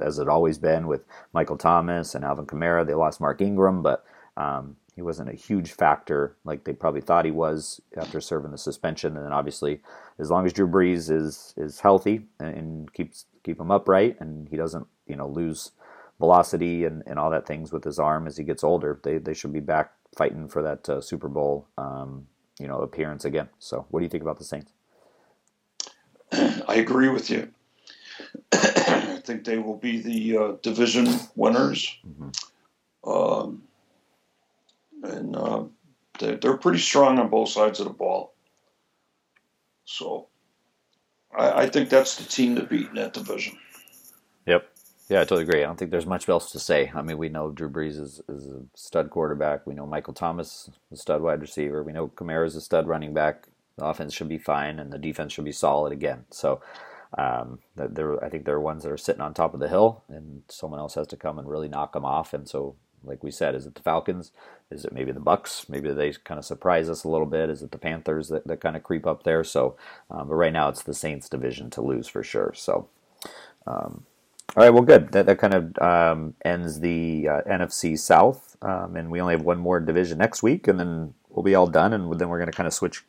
as 0.01 0.19
it 0.19 0.29
always 0.29 0.59
been 0.59 0.87
with 0.87 1.03
Michael 1.33 1.57
Thomas 1.57 2.15
and 2.15 2.25
Alvin 2.25 2.47
Kamara. 2.47 2.87
They 2.87 2.95
lost 2.95 3.21
Mark 3.21 3.41
Ingram, 3.41 3.83
but 3.83 4.05
um, 4.37 4.77
he 4.95 5.03
wasn't 5.03 5.29
a 5.29 5.35
huge 5.35 5.73
factor 5.73 6.37
like 6.45 6.65
they 6.65 6.73
probably 6.73 7.03
thought 7.03 7.25
he 7.25 7.31
was 7.31 7.81
after 7.97 8.21
serving 8.21 8.51
the 8.51 8.59
suspension. 8.59 9.17
And 9.17 9.25
then 9.27 9.33
obviously, 9.33 9.81
as 10.19 10.31
long 10.31 10.47
as 10.47 10.53
Drew 10.53 10.69
Brees 10.69 11.11
is 11.11 11.55
is 11.57 11.81
healthy 11.81 12.27
and, 12.39 12.57
and 12.57 12.93
keeps 12.93 13.27
keep 13.43 13.61
him 13.61 13.71
upright 13.71 14.17
and 14.21 14.49
he 14.49 14.57
doesn't 14.57 14.87
you 15.07 15.17
know 15.17 15.29
lose 15.29 15.73
velocity 16.19 16.85
and, 16.85 17.03
and 17.07 17.19
all 17.19 17.31
that 17.31 17.47
things 17.47 17.73
with 17.73 17.85
his 17.85 17.99
arm 17.99 18.27
as 18.27 18.37
he 18.37 18.45
gets 18.45 18.65
older, 18.65 18.99
they 19.03 19.19
they 19.19 19.35
should 19.35 19.53
be 19.53 19.61
back 19.61 19.93
fighting 20.17 20.49
for 20.49 20.63
that 20.63 20.89
uh, 20.89 21.01
Super 21.01 21.29
Bowl 21.29 21.67
um, 21.77 22.27
you 22.59 22.69
know 22.69 22.79
appearance 22.79 23.25
again. 23.25 23.49
So 23.59 23.87
what 23.91 24.01
do 24.01 24.05
you 24.05 24.11
think 24.11 24.23
about 24.23 24.39
the 24.39 24.45
Saints? 24.45 24.76
I 26.67 26.77
agree 26.77 27.09
with 27.09 27.31
you. 27.31 27.49
I 28.53 29.21
think 29.25 29.45
they 29.45 29.59
will 29.59 29.77
be 29.77 30.01
the 30.01 30.39
uh, 30.39 30.53
division 30.63 31.09
winners. 31.35 31.97
Um, 33.05 33.63
and 35.03 35.37
uh, 35.37 35.65
they, 36.19 36.37
they're 36.37 36.57
pretty 36.57 36.79
strong 36.79 37.19
on 37.19 37.29
both 37.29 37.49
sides 37.49 37.81
of 37.81 37.87
the 37.87 37.93
ball. 37.93 38.35
So 39.85 40.27
I, 41.37 41.63
I 41.63 41.69
think 41.69 41.89
that's 41.89 42.17
the 42.17 42.25
team 42.25 42.57
to 42.57 42.63
beat 42.63 42.89
in 42.89 42.95
that 42.95 43.15
division. 43.15 43.57
Yep. 44.47 44.69
Yeah, 45.09 45.21
I 45.21 45.25
totally 45.25 45.45
agree. 45.45 45.63
I 45.63 45.67
don't 45.67 45.79
think 45.79 45.93
there's 45.93 46.07
much 46.07 46.29
else 46.29 46.51
to 46.51 46.59
say. 46.59 46.91
I 46.93 47.03
mean, 47.03 47.17
we 47.17 47.29
know 47.29 47.53
Drew 47.53 47.71
Brees 47.71 48.01
is, 48.01 48.21
is 48.29 48.47
a 48.49 48.63
stud 48.75 49.11
quarterback. 49.11 49.65
We 49.65 49.75
know 49.75 49.87
Michael 49.87 50.15
Thomas 50.15 50.69
is 50.91 50.99
a 50.99 51.01
stud 51.01 51.23
wide 51.23 51.41
receiver. 51.41 51.85
We 51.85 51.93
know 51.93 52.09
Kamara 52.09 52.47
is 52.47 52.57
a 52.57 52.61
stud 52.61 52.89
running 52.89 53.15
back. 53.15 53.47
The 53.79 53.85
offense 53.85 54.15
should 54.15 54.29
be 54.29 54.39
fine, 54.39 54.79
and 54.79 54.93
the 54.93 54.99
defense 54.99 55.33
should 55.33 55.45
be 55.45 55.53
solid 55.53 55.93
again. 55.93 56.25
So, 56.31 56.61
um, 57.19 57.61
there, 57.77 58.23
I 58.25 58.29
think 58.29 58.45
there 58.45 58.57
are 58.57 58.61
ones 58.61 58.83
that 58.83 58.93
are 58.93 58.97
sitting 58.97 59.21
on 59.21 59.35
top 59.35 59.55
of 59.55 59.61
the 59.61 59.69
hill, 59.69 60.03
and 60.09 60.43
someone 60.49 60.81
else 60.81 60.95
has 60.95 61.07
to 61.09 61.17
come 61.17 61.39
and 61.39 61.49
really 61.49 61.69
knock 61.69 61.93
them 61.93 62.05
off. 62.05 62.35
And 62.35 62.49
so, 62.49 62.77
like 63.05 63.23
we 63.23 63.31
said, 63.31 63.55
is 63.55 63.67
it 63.67 63.75
the 63.75 63.83
Falcons? 63.83 64.33
Is 64.71 64.85
it 64.85 64.93
maybe 64.93 65.13
the 65.13 65.21
Bucs? 65.21 65.69
Maybe 65.69 65.93
they 65.93 66.13
kind 66.13 66.39
of 66.39 66.45
surprise 66.45 66.91
us 66.91 67.05
a 67.05 67.09
little 67.09 67.27
bit. 67.27 67.51
Is 67.51 67.63
it 67.63 67.71
the 67.71 67.79
Panthers 67.79 68.29
that, 68.29 68.47
that 68.47 68.61
kind 68.61 68.77
of 68.77 68.83
creep 68.83 69.07
up 69.07 69.23
there? 69.25 69.45
So, 69.45 69.77
um, 70.11 70.29
but 70.29 70.35
right 70.35 70.53
now 70.53 70.69
it's 70.69 70.83
the 70.83 70.95
Saints 70.95 71.29
division 71.29 71.71
to 71.71 71.83
lose 71.83 72.09
for 72.09 72.23
sure. 72.23 72.53
So. 72.55 72.89
All 74.57 74.63
right, 74.65 74.71
well, 74.71 74.83
good. 74.83 75.13
That, 75.13 75.27
that 75.27 75.39
kind 75.39 75.55
of 75.55 75.79
um, 75.79 76.35
ends 76.45 76.81
the 76.81 77.29
uh, 77.29 77.43
NFC 77.43 77.99
South, 77.99 78.57
um, 78.63 78.97
and 78.97 79.11
we 79.11 79.21
only 79.21 79.35
have 79.35 79.43
one 79.43 79.59
more 79.59 79.81
division 79.81 80.19
next 80.19 80.43
week, 80.43 80.69
and 80.69 80.81
then 80.81 81.15
we'll 81.29 81.43
be 81.43 81.55
all 81.55 81.67
done, 81.67 81.93
and 81.93 82.19
then 82.19 82.29
we're 82.29 82.39
going 82.39 82.51
to 82.51 82.57
kind 82.57 82.67
of 82.67 82.73
switch, 82.73 83.05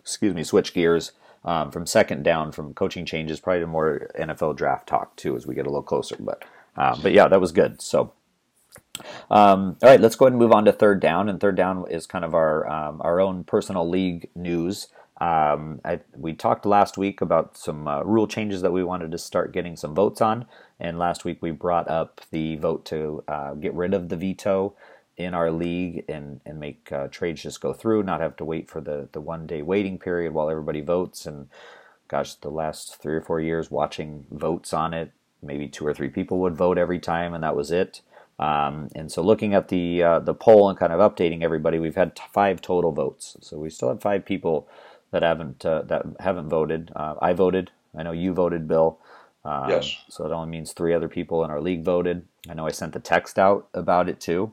excuse 0.00 0.34
me, 0.34 0.44
switch 0.44 0.74
gears 0.74 1.12
um, 1.44 1.70
from 1.70 1.86
second 1.86 2.22
down 2.22 2.52
from 2.52 2.74
coaching 2.74 3.06
changes, 3.06 3.40
probably 3.40 3.60
to 3.60 3.66
more 3.66 4.10
NFL 4.18 4.56
draft 4.56 4.86
talk 4.88 5.16
too 5.16 5.36
as 5.36 5.46
we 5.46 5.54
get 5.54 5.66
a 5.66 5.70
little 5.70 5.82
closer. 5.82 6.16
But 6.18 6.44
uh, 6.76 6.96
but 7.02 7.12
yeah, 7.12 7.28
that 7.28 7.40
was 7.40 7.52
good. 7.52 7.80
So. 7.80 8.12
Um, 9.30 9.76
all 9.82 9.88
right, 9.88 10.00
let's 10.00 10.14
go 10.14 10.26
ahead 10.26 10.34
and 10.34 10.40
move 10.40 10.52
on 10.52 10.66
to 10.66 10.72
third 10.72 11.00
down. 11.00 11.28
And 11.28 11.40
third 11.40 11.56
down 11.56 11.86
is 11.90 12.06
kind 12.06 12.24
of 12.24 12.34
our 12.34 12.68
um, 12.70 13.00
our 13.02 13.20
own 13.20 13.44
personal 13.44 13.88
league 13.88 14.28
news. 14.34 14.88
Um, 15.20 15.80
I, 15.84 16.00
we 16.16 16.32
talked 16.32 16.64
last 16.64 16.96
week 16.96 17.20
about 17.20 17.56
some 17.56 17.86
uh, 17.86 18.02
rule 18.02 18.26
changes 18.26 18.62
that 18.62 18.72
we 18.72 18.82
wanted 18.82 19.10
to 19.12 19.18
start 19.18 19.52
getting 19.52 19.76
some 19.76 19.94
votes 19.94 20.20
on, 20.20 20.46
and 20.78 20.98
last 20.98 21.24
week 21.24 21.38
we 21.42 21.50
brought 21.50 21.88
up 21.88 22.22
the 22.30 22.56
vote 22.56 22.84
to 22.86 23.22
uh, 23.28 23.54
get 23.54 23.74
rid 23.74 23.92
of 23.92 24.08
the 24.08 24.16
veto 24.16 24.74
in 25.20 25.34
our 25.34 25.52
league 25.52 26.04
and 26.08 26.40
and 26.46 26.60
make 26.60 26.90
uh, 26.92 27.08
trades 27.08 27.42
just 27.42 27.60
go 27.60 27.72
through, 27.74 28.02
not 28.04 28.20
have 28.22 28.36
to 28.36 28.44
wait 28.44 28.70
for 28.70 28.80
the 28.80 29.08
the 29.12 29.20
one 29.20 29.46
day 29.46 29.62
waiting 29.62 29.98
period 29.98 30.34
while 30.34 30.50
everybody 30.50 30.80
votes. 30.80 31.26
And 31.26 31.48
gosh, 32.08 32.34
the 32.36 32.50
last 32.50 33.00
three 33.02 33.14
or 33.14 33.22
four 33.22 33.40
years 33.40 33.70
watching 33.70 34.26
votes 34.30 34.72
on 34.72 34.94
it, 34.94 35.12
maybe 35.42 35.68
two 35.68 35.86
or 35.86 35.94
three 35.94 36.08
people 36.08 36.40
would 36.40 36.56
vote 36.56 36.78
every 36.78 36.98
time, 37.00 37.34
and 37.34 37.44
that 37.44 37.56
was 37.56 37.70
it. 37.70 38.02
Um, 38.38 38.88
and 38.94 39.12
so, 39.12 39.22
looking 39.22 39.54
at 39.54 39.68
the 39.68 40.02
uh, 40.02 40.18
the 40.20 40.34
poll 40.34 40.68
and 40.70 40.78
kind 40.78 40.92
of 40.92 41.00
updating 41.00 41.42
everybody, 41.42 41.78
we've 41.78 41.96
had 41.96 42.16
t- 42.16 42.22
five 42.32 42.62
total 42.62 42.92
votes. 42.92 43.36
So 43.40 43.58
we 43.58 43.70
still 43.70 43.90
have 43.90 44.02
five 44.02 44.24
people 44.24 44.68
that 45.12 45.22
haven't 45.22 45.64
uh, 45.66 45.82
that 45.82 46.06
haven't 46.20 46.48
voted. 46.48 46.90
Uh, 46.96 47.16
I 47.20 47.34
voted. 47.34 47.70
I 47.96 48.02
know 48.02 48.12
you 48.12 48.32
voted, 48.32 48.68
Bill. 48.68 48.98
Um, 49.44 49.70
yes. 49.70 49.96
So 50.08 50.24
it 50.26 50.32
only 50.32 50.48
means 50.50 50.72
three 50.72 50.94
other 50.94 51.08
people 51.08 51.44
in 51.44 51.50
our 51.50 51.60
league 51.60 51.84
voted. 51.84 52.26
I 52.48 52.54
know 52.54 52.66
I 52.66 52.70
sent 52.70 52.92
the 52.94 53.00
text 53.00 53.38
out 53.38 53.68
about 53.74 54.08
it 54.08 54.20
too. 54.20 54.52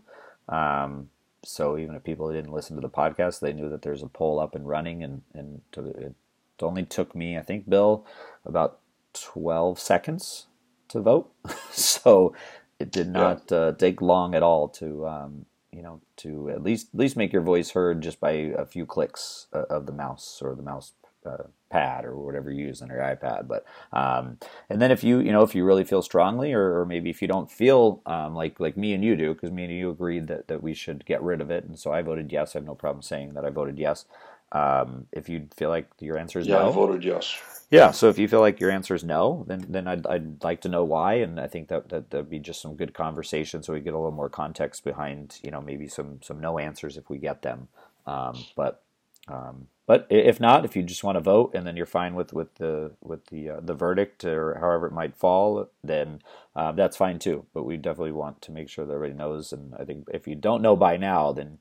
Um, 0.49 1.09
so 1.43 1.77
even 1.77 1.95
if 1.95 2.03
people 2.03 2.31
didn't 2.31 2.53
listen 2.53 2.75
to 2.75 2.81
the 2.81 2.89
podcast, 2.89 3.39
they 3.39 3.53
knew 3.53 3.69
that 3.69 3.81
there's 3.81 4.03
a 4.03 4.07
poll 4.07 4.39
up 4.39 4.55
and 4.55 4.67
running, 4.67 5.03
and 5.03 5.21
and 5.33 5.61
it 5.77 6.15
only 6.61 6.83
took 6.83 7.15
me, 7.15 7.37
I 7.37 7.41
think, 7.41 7.69
Bill, 7.69 8.05
about 8.45 8.79
12 9.13 9.79
seconds 9.79 10.47
to 10.89 11.01
vote. 11.01 11.31
so 11.71 12.33
it 12.79 12.91
did 12.91 13.09
not 13.09 13.43
yeah. 13.51 13.57
uh, 13.57 13.71
take 13.73 14.01
long 14.01 14.35
at 14.35 14.43
all 14.43 14.67
to 14.69 15.07
um, 15.07 15.45
you 15.71 15.81
know 15.81 16.01
to 16.17 16.49
at 16.49 16.63
least 16.63 16.89
at 16.93 16.99
least 16.99 17.17
make 17.17 17.33
your 17.33 17.41
voice 17.41 17.71
heard 17.71 18.01
just 18.01 18.19
by 18.19 18.31
a 18.31 18.65
few 18.65 18.85
clicks 18.85 19.47
uh, 19.53 19.63
of 19.69 19.85
the 19.85 19.91
mouse 19.91 20.39
or 20.41 20.55
the 20.55 20.63
mouse 20.63 20.93
uh, 21.27 21.43
pad 21.69 22.05
or 22.05 22.15
whatever 22.15 22.51
you 22.51 22.65
use 22.65 22.81
on 22.81 22.87
your 22.87 22.99
iPad. 22.99 23.47
But 23.47 23.65
um, 23.91 24.37
and 24.69 24.81
then 24.81 24.91
if 24.91 25.03
you 25.03 25.19
you 25.19 25.31
know 25.31 25.43
if 25.43 25.53
you 25.55 25.65
really 25.65 25.83
feel 25.83 26.01
strongly, 26.01 26.53
or, 26.53 26.79
or 26.79 26.85
maybe 26.85 27.09
if 27.09 27.21
you 27.21 27.27
don't 27.27 27.51
feel 27.51 28.01
um, 28.05 28.35
like 28.35 28.59
like 28.59 28.77
me 28.77 28.93
and 28.93 29.03
you 29.03 29.15
do, 29.15 29.33
because 29.33 29.51
me 29.51 29.65
and 29.65 29.73
you 29.73 29.89
agreed 29.89 30.27
that 30.27 30.47
that 30.47 30.63
we 30.63 30.73
should 30.73 31.05
get 31.05 31.21
rid 31.21 31.41
of 31.41 31.51
it, 31.51 31.65
and 31.65 31.77
so 31.77 31.91
I 31.91 32.01
voted 32.01 32.31
yes. 32.31 32.55
I 32.55 32.59
have 32.59 32.65
no 32.65 32.75
problem 32.75 33.01
saying 33.01 33.33
that 33.33 33.45
I 33.45 33.49
voted 33.49 33.77
yes. 33.77 34.05
Um, 34.51 35.07
if 35.11 35.27
you 35.27 35.49
feel 35.57 35.69
like 35.69 35.89
your 35.99 36.17
answer 36.17 36.39
is 36.39 36.47
yeah, 36.47 36.59
no, 36.59 36.69
I 36.69 36.71
voted 36.71 37.03
yes. 37.03 37.37
Yeah, 37.69 37.91
so 37.91 38.07
if 38.07 38.17
you 38.17 38.29
feel 38.29 38.39
like 38.39 38.61
your 38.61 38.71
answer 38.71 38.95
is 38.95 39.03
no, 39.03 39.43
then 39.45 39.65
then 39.67 39.89
I'd, 39.89 40.07
I'd 40.07 40.41
like 40.41 40.61
to 40.61 40.69
know 40.69 40.85
why, 40.85 41.15
and 41.15 41.37
I 41.37 41.47
think 41.47 41.67
that, 41.67 41.89
that 41.89 42.11
that'd 42.11 42.29
be 42.29 42.39
just 42.39 42.61
some 42.61 42.75
good 42.75 42.93
conversation, 42.93 43.61
so 43.61 43.73
we 43.73 43.81
get 43.81 43.93
a 43.93 43.97
little 43.97 44.11
more 44.11 44.29
context 44.29 44.85
behind, 44.85 45.37
you 45.43 45.51
know, 45.51 45.59
maybe 45.59 45.89
some 45.89 46.21
some 46.21 46.39
no 46.39 46.59
answers 46.59 46.95
if 46.95 47.09
we 47.09 47.17
get 47.17 47.41
them. 47.41 47.67
Um, 48.05 48.45
but 48.55 48.83
um, 49.27 49.67
but 49.87 50.07
if 50.09 50.39
not, 50.39 50.65
if 50.65 50.75
you 50.75 50.83
just 50.83 51.03
want 51.03 51.17
to 51.17 51.21
vote 51.21 51.53
and 51.55 51.67
then 51.67 51.77
you're 51.77 51.87
fine 51.87 52.15
with, 52.15 52.33
with 52.33 52.55
the 52.55 52.93
with 53.01 53.27
the 53.27 53.51
uh, 53.51 53.61
the 53.61 53.75
verdict 53.75 54.25
or 54.25 54.57
however 54.59 54.87
it 54.87 54.93
might 54.93 55.17
fall, 55.17 55.69
then 55.83 56.21
uh, 56.55 56.73
that's 56.73 56.97
fine 56.97 57.19
too. 57.19 57.45
But 57.53 57.65
we 57.65 57.77
definitely 57.77 58.13
want 58.13 58.41
to 58.43 58.53
make 58.53 58.69
sure 58.69 58.85
that 58.85 58.93
everybody 58.93 59.17
knows. 59.17 59.53
And 59.53 59.75
I 59.79 59.85
think 59.85 60.07
if 60.13 60.27
you 60.27 60.35
don't 60.35 60.61
know 60.61 60.75
by 60.75 60.97
now, 60.97 61.33
then 61.33 61.59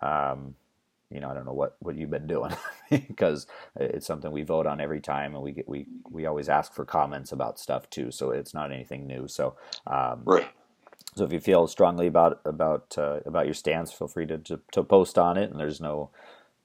um, 0.00 0.56
you 1.10 1.20
know, 1.20 1.30
I 1.30 1.34
don't 1.34 1.46
know 1.46 1.52
what, 1.52 1.76
what 1.80 1.96
you've 1.96 2.10
been 2.10 2.26
doing 2.26 2.52
because 2.90 3.46
it's 3.76 4.06
something 4.06 4.32
we 4.32 4.42
vote 4.42 4.66
on 4.66 4.80
every 4.80 5.00
time, 5.00 5.34
and 5.34 5.44
we 5.44 5.52
get 5.52 5.68
we 5.68 5.86
we 6.10 6.26
always 6.26 6.48
ask 6.48 6.74
for 6.74 6.84
comments 6.84 7.32
about 7.32 7.60
stuff 7.60 7.90
too. 7.90 8.10
So 8.10 8.30
it's 8.32 8.54
not 8.54 8.72
anything 8.72 9.06
new. 9.06 9.28
So 9.28 9.56
um, 9.86 10.22
right. 10.24 10.48
So 11.16 11.24
if 11.24 11.32
you 11.32 11.40
feel 11.40 11.66
strongly 11.66 12.06
about 12.08 12.40
about 12.44 12.96
uh, 12.98 13.20
about 13.26 13.46
your 13.46 13.54
stance, 13.54 13.92
feel 13.92 14.08
free 14.08 14.26
to, 14.26 14.38
to, 14.38 14.60
to 14.72 14.84
post 14.84 15.18
on 15.18 15.36
it, 15.36 15.50
and 15.50 15.60
there's 15.60 15.80
no, 15.80 16.10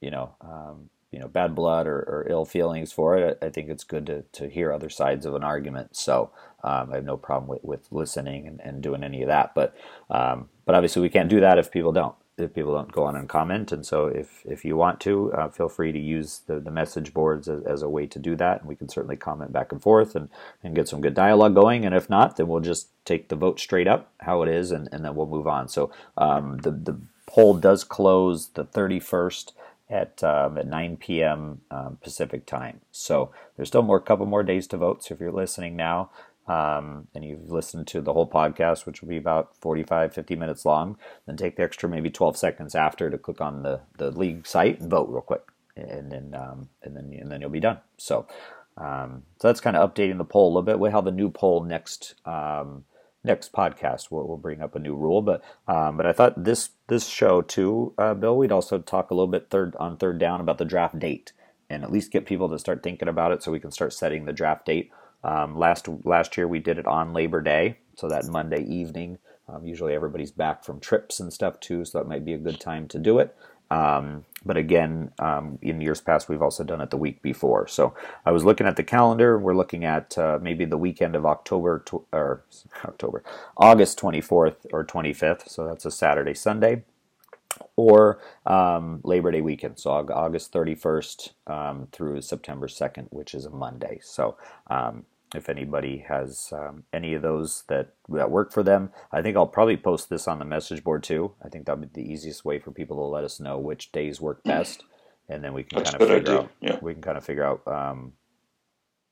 you 0.01 0.11
know, 0.11 0.35
um, 0.41 0.89
you 1.11 1.19
know, 1.19 1.27
bad 1.27 1.53
blood 1.53 1.87
or, 1.87 1.99
or, 1.99 2.25
ill 2.29 2.45
feelings 2.45 2.93
for 2.93 3.17
it. 3.17 3.37
I, 3.41 3.49
think 3.49 3.69
it's 3.69 3.83
good 3.83 4.05
to, 4.05 4.23
to 4.31 4.49
hear 4.49 4.71
other 4.71 4.89
sides 4.89 5.25
of 5.25 5.35
an 5.35 5.43
argument. 5.43 5.95
So 5.95 6.31
um, 6.63 6.91
I 6.91 6.95
have 6.95 7.05
no 7.05 7.17
problem 7.17 7.49
with, 7.49 7.63
with 7.63 7.91
listening 7.91 8.47
and, 8.47 8.61
and 8.61 8.81
doing 8.81 9.03
any 9.03 9.21
of 9.21 9.27
that. 9.27 9.53
But 9.53 9.75
um, 10.09 10.49
but 10.65 10.75
obviously 10.75 11.01
we 11.01 11.09
can't 11.09 11.29
do 11.29 11.41
that 11.41 11.57
if 11.57 11.69
people 11.69 11.91
don't 11.91 12.15
if 12.37 12.53
people 12.53 12.73
don't 12.73 12.91
go 12.91 13.03
on 13.03 13.15
and 13.15 13.29
comment. 13.29 13.71
And 13.71 13.85
so 13.85 14.07
if, 14.07 14.41
if 14.45 14.65
you 14.65 14.75
want 14.75 14.99
to, 15.01 15.31
uh, 15.33 15.49
feel 15.49 15.69
free 15.69 15.91
to 15.91 15.99
use 15.99 16.41
the, 16.47 16.59
the 16.59 16.71
message 16.71 17.13
boards 17.13 17.47
as, 17.47 17.63
as, 17.63 17.81
a 17.81 17.89
way 17.89 18.07
to 18.07 18.19
do 18.19 18.35
that. 18.37 18.61
And 18.61 18.69
we 18.69 18.75
can 18.75 18.89
certainly 18.89 19.15
comment 19.15 19.51
back 19.51 19.71
and 19.71 19.81
forth 19.81 20.15
and, 20.15 20.29
and 20.63 20.73
get 20.75 20.87
some 20.87 21.01
good 21.01 21.13
dialogue 21.13 21.55
going. 21.55 21.85
And 21.85 21.93
if 21.93 22.09
not, 22.09 22.37
then 22.37 22.47
we'll 22.47 22.61
just 22.61 22.87
take 23.05 23.27
the 23.27 23.35
vote 23.35 23.59
straight 23.59 23.87
up 23.87 24.11
how 24.21 24.41
it 24.41 24.49
is 24.49 24.71
and, 24.71 24.89
and 24.91 25.05
then 25.05 25.15
we'll 25.15 25.27
move 25.27 25.47
on. 25.47 25.67
So 25.67 25.91
um, 26.17 26.57
the, 26.59 26.71
the 26.71 26.97
poll 27.27 27.53
does 27.55 27.83
close 27.83 28.49
the 28.49 28.65
31st 28.65 29.51
at, 29.91 30.23
um, 30.23 30.57
at 30.57 30.65
9 30.65 30.97
p.m. 30.97 31.61
Um, 31.69 31.97
Pacific 32.01 32.45
time. 32.45 32.81
So 32.91 33.31
there's 33.55 33.67
still 33.67 33.81
more 33.83 33.99
couple 33.99 34.25
more 34.25 34.43
days 34.43 34.65
to 34.67 34.77
vote. 34.77 35.03
So 35.03 35.13
if 35.13 35.19
you're 35.19 35.31
listening 35.31 35.75
now, 35.75 36.09
um, 36.47 37.07
and 37.13 37.23
you've 37.23 37.51
listened 37.51 37.87
to 37.87 38.01
the 38.01 38.13
whole 38.13 38.29
podcast, 38.29 38.85
which 38.85 39.01
will 39.01 39.09
be 39.09 39.17
about 39.17 39.55
45, 39.57 40.13
50 40.13 40.35
minutes 40.35 40.65
long, 40.65 40.97
then 41.27 41.37
take 41.37 41.55
the 41.55 41.63
extra 41.63 41.87
maybe 41.87 42.09
12 42.09 42.35
seconds 42.37 42.73
after 42.73 43.09
to 43.09 43.17
click 43.17 43.41
on 43.41 43.63
the, 43.63 43.81
the 43.97 44.11
league 44.11 44.47
site 44.47 44.79
and 44.79 44.89
vote 44.89 45.09
real 45.09 45.21
quick. 45.21 45.43
And 45.75 46.11
then, 46.11 46.35
um, 46.35 46.69
and 46.83 46.95
then, 46.95 47.15
and 47.19 47.31
then 47.31 47.41
you'll 47.41 47.49
be 47.49 47.59
done. 47.59 47.79
So, 47.97 48.27
um, 48.77 49.23
so 49.39 49.47
that's 49.47 49.61
kind 49.61 49.75
of 49.75 49.93
updating 49.93 50.17
the 50.17 50.25
poll 50.25 50.47
a 50.47 50.49
little 50.49 50.63
bit. 50.63 50.79
We'll 50.79 50.91
have 50.91 51.05
the 51.05 51.11
new 51.11 51.29
poll 51.29 51.63
next, 51.63 52.15
um, 52.25 52.85
next 53.23 53.51
podcast. 53.51 54.09
We'll, 54.09 54.27
we'll 54.27 54.37
bring 54.37 54.61
up 54.61 54.75
a 54.75 54.79
new 54.79 54.95
rule, 54.95 55.21
but, 55.21 55.43
um, 55.67 55.97
but 55.97 56.05
I 56.05 56.13
thought 56.13 56.43
this, 56.43 56.69
this 56.87 57.07
show 57.07 57.41
too, 57.41 57.93
uh, 57.97 58.13
Bill, 58.13 58.37
we'd 58.37 58.51
also 58.51 58.79
talk 58.79 59.11
a 59.11 59.13
little 59.13 59.27
bit 59.27 59.49
third 59.49 59.75
on 59.77 59.97
third 59.97 60.19
down 60.19 60.41
about 60.41 60.57
the 60.57 60.65
draft 60.65 60.97
date 60.99 61.33
and 61.69 61.83
at 61.83 61.91
least 61.91 62.11
get 62.11 62.25
people 62.25 62.49
to 62.49 62.59
start 62.59 62.83
thinking 62.83 63.07
about 63.07 63.31
it 63.31 63.41
so 63.41 63.51
we 63.51 63.59
can 63.59 63.71
start 63.71 63.93
setting 63.93 64.25
the 64.25 64.33
draft 64.33 64.65
date 64.65 64.91
um, 65.23 65.57
last 65.57 65.87
last 66.03 66.35
year 66.37 66.47
we 66.47 66.59
did 66.59 66.77
it 66.77 66.87
on 66.87 67.13
Labor 67.13 67.41
Day, 67.41 67.77
so 67.95 68.07
that 68.09 68.25
Monday 68.25 68.63
evening. 68.63 69.19
Um, 69.47 69.65
usually 69.65 69.93
everybody's 69.93 70.31
back 70.31 70.63
from 70.63 70.79
trips 70.79 71.19
and 71.19 71.31
stuff 71.31 71.59
too, 71.59 71.83
so 71.83 71.97
that 71.99 72.07
might 72.07 72.25
be 72.25 72.33
a 72.33 72.37
good 72.37 72.59
time 72.59 72.87
to 72.89 72.99
do 72.99 73.19
it. 73.19 73.35
Um, 73.69 74.25
but 74.45 74.57
again, 74.57 75.11
um, 75.19 75.59
in 75.61 75.81
years 75.81 76.01
past, 76.01 76.29
we've 76.29 76.41
also 76.41 76.63
done 76.63 76.81
it 76.81 76.89
the 76.91 76.97
week 76.97 77.21
before. 77.21 77.67
So 77.67 77.93
I 78.25 78.31
was 78.31 78.45
looking 78.45 78.67
at 78.67 78.75
the 78.77 78.83
calendar. 78.83 79.39
We're 79.39 79.55
looking 79.55 79.85
at 79.85 80.17
uh, 80.17 80.39
maybe 80.41 80.65
the 80.65 80.77
weekend 80.77 81.15
of 81.15 81.25
October 81.25 81.83
tw- 81.85 82.05
or 82.13 82.43
October, 82.85 83.23
August 83.57 83.99
24th 83.99 84.55
or 84.73 84.85
25th. 84.85 85.49
So 85.49 85.67
that's 85.67 85.85
a 85.85 85.91
Saturday, 85.91 86.33
Sunday 86.35 86.83
or 87.75 88.19
um, 88.45 89.01
Labor 89.03 89.31
Day 89.31 89.41
weekend, 89.41 89.79
so 89.79 89.91
August 89.91 90.53
31st 90.53 91.31
um, 91.47 91.87
through 91.91 92.21
September 92.21 92.67
2nd, 92.67 93.07
which 93.11 93.33
is 93.33 93.45
a 93.45 93.49
Monday. 93.49 93.99
So 94.03 94.37
um, 94.69 95.05
if 95.33 95.49
anybody 95.49 96.05
has 96.07 96.51
um, 96.51 96.83
any 96.91 97.13
of 97.13 97.21
those 97.21 97.63
that 97.69 97.93
that 98.09 98.31
work 98.31 98.51
for 98.51 98.63
them, 98.63 98.91
I 99.11 99.21
think 99.21 99.37
I'll 99.37 99.47
probably 99.47 99.77
post 99.77 100.09
this 100.09 100.27
on 100.27 100.39
the 100.39 100.45
message 100.45 100.83
board 100.83 101.03
too. 101.03 101.33
I 101.43 101.49
think 101.49 101.65
that 101.65 101.79
would 101.79 101.93
be 101.93 102.01
the 102.01 102.11
easiest 102.11 102.43
way 102.45 102.59
for 102.59 102.71
people 102.71 102.97
to 102.97 103.03
let 103.03 103.23
us 103.23 103.39
know 103.39 103.57
which 103.57 103.91
days 103.91 104.19
work 104.19 104.43
best, 104.43 104.83
and 105.29 105.43
then 105.43 105.53
we 105.53 105.63
can 105.63 105.79
That's 105.79 105.91
kind 105.91 106.01
of 106.01 106.07
figure 106.09 106.31
idea. 106.33 106.39
out 106.39 106.51
yeah. 106.61 106.79
we 106.81 106.93
can 106.93 107.01
kind 107.01 107.17
of 107.17 107.25
figure 107.25 107.45
out 107.45 107.67
um, 107.67 108.13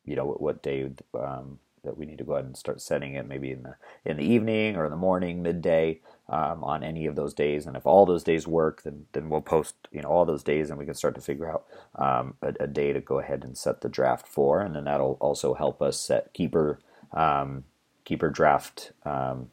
you 0.05 0.15
know 0.15 0.25
what, 0.25 0.41
what 0.41 0.63
day 0.63 0.89
um, 1.17 1.60
that 1.84 1.98
we 1.98 2.06
need 2.06 2.18
to 2.18 2.24
go 2.24 2.34
ahead 2.34 2.46
and 2.46 2.58
start 2.58 2.82
setting 2.82 3.15
it 3.15 3.28
maybe 3.28 3.52
in 3.52 3.63
the 3.63 3.76
in 4.06 4.18
the 4.18 4.24
evening 4.24 4.76
or 4.76 4.86
in 4.86 4.92
the 4.92 4.98
morning, 4.98 5.42
midday 5.42 6.00
um, 6.30 6.63
on 6.63 6.84
any 6.84 7.06
of 7.06 7.15
those 7.15 7.34
days. 7.34 7.65
And 7.65 7.76
if 7.76 7.86
all 7.86 8.06
those 8.06 8.24
days 8.24 8.48
work, 8.48 8.84
then 8.84 9.06
then 9.13 9.30
we'll 9.30 9.42
post 9.42 9.76
you 9.92 10.02
know 10.02 10.10
all 10.10 10.26
those 10.26 10.44
days, 10.44 10.69
and 10.69 10.80
we 10.80 10.86
can 10.86 10.96
start 10.96 11.15
to 11.15 11.21
figure 11.21 11.52
out 11.52 11.65
um, 11.96 12.36
a, 12.42 12.54
a, 12.62 12.67
day 12.67 12.94
to 12.94 13.02
go 13.02 13.19
ahead 13.19 13.44
and 13.44 13.58
set 13.58 13.82
the 13.82 13.90
draft 13.90 14.27
for, 14.27 14.62
and 14.62 14.75
then 14.75 14.86
that'll 14.86 15.17
also 15.19 15.54
help 15.54 15.82
us 15.82 16.00
set 16.00 16.34
keeper 16.34 16.80
um, 17.13 17.63
keeper 18.06 18.30
draft. 18.30 18.92
Um, 19.06 19.50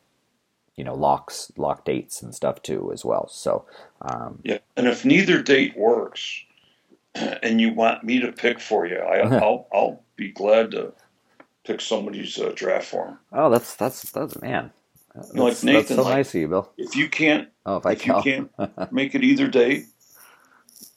you 0.77 0.85
know 0.85 0.95
locks 0.95 1.51
lock 1.57 1.85
dates 1.85 2.23
and 2.23 2.35
stuff 2.35 2.63
too 2.63 2.91
as 2.93 3.05
well 3.05 3.27
so 3.29 3.65
um, 4.03 4.39
yeah 4.45 4.59
and 4.77 4.87
if 4.87 5.05
neither 5.05 5.43
date 5.43 5.77
works 5.77 6.45
and 7.15 7.61
you 7.61 7.73
want 7.73 8.05
me 8.05 8.21
to 8.21 8.31
pick 8.31 8.61
for 8.61 8.87
you 8.87 8.99
I, 8.99 9.27
will 9.41 9.67
I'll 9.73 10.03
be 10.17 10.31
glad 10.31 10.73
to 10.73 10.93
pick 11.67 11.81
somebody's 11.81 12.39
uh, 12.39 12.53
draft 12.55 12.87
form. 12.87 13.19
Oh, 13.33 13.51
that's 13.51 13.75
that's 13.75 14.11
that's 14.11 14.41
man. 14.41 14.71
That's, 15.15 15.35
like 15.35 15.65
Nathan, 15.65 15.75
that's 15.75 15.89
so 15.89 16.03
like, 16.03 16.15
nice 16.17 16.35
of 16.35 16.41
you, 16.41 16.49
Bill. 16.49 16.73
If 16.77 16.95
you 16.95 17.09
can't, 17.09 17.49
oh, 17.65 17.77
if 17.77 17.87
I 17.87 17.93
if 17.93 18.01
can. 18.01 18.17
you 18.17 18.23
can't 18.23 18.93
make 18.93 19.15
it 19.15 19.25
either 19.25 19.49
day, 19.49 19.85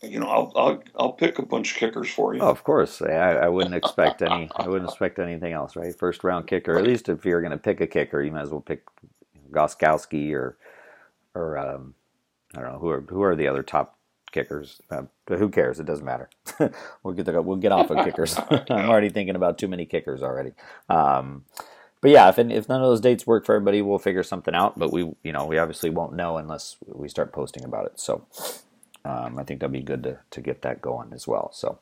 you 0.01 0.19
know, 0.19 0.27
I'll 0.27 0.51
I'll 0.55 0.83
I'll 0.97 1.13
pick 1.13 1.39
a 1.39 1.45
bunch 1.45 1.71
of 1.71 1.77
kickers 1.77 2.09
for 2.09 2.33
you. 2.33 2.41
Oh, 2.41 2.49
of 2.49 2.63
course. 2.63 3.01
I, 3.01 3.11
I 3.11 3.47
wouldn't 3.47 3.75
expect 3.75 4.21
any. 4.21 4.49
I 4.55 4.67
wouldn't 4.67 4.89
expect 4.89 5.19
anything 5.19 5.53
else, 5.53 5.75
right? 5.75 5.95
First 5.95 6.23
round 6.23 6.47
kicker. 6.47 6.77
At 6.77 6.83
least 6.83 7.09
if 7.09 7.25
you're 7.25 7.41
going 7.41 7.51
to 7.51 7.57
pick 7.57 7.81
a 7.81 7.87
kicker, 7.87 8.21
you 8.21 8.31
might 8.31 8.43
as 8.43 8.49
well 8.49 8.61
pick 8.61 8.83
Gostkowski 9.51 10.33
or 10.33 10.57
or 11.33 11.57
um, 11.57 11.93
I 12.55 12.61
don't 12.61 12.73
know 12.73 12.79
who 12.79 12.89
are 12.89 13.01
who 13.01 13.21
are 13.21 13.35
the 13.35 13.47
other 13.47 13.63
top 13.63 13.98
kickers. 14.31 14.81
Uh, 14.89 15.03
who 15.27 15.49
cares? 15.49 15.79
It 15.79 15.85
doesn't 15.85 16.05
matter. 16.05 16.29
we'll 17.03 17.13
get 17.13 17.25
the, 17.25 17.41
we'll 17.41 17.57
get 17.57 17.71
off 17.71 17.89
of 17.89 18.03
kickers. 18.05 18.37
I'm 18.49 18.89
already 18.89 19.09
thinking 19.09 19.35
about 19.35 19.57
too 19.57 19.67
many 19.67 19.85
kickers 19.85 20.21
already. 20.21 20.51
Um, 20.89 21.45
but 22.01 22.11
yeah, 22.11 22.29
if 22.29 22.39
if 22.39 22.69
none 22.69 22.81
of 22.81 22.87
those 22.87 23.01
dates 23.01 23.27
work 23.27 23.45
for 23.45 23.55
everybody, 23.55 23.81
we'll 23.81 23.99
figure 23.99 24.23
something 24.23 24.55
out. 24.55 24.79
But 24.79 24.91
we 24.91 25.01
you 25.23 25.33
know 25.33 25.45
we 25.45 25.57
obviously 25.57 25.89
won't 25.89 26.13
know 26.13 26.37
unless 26.37 26.77
we 26.85 27.09
start 27.09 27.33
posting 27.33 27.65
about 27.65 27.87
it. 27.87 27.99
So 27.99 28.25
um, 29.03 29.37
I 29.37 29.43
think 29.43 29.59
that'd 29.59 29.73
be 29.73 29.81
good 29.81 30.03
to 30.03 30.19
to 30.31 30.41
get 30.41 30.61
that 30.61 30.81
going 30.81 31.11
as 31.13 31.27
well. 31.27 31.51
So. 31.53 31.79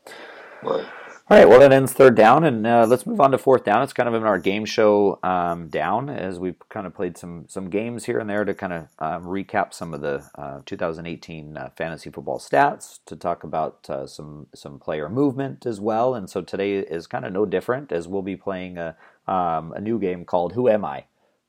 Right. 0.64 0.88
All 1.30 1.38
right, 1.38 1.50
well, 1.50 1.60
that 1.60 1.74
ends 1.74 1.92
third 1.92 2.16
down, 2.16 2.46
and 2.46 2.66
uh, 2.66 2.86
let's 2.88 3.06
move 3.06 3.20
on 3.20 3.32
to 3.32 3.38
fourth 3.38 3.66
down. 3.66 3.84
It's 3.84 3.92
kind 3.92 4.08
of 4.08 4.16
in 4.16 4.24
our 4.24 4.40
game 4.40 4.64
show 4.64 5.20
um, 5.24 5.68
down 5.68 6.10
as 6.10 6.40
we've 6.40 6.58
kind 6.70 6.88
of 6.88 6.96
played 6.96 7.18
some 7.18 7.44
some 7.50 7.70
games 7.70 8.06
here 8.06 8.20
and 8.20 8.30
there 8.30 8.46
to 8.46 8.54
kind 8.54 8.72
of 8.72 8.88
um, 9.00 9.26
recap 9.26 9.74
some 9.74 9.94
of 9.94 10.00
the 10.00 10.26
uh, 10.36 10.62
2018 10.66 11.58
uh, 11.58 11.70
fantasy 11.76 12.10
football 12.10 12.40
stats, 12.40 13.00
to 13.08 13.18
talk 13.18 13.44
about 13.44 13.90
uh, 13.90 14.08
some 14.08 14.48
some 14.56 14.80
player 14.80 15.10
movement 15.10 15.66
as 15.66 15.82
well. 15.82 16.16
And 16.16 16.30
so 16.30 16.42
today 16.42 16.78
is 16.78 17.08
kind 17.08 17.26
of 17.26 17.34
no 17.34 17.46
different 17.46 17.92
as 17.92 18.08
we'll 18.08 18.22
be 18.22 18.38
playing 18.38 18.78
a 18.78 18.96
um, 19.28 19.74
a 19.74 19.82
new 19.82 20.00
game 20.00 20.24
called 20.24 20.54
Who 20.54 20.70
Am 20.70 20.86
I? 20.86 21.08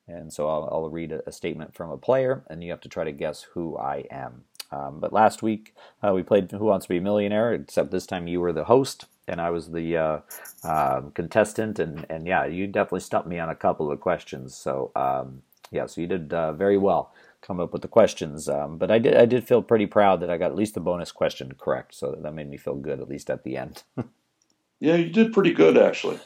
And 0.09 0.33
so 0.33 0.49
I'll, 0.49 0.69
I'll 0.73 0.91
read 0.91 1.13
a, 1.13 1.23
a, 1.29 1.31
statement 1.31 1.73
from 1.73 1.91
a 1.91 1.97
player, 1.97 2.43
and 2.51 2.65
you 2.65 2.73
have 2.73 2.81
to 2.81 2.89
try 2.89 3.05
to 3.05 3.13
guess 3.13 3.43
who 3.55 3.79
I 3.79 4.07
am. 4.11 4.43
Um, 4.73 4.99
but 4.99 5.13
last 5.13 5.41
week 5.41 5.73
uh, 6.03 6.13
we 6.13 6.25
played 6.25 6.51
Who 6.51 6.65
Wants 6.65 6.87
to 6.87 6.89
Be 6.89 6.97
a 6.97 7.01
Millionaire, 7.01 7.53
except 7.53 7.93
this 7.93 8.09
time 8.09 8.27
you 8.27 8.41
were 8.41 8.53
the 8.53 8.65
host 8.65 9.07
and 9.29 9.41
I 9.41 9.51
was 9.51 9.71
the 9.71 9.97
uh, 9.97 10.19
uh, 10.65 11.03
contestant, 11.15 11.79
and, 11.79 12.07
and 12.09 12.27
yeah, 12.27 12.47
you 12.47 12.67
definitely 12.67 13.01
stumped 13.01 13.29
me 13.29 13.39
on 13.39 13.49
a 13.49 13.55
couple 13.55 13.91
of 13.91 14.01
questions. 14.01 14.57
So 14.57 14.91
um, 14.97 15.43
yeah, 15.71 15.87
so 15.87 16.01
you 16.01 16.07
did 16.07 16.33
uh, 16.33 16.53
very 16.53 16.79
well 16.79 17.13
come 17.41 17.61
up 17.61 17.73
with 17.73 17.83
the 17.83 17.89
questions. 17.89 18.49
Um, 18.49 18.79
but 18.79 18.91
I 18.91 18.99
did 18.99 19.17
I 19.17 19.27
did 19.27 19.47
feel 19.47 19.63
pretty 19.63 19.87
proud 19.87 20.21
that 20.21 20.31
I 20.31 20.39
got 20.39 20.51
at 20.51 20.57
least 20.57 20.75
the 20.75 20.81
bonus 20.81 21.13
question 21.13 21.53
correct, 21.59 21.95
so 21.95 22.13
that 22.13 22.35
made 22.35 22.49
me 22.49 22.57
feel 22.57 22.77
good 22.77 23.01
at 23.01 23.09
least 23.09 23.31
at 23.31 23.45
the 23.45 23.57
end. 23.57 23.83
yeah, 24.81 24.97
you 24.97 25.11
did 25.11 25.33
pretty 25.33 25.53
good 25.53 25.77
actually. 25.77 26.19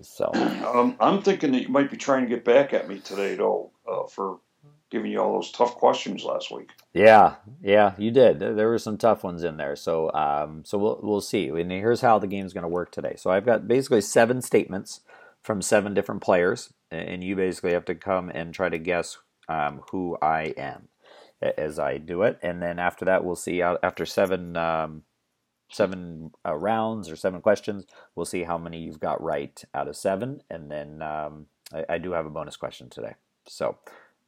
So 0.00 0.30
um, 0.32 0.96
I'm 1.00 1.22
thinking 1.22 1.52
that 1.52 1.62
you 1.62 1.68
might 1.68 1.90
be 1.90 1.96
trying 1.96 2.22
to 2.22 2.28
get 2.28 2.44
back 2.44 2.72
at 2.72 2.88
me 2.88 3.00
today, 3.00 3.34
though, 3.34 3.72
uh, 3.90 4.06
for 4.06 4.38
giving 4.92 5.10
you 5.10 5.18
all 5.18 5.32
those 5.32 5.50
tough 5.50 5.74
questions 5.74 6.22
last 6.22 6.52
week. 6.52 6.70
Yeah, 6.92 7.36
yeah, 7.62 7.94
you 7.98 8.10
did. 8.10 8.38
There 8.38 8.68
were 8.68 8.78
some 8.78 8.98
tough 8.98 9.24
ones 9.24 9.42
in 9.42 9.56
there. 9.56 9.74
So, 9.74 10.12
um, 10.12 10.62
so 10.64 10.76
we'll 10.78 11.00
we'll 11.02 11.20
see. 11.22 11.48
And 11.48 11.72
here's 11.72 12.02
how 12.02 12.18
the 12.18 12.26
game's 12.26 12.52
going 12.52 12.62
to 12.62 12.68
work 12.68 12.92
today. 12.92 13.14
So 13.16 13.30
I've 13.30 13.46
got 13.46 13.66
basically 13.66 14.02
seven 14.02 14.42
statements 14.42 15.00
from 15.42 15.62
seven 15.62 15.94
different 15.94 16.22
players, 16.22 16.72
and 16.90 17.24
you 17.24 17.34
basically 17.34 17.72
have 17.72 17.86
to 17.86 17.94
come 17.94 18.28
and 18.28 18.54
try 18.54 18.68
to 18.68 18.78
guess 18.78 19.18
um, 19.48 19.82
who 19.90 20.18
I 20.20 20.54
am 20.56 20.88
as 21.40 21.78
I 21.78 21.96
do 21.96 22.22
it. 22.22 22.38
And 22.42 22.62
then 22.62 22.78
after 22.78 23.06
that, 23.06 23.24
we'll 23.24 23.34
see. 23.34 23.62
After 23.62 24.04
seven 24.04 24.56
um, 24.58 25.02
seven 25.70 26.32
uh, 26.46 26.54
rounds 26.54 27.10
or 27.10 27.16
seven 27.16 27.40
questions, 27.40 27.86
we'll 28.14 28.26
see 28.26 28.42
how 28.42 28.58
many 28.58 28.80
you've 28.80 29.00
got 29.00 29.22
right 29.22 29.64
out 29.74 29.88
of 29.88 29.96
seven. 29.96 30.42
And 30.50 30.70
then 30.70 31.00
um, 31.00 31.46
I, 31.72 31.94
I 31.94 31.98
do 31.98 32.12
have 32.12 32.26
a 32.26 32.30
bonus 32.30 32.56
question 32.56 32.90
today. 32.90 33.14
So 33.46 33.78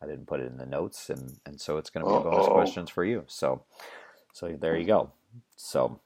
I 0.02 0.06
didn't 0.06 0.26
put 0.26 0.40
it 0.40 0.46
in 0.46 0.58
the 0.58 0.66
notes, 0.66 1.10
and 1.10 1.38
and 1.46 1.60
so 1.60 1.78
it's 1.78 1.90
going 1.90 2.04
to 2.04 2.10
be 2.10 2.16
Uh-oh. 2.16 2.30
bonus 2.30 2.46
questions 2.48 2.90
for 2.90 3.04
you. 3.04 3.24
So 3.26 3.64
so 4.32 4.56
there 4.60 4.76
you 4.76 4.86
go. 4.86 5.12
So. 5.56 6.00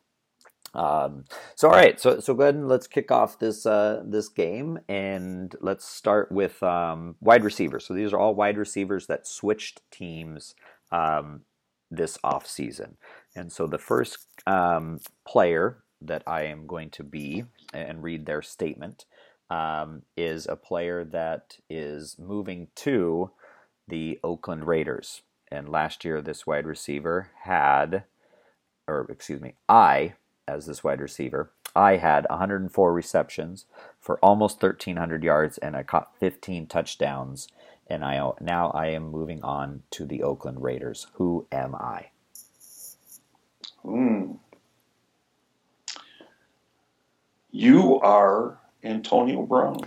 Um, 0.74 1.24
so 1.54 1.68
all 1.68 1.74
right, 1.74 1.98
so 1.98 2.20
so 2.20 2.34
go 2.34 2.42
ahead 2.42 2.54
and 2.54 2.68
let's 2.68 2.86
kick 2.86 3.10
off 3.10 3.38
this 3.38 3.64
uh, 3.64 4.02
this 4.04 4.28
game, 4.28 4.78
and 4.86 5.54
let's 5.62 5.86
start 5.86 6.30
with 6.30 6.62
um, 6.62 7.16
wide 7.20 7.42
receivers. 7.42 7.86
So 7.86 7.94
these 7.94 8.12
are 8.12 8.18
all 8.18 8.34
wide 8.34 8.58
receivers 8.58 9.06
that 9.06 9.26
switched 9.26 9.80
teams 9.90 10.54
um, 10.92 11.40
this 11.90 12.18
off 12.22 12.46
season, 12.46 12.98
and 13.34 13.50
so 13.50 13.66
the 13.66 13.78
first 13.78 14.18
um, 14.46 15.00
player 15.26 15.78
that 16.02 16.22
I 16.26 16.42
am 16.42 16.66
going 16.66 16.90
to 16.90 17.02
be 17.02 17.44
and 17.72 18.02
read 18.02 18.26
their 18.26 18.42
statement 18.42 19.06
um, 19.50 20.02
is 20.16 20.46
a 20.46 20.56
player 20.56 21.02
that 21.04 21.56
is 21.70 22.16
moving 22.18 22.68
to 22.76 23.30
the 23.88 24.20
Oakland 24.22 24.66
Raiders. 24.66 25.22
And 25.50 25.68
last 25.68 26.04
year, 26.04 26.20
this 26.20 26.46
wide 26.46 26.66
receiver 26.66 27.30
had, 27.42 28.04
or 28.86 29.06
excuse 29.10 29.40
me, 29.40 29.54
I, 29.68 30.14
as 30.46 30.66
this 30.66 30.84
wide 30.84 31.00
receiver, 31.00 31.50
I 31.74 31.96
had 31.96 32.26
104 32.28 32.92
receptions 32.92 33.66
for 34.00 34.18
almost 34.18 34.62
1,300 34.62 35.22
yards, 35.22 35.58
and 35.58 35.76
I 35.76 35.82
caught 35.82 36.16
15 36.18 36.66
touchdowns. 36.66 37.48
And 37.90 38.04
I 38.04 38.32
now 38.40 38.70
I 38.72 38.88
am 38.88 39.10
moving 39.10 39.42
on 39.42 39.82
to 39.92 40.04
the 40.04 40.22
Oakland 40.22 40.62
Raiders. 40.62 41.06
Who 41.14 41.46
am 41.50 41.74
I? 41.74 42.10
Hmm. 43.82 44.32
You 47.50 47.98
are 48.00 48.58
Antonio 48.84 49.42
Brown. 49.42 49.78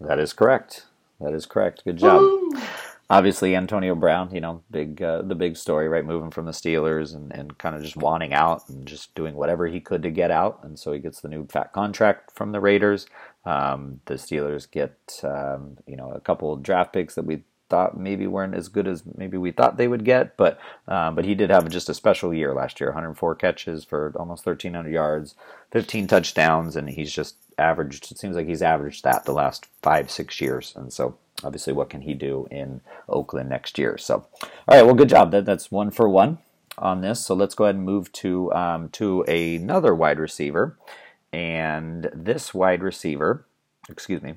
That 0.00 0.20
is 0.20 0.32
correct. 0.32 0.86
That 1.20 1.32
is 1.32 1.46
correct. 1.46 1.82
Good 1.84 1.96
job. 1.98 2.20
Woo! 2.20 2.52
Obviously 3.12 3.54
Antonio 3.54 3.94
Brown, 3.94 4.34
you 4.34 4.40
know, 4.40 4.62
big 4.70 5.02
uh, 5.02 5.22
the 5.22 5.36
big 5.36 5.56
story, 5.56 5.88
right? 5.88 6.04
Moving 6.06 6.30
from 6.30 6.46
the 6.46 6.52
Steelers 6.52 7.14
and, 7.14 7.32
and 7.32 7.58
kind 7.58 7.76
of 7.76 7.82
just 7.82 7.96
wanting 7.98 8.32
out 8.32 8.68
and 8.70 8.86
just 8.86 9.14
doing 9.14 9.36
whatever 9.36 9.68
he 9.68 9.80
could 9.80 10.02
to 10.04 10.10
get 10.10 10.32
out, 10.32 10.60
and 10.64 10.78
so 10.78 10.92
he 10.92 11.00
gets 11.00 11.20
the 11.20 11.28
new 11.28 11.46
fat 11.48 11.72
contract 11.74 12.32
from 12.32 12.52
the 12.52 12.60
Raiders. 12.60 13.06
Um, 13.44 14.00
the 14.06 14.14
Steelers 14.14 14.70
get 14.70 14.96
um, 15.24 15.78
you 15.86 15.96
know 15.96 16.10
a 16.12 16.20
couple 16.20 16.56
draft 16.56 16.94
picks 16.94 17.14
that 17.16 17.26
we 17.26 17.42
thought 17.70 17.98
maybe 17.98 18.26
weren't 18.26 18.54
as 18.54 18.68
good 18.68 18.88
as 18.88 19.04
maybe 19.16 19.38
we 19.38 19.52
thought 19.52 19.76
they 19.76 19.88
would 19.88 20.04
get, 20.06 20.36
but 20.38 20.58
um, 20.88 21.14
but 21.14 21.26
he 21.26 21.34
did 21.36 21.50
have 21.50 21.68
just 21.70 21.90
a 21.90 21.94
special 21.94 22.34
year 22.34 22.54
last 22.54 22.80
year. 22.80 22.90
104 22.90 23.36
catches 23.36 23.84
for 23.84 24.14
almost 24.16 24.46
1,300 24.46 24.90
yards, 24.90 25.36
15 25.72 26.08
touchdowns, 26.08 26.76
and 26.76 26.90
he's 26.90 27.12
just 27.12 27.36
averaged. 27.58 28.10
It 28.10 28.18
seems 28.18 28.36
like 28.36 28.46
he's 28.46 28.62
averaged 28.62 29.04
that 29.04 29.24
the 29.24 29.32
last 29.32 29.66
five 29.82 30.10
six 30.10 30.40
years, 30.40 30.72
and 30.76 30.92
so 30.92 31.16
obviously, 31.44 31.72
what 31.72 31.90
can 31.90 32.02
he 32.02 32.14
do 32.14 32.46
in 32.50 32.80
Oakland 33.08 33.48
next 33.48 33.78
year? 33.78 33.98
So, 33.98 34.26
all 34.42 34.50
right, 34.68 34.82
well, 34.82 34.94
good 34.94 35.08
job. 35.08 35.30
That, 35.30 35.44
that's 35.44 35.70
one 35.70 35.90
for 35.90 36.08
one 36.08 36.38
on 36.78 37.00
this. 37.00 37.24
So 37.24 37.34
let's 37.34 37.54
go 37.54 37.64
ahead 37.64 37.76
and 37.76 37.84
move 37.84 38.12
to 38.12 38.52
um, 38.52 38.88
to 38.90 39.22
another 39.22 39.94
wide 39.94 40.18
receiver, 40.18 40.78
and 41.32 42.10
this 42.14 42.54
wide 42.54 42.82
receiver, 42.82 43.46
excuse 43.88 44.22
me, 44.22 44.34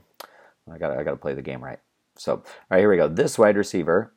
I 0.72 0.78
got 0.78 0.98
I 0.98 1.04
got 1.04 1.12
to 1.12 1.18
play 1.18 1.34
the 1.34 1.42
game 1.42 1.64
right. 1.64 1.80
So, 2.18 2.34
all 2.36 2.44
right, 2.70 2.80
here 2.80 2.90
we 2.90 2.98
go. 2.98 3.08
This 3.08 3.38
wide 3.38 3.58
receiver 3.58 4.12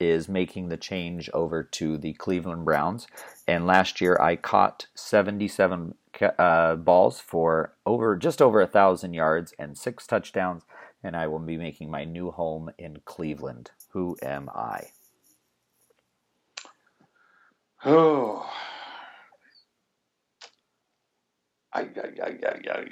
is 0.00 0.28
making 0.28 0.68
the 0.68 0.76
change 0.76 1.28
over 1.34 1.62
to 1.62 1.98
the 1.98 2.12
Cleveland 2.14 2.64
Browns. 2.64 3.06
And 3.46 3.66
last 3.66 4.00
year, 4.00 4.16
I 4.20 4.36
caught 4.36 4.86
77 4.94 5.94
uh, 6.22 6.76
balls 6.76 7.20
for 7.20 7.74
over 7.86 8.16
just 8.16 8.42
over 8.42 8.60
a 8.60 8.66
thousand 8.66 9.14
yards 9.14 9.54
and 9.58 9.78
six 9.78 10.06
touchdowns 10.06 10.64
and 11.02 11.16
I 11.16 11.26
will 11.28 11.38
be 11.38 11.56
making 11.56 11.90
my 11.90 12.04
new 12.04 12.30
home 12.30 12.70
in 12.78 12.98
Cleveland. 13.04 13.70
Who 13.90 14.16
am 14.22 14.50
I? 14.54 14.88
Oh. 17.84 18.50
I, 21.72 21.80
I, 21.82 21.84
I, 22.22 22.28
I, 22.28 22.72
I. 22.72 22.84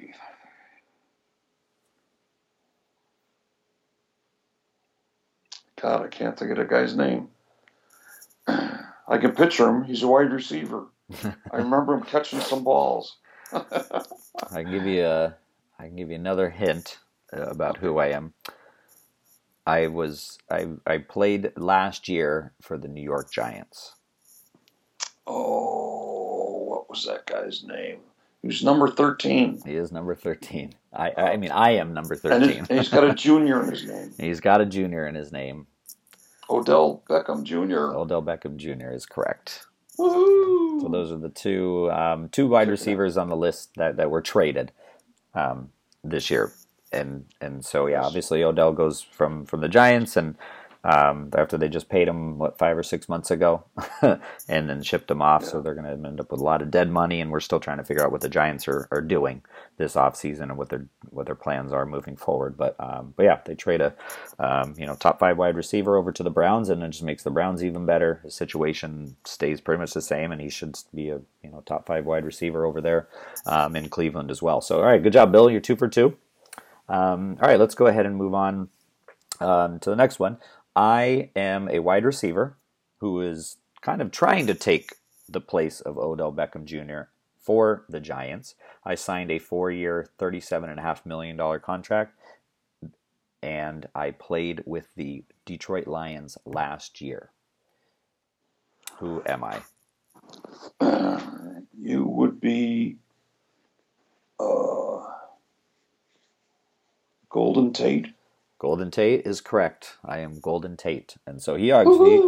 God, 5.81 6.03
I 6.05 6.09
can't 6.09 6.39
think 6.39 6.53
of 6.53 6.59
the 6.59 6.65
guy's 6.65 6.97
name. 6.97 7.29
I 8.49 9.19
can 9.21 9.33
picture 9.33 9.69
him. 9.69 9.85
He's 9.85 10.03
a 10.03 10.09
wide 10.09 10.33
receiver. 10.33 10.87
I 11.53 11.57
remember 11.57 11.95
him 11.95 12.03
catching 12.03 12.41
some 12.41 12.65
balls. 12.65 13.17
I 13.53 14.63
can 14.63 14.71
give 14.71 14.87
you 14.87 15.05
a, 15.05 15.37
I 15.79 15.85
can 15.85 15.97
give 15.97 16.11
you 16.11 16.17
another 16.17 16.51
hint 16.51 16.99
uh, 17.33 17.43
about 17.43 17.79
who 17.79 17.99
I 17.99 18.09
am. 18.09 18.35
I 19.67 19.89
was 19.89 20.39
I 20.51 20.69
I 20.87 20.99
played 20.99 21.53
last 21.57 22.09
year 22.09 22.53
for 22.63 22.79
the 22.79 22.89
New 22.89 23.03
York 23.03 23.33
Giants. 23.33 23.95
Oh, 25.27 26.65
what 26.69 26.89
was 26.89 27.05
that 27.07 27.27
guy's 27.27 27.65
name? 27.65 27.99
He 28.43 28.49
was 28.49 28.63
number 28.63 28.89
thirteen. 28.89 29.61
He 29.65 29.75
is 29.75 29.91
number 29.91 30.15
thirteen. 30.15 30.75
I 30.93 31.13
I 31.17 31.37
mean 31.37 31.51
I 31.51 31.73
am 31.73 31.93
number 31.95 32.15
thirteen. 32.15 32.67
And, 32.69 32.79
he's 32.79 32.89
got 32.89 33.05
a 33.05 33.15
junior 33.27 33.63
in 33.65 33.71
his 33.71 33.85
name. 33.85 34.13
he's 34.19 34.41
got 34.41 34.61
a 34.61 34.67
junior 34.67 35.07
in 35.07 35.17
his 35.17 35.33
name. 35.33 35.67
Odell 36.49 37.03
Beckham 37.11 37.43
Jr. 37.43 37.97
Odell 37.97 38.23
Beckham 38.23 38.57
Jr. 38.57 38.91
is 38.93 39.05
correct. 39.05 39.67
Woo-hoo! 39.99 40.81
So 40.81 40.89
those 40.89 41.13
are 41.13 41.19
the 41.19 41.29
two 41.29 41.91
um, 41.93 42.29
two 42.31 42.49
wide 42.49 42.69
receivers 42.69 43.17
on 43.17 43.29
the 43.29 43.37
list 43.37 43.71
that, 43.77 43.97
that 43.97 44.11
were 44.11 44.23
traded 44.23 44.73
um, 45.35 45.71
this 46.05 46.31
year 46.31 46.53
and 46.93 47.25
and 47.41 47.65
so 47.65 47.87
yeah, 47.87 48.03
obviously 48.03 48.43
Odell 48.43 48.73
goes 48.73 49.03
from 49.03 49.45
from 49.45 49.61
the 49.61 49.69
Giants, 49.69 50.17
and 50.17 50.37
um, 50.87 51.31
after 51.37 51.59
they 51.59 51.69
just 51.69 51.89
paid 51.89 52.07
him 52.07 52.39
what 52.39 52.59
five 52.59 52.79
or 52.79 52.85
six 52.85 53.09
months 53.09 53.33
ago, 53.33 53.65
and 54.03 54.71
then 54.71 54.85
shipped 54.85 55.11
him 55.11 55.21
off. 55.21 55.43
Yeah. 55.43 55.49
So 55.49 55.61
they're 55.61 55.75
going 55.75 55.85
to 55.85 56.09
end 56.09 56.21
up 56.21 56.31
with 56.31 56.41
a 56.41 56.45
lot 56.45 56.63
of 56.63 56.71
dead 56.71 56.89
money, 56.89 57.21
and 57.21 57.33
we're 57.33 57.41
still 57.41 57.59
trying 57.59 57.79
to 57.79 57.85
figure 57.85 58.05
out 58.05 58.13
what 58.13 58.21
the 58.21 58.29
Giants 58.29 58.69
are, 58.69 58.87
are 58.93 59.01
doing 59.01 59.43
this 59.79 59.95
offseason 59.95 60.43
and 60.43 60.57
what 60.57 60.69
their 60.69 60.87
what 61.11 61.27
their 61.27 61.35
plans 61.35 61.73
are 61.73 61.87
moving 61.87 62.17
forward. 62.17 62.57
But 62.57 62.77
um, 62.79 63.15
but 63.17 63.25
yeah, 63.25 63.41
they 63.45 63.57
trade 63.57 63.81
a 63.81 63.95
um, 64.39 64.75
you 64.79 64.87
know 64.87 64.95
top 64.95 65.19
five 65.19 65.37
wide 65.37 65.57
receiver 65.57 65.97
over 65.97 66.13
to 66.13 66.23
the 66.23 66.31
Browns, 66.31 66.69
and 66.69 66.81
it 66.85 66.91
just 66.91 67.03
makes 67.03 67.25
the 67.25 67.31
Browns 67.31 67.65
even 67.65 67.85
better. 67.85 68.21
His 68.23 68.35
situation 68.35 69.17
stays 69.25 69.61
pretty 69.61 69.81
much 69.81 69.93
the 69.93 70.01
same, 70.01 70.31
and 70.31 70.41
he 70.41 70.49
should 70.49 70.79
be 70.95 71.11
a 71.11 71.21
you 71.43 71.51
know 71.51 71.65
top 71.67 71.87
five 71.87 72.07
wide 72.07 72.25
receiver 72.25 72.65
over 72.65 72.81
there 72.81 73.09
um, 73.47 73.75
in 73.75 73.89
Cleveland 73.89 74.31
as 74.31 74.41
well. 74.41 74.61
So 74.61 74.79
all 74.79 74.85
right, 74.87 75.03
good 75.03 75.15
job, 75.15 75.33
Bill. 75.33 75.51
You're 75.51 75.61
two 75.61 75.75
for 75.75 75.89
two. 75.89 76.17
Um, 76.89 77.39
all 77.43 77.49
right, 77.49 77.59
let's 77.59 77.75
go 77.75 77.89
ahead 77.89 78.07
and 78.07 78.15
move 78.15 78.35
on 78.35 78.69
um, 79.41 79.79
to 79.81 79.91
the 79.91 79.97
next 79.97 80.19
one. 80.19 80.39
I 80.77 81.31
am 81.35 81.71
a 81.71 81.79
wide 81.79 82.05
receiver 82.05 82.59
who 82.99 83.23
is 83.23 83.57
kind 83.81 84.03
of 84.03 84.11
trying 84.11 84.47
to 84.49 84.55
take 84.55 84.97
the 85.29 85.41
place 85.41 85.81
of 85.81 85.97
Odell 85.97 86.33
Beckham 86.33 86.67
Jr. 86.67 87.09
for 87.41 87.85
the 87.89 88.01
Giants. 88.01 88.55
I 88.85 88.95
signed 88.95 89.31
a 89.31 89.39
four 89.39 89.71
year, 89.71 90.11
$37.5 90.19 91.07
million 91.07 91.61
contract, 91.61 92.15
and 93.43 93.89
I 93.95 94.11
played 94.11 94.63
with 94.67 94.89
the 94.97 95.25
Detroit 95.47 95.87
Lions 95.87 96.37
last 96.45 97.01
year. 97.01 97.31
Who 98.99 99.23
am 99.27 99.45
I? 99.45 99.63
you 101.81 102.05
would 102.05 102.41
be 102.41 102.97
uh, 104.39 104.99
Golden 107.31 107.73
Tate. 107.73 108.09
Golden 108.59 108.91
Tate 108.91 109.27
is 109.27 109.43
correct. 109.43 109.99
I 110.05 110.19
am 110.21 110.41
Golden 110.41 110.77
Tate, 110.79 111.17
and 111.27 111.43
so 111.43 111.57
he 111.57 111.73
actually, 111.73 112.23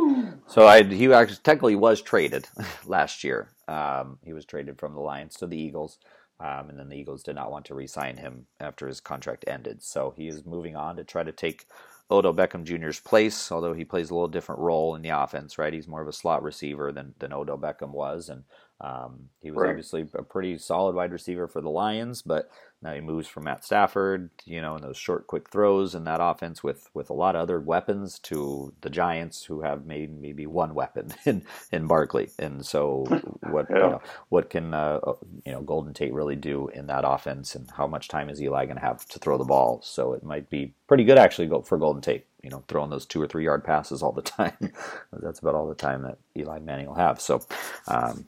so 0.47 0.66
I 0.66 0.83
he 0.83 1.11
actually 1.12 1.39
technically 1.43 1.76
was 1.76 2.03
traded 2.03 2.47
last 2.87 3.24
year. 3.24 3.51
Um, 3.66 4.18
he 4.22 4.35
was 4.35 4.45
traded 4.45 4.79
from 4.79 4.95
the 4.95 5.01
Lions 5.01 5.37
to 5.37 5.47
the 5.47 5.57
Eagles, 5.59 5.99
um, 6.39 6.68
and 6.68 6.79
then 6.79 6.91
the 6.91 6.97
Eagles 6.99 7.22
did 7.22 7.35
not 7.35 7.51
want 7.51 7.64
to 7.66 7.74
re-sign 7.74 8.18
him 8.18 8.47
after 8.61 8.87
his 8.87 9.01
contract 9.01 9.47
ended. 9.49 9.83
So 9.83 10.12
he 10.16 10.29
is 10.29 10.45
moving 10.45 10.76
on 10.76 10.97
to 10.97 11.05
try 11.05 11.22
to 11.22 11.33
take 11.33 11.64
Odell 12.11 12.35
Beckham 12.35 12.64
Jr.'s 12.64 13.01
place, 13.01 13.51
although 13.51 13.74
he 13.74 13.85
plays 13.87 14.11
a 14.11 14.14
little 14.14 14.29
different 14.29 14.61
role 14.61 14.95
in 14.95 15.01
the 15.03 15.09
offense. 15.11 15.57
Right, 15.57 15.72
he's 15.72 15.89
more 15.89 16.03
of 16.03 16.09
a 16.09 16.12
slot 16.12 16.43
receiver 16.43 16.93
than 16.93 17.14
than 17.20 17.33
Odell 17.33 17.59
Beckham 17.59 17.93
was, 17.93 18.29
and 18.29 18.45
um, 18.81 19.29
he 19.41 19.51
was 19.51 19.62
right. 19.62 19.70
obviously 19.70 20.07
a 20.14 20.22
pretty 20.22 20.57
solid 20.59 20.95
wide 20.95 21.12
receiver 21.12 21.49
for 21.49 21.61
the 21.61 21.70
Lions, 21.70 22.22
but 22.22 22.49
now 22.81 22.95
he 22.95 23.01
moves 23.01 23.26
from 23.26 23.45
Matt 23.45 23.64
Stafford, 23.64 24.31
you 24.45 24.62
know, 24.62 24.76
in 24.76 24.83
those 24.83 24.97
short, 24.97 25.26
quick 25.26 25.51
throws 25.51 25.97
in 25.97 26.05
that 26.05 26.20
offense 26.22 26.62
with, 26.62 26.89
with 26.95 27.11
a 27.11 27.14
lot 27.14 27.35
of 27.35 27.43
other 27.43 27.59
weapons 27.59 28.20
to 28.20 28.72
the 28.83 28.91
Giants, 28.91 29.45
who 29.45 29.62
have 29.62 29.85
made 29.85 30.16
maybe 30.20 30.47
one 30.47 30.74
weapon 30.74 31.12
in, 31.26 31.45
in 31.72 31.89
Barkley. 31.89 32.31
And 32.39 32.64
so, 32.64 33.05
what 33.51 33.66
yeah. 33.68 33.76
you 33.76 33.83
know, 33.83 34.03
what 34.29 34.49
can 34.49 34.74
uh, 34.74 35.01
uh, 35.03 35.14
you 35.45 35.51
know 35.51 35.62
Golden 35.62 35.93
Tate 35.93 36.14
really 36.14 36.37
do 36.37 36.68
in 36.68 36.87
that 36.87 37.03
offense, 37.05 37.57
and 37.57 37.68
how 37.76 37.89
much 37.89 38.07
time 38.07 38.31
is 38.31 38.41
Eli 38.41 38.66
going 38.66 38.76
to 38.76 38.83
have 38.83 39.05
to 39.09 39.18
throw 39.18 39.39
the 39.39 39.45
ball? 39.45 39.81
So 39.83 40.12
it 40.12 40.22
might 40.22 40.49
be 40.49 40.72
pretty 40.87 41.03
good 41.03 41.18
actually 41.18 41.51
for 41.64 41.79
Golden 41.79 42.03
Tate. 42.03 42.26
You 42.45 42.51
know, 42.51 42.62
throwing 42.68 42.91
those 42.91 43.07
two 43.07 43.20
or 43.20 43.26
three 43.26 43.45
yard 43.45 43.64
passes 43.64 44.05
all 44.05 44.12
the 44.12 44.22
time. 44.39 44.72
That's 45.12 45.41
about 45.41 45.57
all 45.57 45.68
the 45.68 45.74
time 45.74 46.03
that 46.03 46.18
Eli 46.37 46.61
Manning 46.61 46.87
will 46.87 46.95
have. 46.95 47.20
So. 47.20 47.45
Um, 47.89 48.26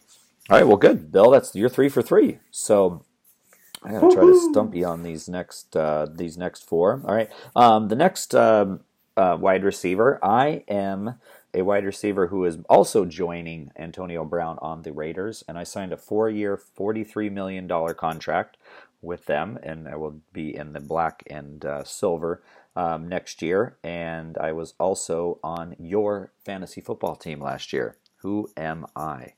all 0.50 0.58
right, 0.58 0.66
well, 0.66 0.76
good, 0.76 1.12
Bill. 1.12 1.30
That's 1.30 1.54
you're 1.54 1.68
three 1.68 1.88
for 1.88 2.02
three. 2.02 2.38
So 2.50 3.04
I 3.82 3.92
gotta 3.92 4.14
try 4.14 4.24
to 4.24 4.50
stump 4.50 4.74
you 4.74 4.86
on 4.86 5.02
these 5.02 5.28
next 5.28 5.76
uh, 5.76 6.06
these 6.12 6.36
next 6.36 6.68
four. 6.68 7.02
All 7.04 7.14
right, 7.14 7.30
um, 7.56 7.88
the 7.88 7.96
next 7.96 8.34
um, 8.34 8.80
uh, 9.16 9.38
wide 9.40 9.64
receiver. 9.64 10.18
I 10.22 10.64
am 10.68 11.14
a 11.54 11.62
wide 11.62 11.84
receiver 11.84 12.28
who 12.28 12.44
is 12.44 12.58
also 12.68 13.04
joining 13.04 13.72
Antonio 13.76 14.24
Brown 14.24 14.58
on 14.60 14.82
the 14.82 14.92
Raiders, 14.92 15.44
and 15.48 15.58
I 15.58 15.64
signed 15.64 15.92
a 15.92 15.96
four-year, 15.96 16.56
forty-three 16.56 17.30
million 17.30 17.66
dollar 17.66 17.94
contract 17.94 18.56
with 19.02 19.26
them, 19.26 19.58
and 19.62 19.88
I 19.88 19.96
will 19.96 20.20
be 20.32 20.54
in 20.54 20.72
the 20.74 20.80
black 20.80 21.22
and 21.30 21.64
uh, 21.64 21.84
silver 21.84 22.42
um, 22.76 23.08
next 23.08 23.40
year. 23.42 23.76
And 23.82 24.36
I 24.38 24.52
was 24.52 24.74
also 24.78 25.38
on 25.42 25.74
your 25.78 26.32
fantasy 26.44 26.80
football 26.80 27.16
team 27.16 27.40
last 27.40 27.72
year. 27.72 27.96
Who 28.18 28.50
am 28.56 28.86
I? 28.94 29.34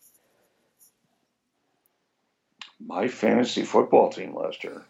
My 2.86 3.08
fantasy 3.08 3.62
football 3.64 4.10
team 4.10 4.34
last 4.34 4.64
year. 4.64 4.82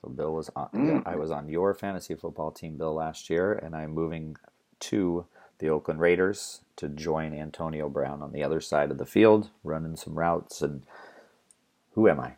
So 0.00 0.08
Bill 0.08 0.32
was 0.32 0.50
on. 0.56 0.68
Mm. 0.74 1.02
I 1.06 1.16
was 1.16 1.30
on 1.30 1.48
your 1.48 1.74
fantasy 1.74 2.14
football 2.14 2.50
team, 2.50 2.76
Bill, 2.76 2.94
last 2.94 3.28
year, 3.28 3.52
and 3.52 3.76
I'm 3.76 3.92
moving 3.92 4.36
to 4.80 5.26
the 5.58 5.68
Oakland 5.68 6.00
Raiders 6.00 6.62
to 6.76 6.88
join 6.88 7.34
Antonio 7.34 7.88
Brown 7.88 8.22
on 8.22 8.32
the 8.32 8.42
other 8.42 8.60
side 8.60 8.90
of 8.90 8.98
the 8.98 9.04
field, 9.04 9.50
running 9.62 9.96
some 9.96 10.18
routes. 10.18 10.62
And 10.62 10.82
who 11.92 12.08
am 12.08 12.20
I? 12.20 12.32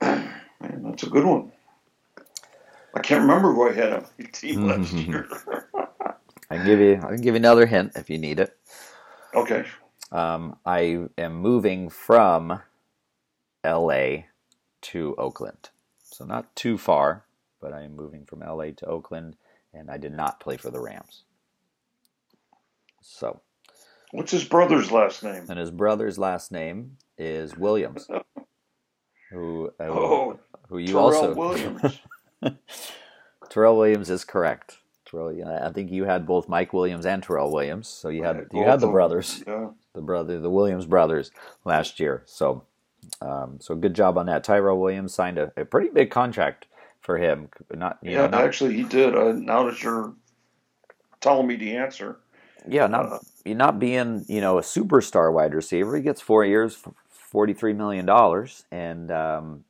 Man, 0.00 0.82
that's 0.84 1.02
a 1.02 1.10
good 1.10 1.24
one. 1.24 1.52
I 2.94 3.00
can't 3.00 3.20
remember 3.20 3.52
who 3.52 3.68
I 3.68 3.74
had 3.74 3.92
on 3.92 4.06
my 4.18 4.24
team 4.32 4.66
last 4.68 4.92
year. 4.94 5.28
I 6.50 6.56
can 6.56 6.64
give 6.64 6.80
you. 6.80 6.94
I 6.96 7.08
can 7.08 7.20
give 7.20 7.34
you 7.34 7.36
another 7.36 7.66
hint 7.66 7.92
if 7.94 8.08
you 8.08 8.16
need 8.16 8.40
it. 8.40 8.56
Okay. 9.34 9.66
Um, 10.10 10.56
I 10.64 11.06
am 11.18 11.34
moving 11.34 11.90
from 11.90 12.60
LA 13.64 14.24
to 14.82 15.14
Oakland. 15.18 15.70
So 16.02 16.24
not 16.24 16.54
too 16.56 16.78
far, 16.78 17.24
but 17.60 17.72
I 17.72 17.82
am 17.82 17.94
moving 17.94 18.24
from 18.24 18.40
LA 18.40 18.70
to 18.76 18.86
Oakland, 18.86 19.36
and 19.72 19.90
I 19.90 19.98
did 19.98 20.12
not 20.12 20.40
play 20.40 20.56
for 20.56 20.70
the 20.70 20.80
Rams. 20.80 21.24
So. 23.02 23.40
What's 24.10 24.32
his 24.32 24.44
brother's 24.44 24.90
last 24.90 25.22
name? 25.22 25.44
And 25.50 25.58
his 25.58 25.70
brother's 25.70 26.18
last 26.18 26.50
name 26.50 26.96
is 27.18 27.56
Williams. 27.56 28.08
who, 29.30 29.70
uh, 29.78 29.84
oh, 29.84 30.38
who 30.68 30.78
you 30.78 30.94
Tyrell 30.94 31.04
also. 31.04 31.34
Williams. 31.34 32.00
Tyrell 33.50 33.76
Williams 33.76 34.08
is 34.08 34.24
correct. 34.24 34.78
Tyrell, 35.04 35.46
I 35.46 35.70
think 35.72 35.90
you 35.90 36.04
had 36.04 36.26
both 36.26 36.48
Mike 36.48 36.72
Williams 36.72 37.04
and 37.04 37.22
Tyrell 37.22 37.52
Williams, 37.52 37.88
so 37.88 38.08
you 38.08 38.22
had 38.22 38.46
you 38.52 38.62
had 38.62 38.80
the 38.80 38.88
brothers. 38.88 39.42
Yeah 39.46 39.68
the 39.98 40.02
brother, 40.06 40.38
the 40.38 40.50
Williams 40.50 40.86
brothers, 40.86 41.32
last 41.64 41.98
year. 41.98 42.22
So, 42.24 42.64
um, 43.20 43.58
so 43.60 43.74
good 43.74 43.94
job 43.94 44.16
on 44.16 44.26
that. 44.26 44.44
Tyrell 44.44 44.78
Williams 44.78 45.12
signed 45.12 45.38
a, 45.38 45.52
a 45.56 45.64
pretty 45.64 45.88
big 45.88 46.10
contract 46.10 46.66
for 47.00 47.18
him. 47.18 47.48
Not 47.74 47.98
yeah, 48.02 48.18
know, 48.18 48.28
not, 48.28 48.44
actually 48.44 48.74
he 48.74 48.84
did. 48.84 49.16
Uh, 49.16 49.32
now 49.32 49.64
that 49.64 49.82
you're 49.82 50.14
telling 51.20 51.48
me 51.48 51.56
the 51.56 51.76
answer, 51.76 52.20
yeah, 52.68 52.86
not 52.86 53.12
uh, 53.12 53.18
not 53.46 53.78
being 53.80 54.24
you 54.28 54.40
know 54.40 54.58
a 54.58 54.62
superstar 54.62 55.32
wide 55.32 55.54
receiver, 55.54 55.96
he 55.96 56.02
gets 56.02 56.20
four 56.20 56.44
years, 56.44 56.78
forty 57.08 57.54
three 57.54 57.72
million 57.72 58.06
dollars, 58.06 58.64
and 58.70 59.10
um, 59.10 59.64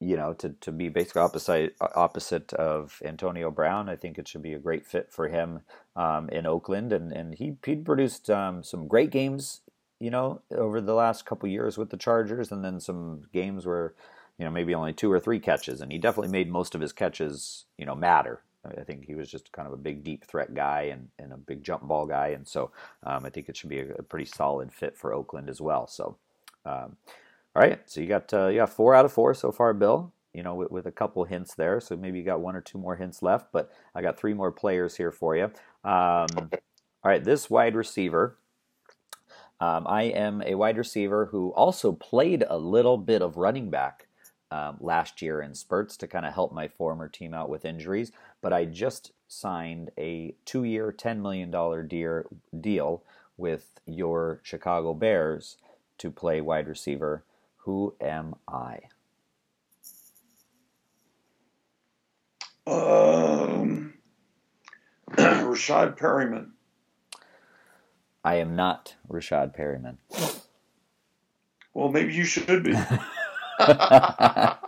you 0.00 0.16
know, 0.16 0.32
to, 0.32 0.48
to 0.60 0.72
be 0.72 0.88
basically 0.88 1.20
opposite 1.20 1.76
opposite 1.80 2.52
of 2.54 3.00
Antonio 3.04 3.50
Brown. 3.50 3.88
I 3.88 3.96
think 3.96 4.18
it 4.18 4.26
should 4.26 4.42
be 4.42 4.54
a 4.54 4.58
great 4.58 4.86
fit 4.86 5.12
for 5.12 5.28
him 5.28 5.60
um, 5.94 6.28
in 6.30 6.46
Oakland, 6.46 6.92
and 6.92 7.12
and 7.12 7.34
he 7.34 7.56
he 7.64 7.76
produced 7.76 8.30
um, 8.30 8.64
some 8.64 8.88
great 8.88 9.10
games, 9.10 9.60
you 10.00 10.10
know, 10.10 10.40
over 10.50 10.80
the 10.80 10.94
last 10.94 11.26
couple 11.26 11.48
years 11.48 11.78
with 11.78 11.90
the 11.90 11.96
Chargers, 11.96 12.50
and 12.50 12.64
then 12.64 12.80
some 12.80 13.22
games 13.32 13.66
where 13.66 13.94
you 14.38 14.44
know 14.44 14.50
maybe 14.50 14.74
only 14.74 14.92
two 14.92 15.12
or 15.12 15.20
three 15.20 15.38
catches, 15.38 15.80
and 15.80 15.92
he 15.92 15.98
definitely 15.98 16.32
made 16.32 16.50
most 16.50 16.74
of 16.74 16.80
his 16.80 16.92
catches 16.92 17.66
you 17.78 17.86
know 17.86 17.94
matter. 17.94 18.42
I 18.64 18.82
think 18.82 19.06
he 19.06 19.14
was 19.14 19.30
just 19.30 19.52
kind 19.52 19.66
of 19.66 19.72
a 19.72 19.78
big 19.78 20.04
deep 20.04 20.26
threat 20.26 20.52
guy 20.52 20.90
and, 20.92 21.08
and 21.18 21.32
a 21.32 21.38
big 21.38 21.62
jump 21.64 21.82
ball 21.82 22.06
guy, 22.06 22.28
and 22.28 22.46
so 22.46 22.72
um, 23.04 23.24
I 23.24 23.30
think 23.30 23.48
it 23.48 23.56
should 23.56 23.70
be 23.70 23.80
a, 23.80 23.94
a, 23.94 24.02
pretty 24.02 24.26
solid 24.26 24.70
fit 24.70 24.98
for 24.98 25.14
Oakland 25.14 25.48
as 25.48 25.60
well. 25.60 25.86
So. 25.86 26.16
Um, 26.66 26.96
all 27.56 27.62
right, 27.62 27.80
so 27.86 28.00
you 28.00 28.06
got 28.06 28.32
uh, 28.32 28.46
you 28.46 28.58
got 28.58 28.70
four 28.70 28.94
out 28.94 29.04
of 29.04 29.12
four 29.12 29.34
so 29.34 29.50
far, 29.50 29.74
Bill. 29.74 30.12
You 30.32 30.44
know, 30.44 30.54
with, 30.54 30.70
with 30.70 30.86
a 30.86 30.92
couple 30.92 31.24
hints 31.24 31.54
there, 31.54 31.80
so 31.80 31.96
maybe 31.96 32.18
you 32.18 32.24
got 32.24 32.40
one 32.40 32.54
or 32.54 32.60
two 32.60 32.78
more 32.78 32.94
hints 32.94 33.22
left. 33.22 33.50
But 33.52 33.72
I 33.92 34.02
got 34.02 34.16
three 34.16 34.34
more 34.34 34.52
players 34.52 34.96
here 34.96 35.10
for 35.10 35.34
you. 35.34 35.50
Um, 35.82 36.28
all 37.02 37.10
right, 37.10 37.24
this 37.24 37.50
wide 37.50 37.74
receiver. 37.74 38.36
Um, 39.60 39.86
I 39.86 40.04
am 40.04 40.42
a 40.42 40.54
wide 40.54 40.78
receiver 40.78 41.26
who 41.26 41.50
also 41.50 41.92
played 41.92 42.44
a 42.48 42.58
little 42.58 42.96
bit 42.96 43.22
of 43.22 43.36
running 43.36 43.70
back 43.70 44.06
um, 44.50 44.78
last 44.80 45.20
year 45.22 45.40
in 45.40 45.54
spurts 45.54 45.96
to 45.98 46.06
kind 46.06 46.26
of 46.26 46.32
help 46.34 46.52
my 46.52 46.66
former 46.66 47.08
team 47.08 47.34
out 47.34 47.48
with 47.48 47.64
injuries. 47.64 48.10
But 48.40 48.52
I 48.52 48.64
just 48.64 49.12
signed 49.28 49.90
a 49.98 50.34
two-year, 50.44 50.92
ten 50.92 51.22
million 51.22 51.50
dollar 51.50 51.82
deal 51.82 53.02
with 53.36 53.80
your 53.86 54.40
Chicago 54.42 54.94
Bears 54.94 55.56
to 55.98 56.10
play 56.10 56.40
wide 56.40 56.66
receiver 56.66 57.22
who 57.64 57.94
am 58.00 58.34
I? 58.48 58.80
Um, 62.66 63.94
Rashad 65.10 65.98
Perriman. 65.98 66.50
I 68.24 68.36
am 68.36 68.56
not 68.56 68.96
Rashad 69.08 69.56
Perriman. 69.56 69.96
Well, 71.74 71.90
maybe 71.90 72.14
you 72.14 72.24
should 72.24 72.64
be. 72.64 72.74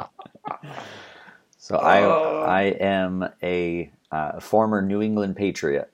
So 1.58 1.76
I 1.76 2.02
uh, 2.02 2.44
I 2.46 2.62
am 2.80 3.28
a 3.42 3.92
uh, 4.10 4.40
former 4.40 4.82
New 4.82 5.00
England 5.00 5.36
Patriot 5.36 5.92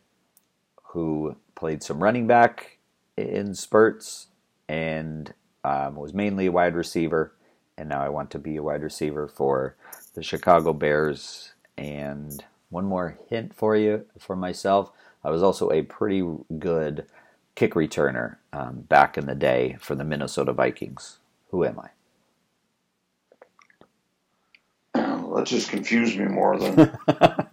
who 0.83 1.37
played 1.55 1.83
some 1.83 2.03
running 2.03 2.27
back 2.27 2.79
in 3.17 3.55
spurts 3.55 4.29
and 4.69 5.35
um, 5.65 5.97
was 5.97 6.15
mainly 6.15 6.47
a 6.47 6.53
wide 6.53 6.75
receiver, 6.75 7.35
and 7.77 7.91
now 7.91 8.03
I 8.03 8.09
want 8.09 8.31
to 8.33 8.39
be 8.39 8.57
a 8.57 8.63
wide 8.63 8.83
receiver 8.83 9.29
for 9.29 9.77
the 10.15 10.23
Chicago 10.23 10.73
Bears. 10.73 11.53
And 11.77 12.43
one 12.71 12.87
more 12.87 13.19
hint 13.29 13.55
for 13.55 13.77
you 13.77 14.07
for 14.19 14.37
myself: 14.37 14.91
I 15.23 15.31
was 15.31 15.43
also 15.43 15.71
a 15.71 15.83
pretty 15.83 16.27
good 16.59 17.07
kick 17.59 17.75
returner 17.75 18.37
um, 18.53 18.83
back 18.83 19.19
in 19.19 19.27
the 19.27 19.35
day 19.35 19.77
for 19.81 19.97
the 19.97 20.05
Minnesota 20.05 20.53
Vikings. 20.53 21.19
Who 21.51 21.65
am 21.65 21.81
I? 21.81 21.89
That 24.95 25.45
just 25.45 25.69
confused 25.69 26.17
me 26.17 26.27
more 26.27 26.57
than. 26.57 26.97
I 27.09 27.47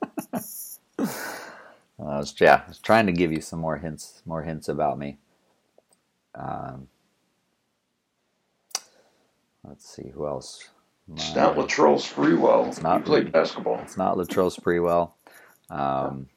was, 1.98 2.36
yeah, 2.40 2.62
I 2.66 2.68
was 2.68 2.78
trying 2.78 3.08
to 3.08 3.12
give 3.12 3.32
you 3.32 3.42
some 3.42 3.60
more 3.60 3.78
hints, 3.78 4.22
more 4.28 4.44
hints 4.44 4.68
about 4.70 5.00
me. 5.00 5.18
Um, 6.36 6.88
let's 9.64 9.90
see 9.90 10.10
who 10.14 10.28
else. 10.28 10.70
My, 11.08 11.16
it's 11.16 11.36
not 11.36 11.56
Latrell 11.56 11.98
Sprewell. 11.98 12.68
It's 12.68 12.82
not. 12.82 13.00
He 13.00 13.06
played 13.06 13.32
basketball. 13.32 13.80
It's 13.80 13.98
not 13.98 14.18
Latrell 14.18 14.56
Sprewell. 14.56 15.14
Um, 15.76 16.28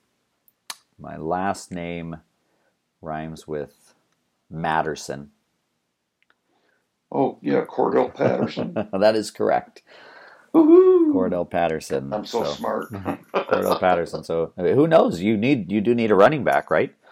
my 0.99 1.19
last 1.19 1.71
name 1.71 2.17
rhymes 3.01 3.47
with 3.47 3.95
Matterson. 4.51 5.31
Oh 7.11 7.39
yeah, 7.41 7.65
Cordell 7.65 8.15
Patterson. 8.15 8.75
that 8.93 9.17
is 9.17 9.31
correct. 9.31 9.83
Woo-hoo. 10.53 11.13
Cordarrelle 11.13 11.51
Patterson. 11.51 12.13
I'm 12.13 12.25
so, 12.25 12.45
so. 12.45 12.53
smart. 12.53 12.89
Cordarrelle 12.93 13.81
Patterson. 13.81 14.25
So 14.25 14.53
who 14.57 14.87
knows? 14.87 15.21
You 15.21 15.37
need 15.37 15.71
you 15.71 15.81
do 15.81 15.95
need 15.95 16.11
a 16.11 16.15
running 16.15 16.45
back, 16.45 16.71
right? 16.71 16.95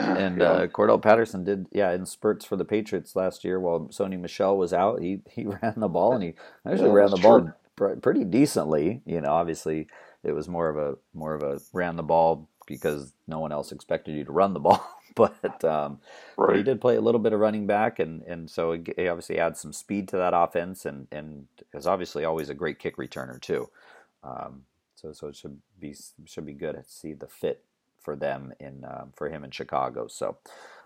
And 0.00 0.40
yeah. 0.40 0.48
uh, 0.48 0.66
Cordarrelle 0.66 1.00
Patterson 1.00 1.44
did, 1.44 1.66
yeah, 1.70 1.92
in 1.92 2.04
spurts 2.04 2.44
for 2.44 2.56
the 2.56 2.64
Patriots 2.64 3.14
last 3.14 3.44
year 3.44 3.60
while 3.60 3.82
Sony 3.92 4.18
Michel 4.18 4.56
was 4.56 4.72
out. 4.72 5.00
He 5.00 5.20
he 5.30 5.44
ran 5.44 5.74
the 5.76 5.88
ball 5.88 6.14
and 6.14 6.22
he 6.24 6.34
actually 6.66 6.88
yeah, 6.88 6.94
ran 6.94 7.10
the 7.10 7.16
ball 7.18 7.52
true. 7.76 7.96
pretty 8.02 8.24
decently. 8.24 9.02
You 9.06 9.20
know, 9.20 9.30
obviously 9.30 9.86
it 10.24 10.32
was 10.32 10.48
more 10.48 10.68
of 10.68 10.76
a 10.76 10.96
more 11.12 11.34
of 11.34 11.44
a 11.44 11.60
ran 11.72 11.94
the 11.94 12.02
ball 12.02 12.48
because 12.66 13.12
no 13.28 13.38
one 13.38 13.52
else 13.52 13.70
expected 13.70 14.16
you 14.16 14.24
to 14.24 14.32
run 14.32 14.52
the 14.52 14.58
ball. 14.60 14.84
but, 15.42 15.64
um, 15.64 16.00
right. 16.36 16.48
but 16.48 16.56
he 16.56 16.62
did 16.62 16.80
play 16.80 16.96
a 16.96 17.00
little 17.00 17.20
bit 17.20 17.32
of 17.32 17.40
running 17.40 17.66
back, 17.66 17.98
and, 17.98 18.22
and 18.22 18.50
so 18.50 18.72
he 18.72 19.08
obviously 19.08 19.38
adds 19.38 19.60
some 19.60 19.72
speed 19.72 20.08
to 20.08 20.16
that 20.16 20.34
offense, 20.34 20.84
and 20.84 21.06
and 21.12 21.46
is 21.72 21.86
obviously 21.86 22.24
always 22.24 22.50
a 22.50 22.54
great 22.54 22.78
kick 22.78 22.96
returner 22.96 23.40
too. 23.40 23.70
Um, 24.24 24.62
so 24.96 25.12
so 25.12 25.28
it 25.28 25.36
should 25.36 25.58
be 25.78 25.94
should 26.24 26.46
be 26.46 26.52
good 26.52 26.74
to 26.74 26.84
see 26.86 27.12
the 27.12 27.28
fit 27.28 27.64
for 28.00 28.16
them 28.16 28.52
in 28.58 28.84
um, 28.84 29.12
for 29.14 29.28
him 29.28 29.44
in 29.44 29.50
Chicago. 29.50 30.08
So, 30.08 30.38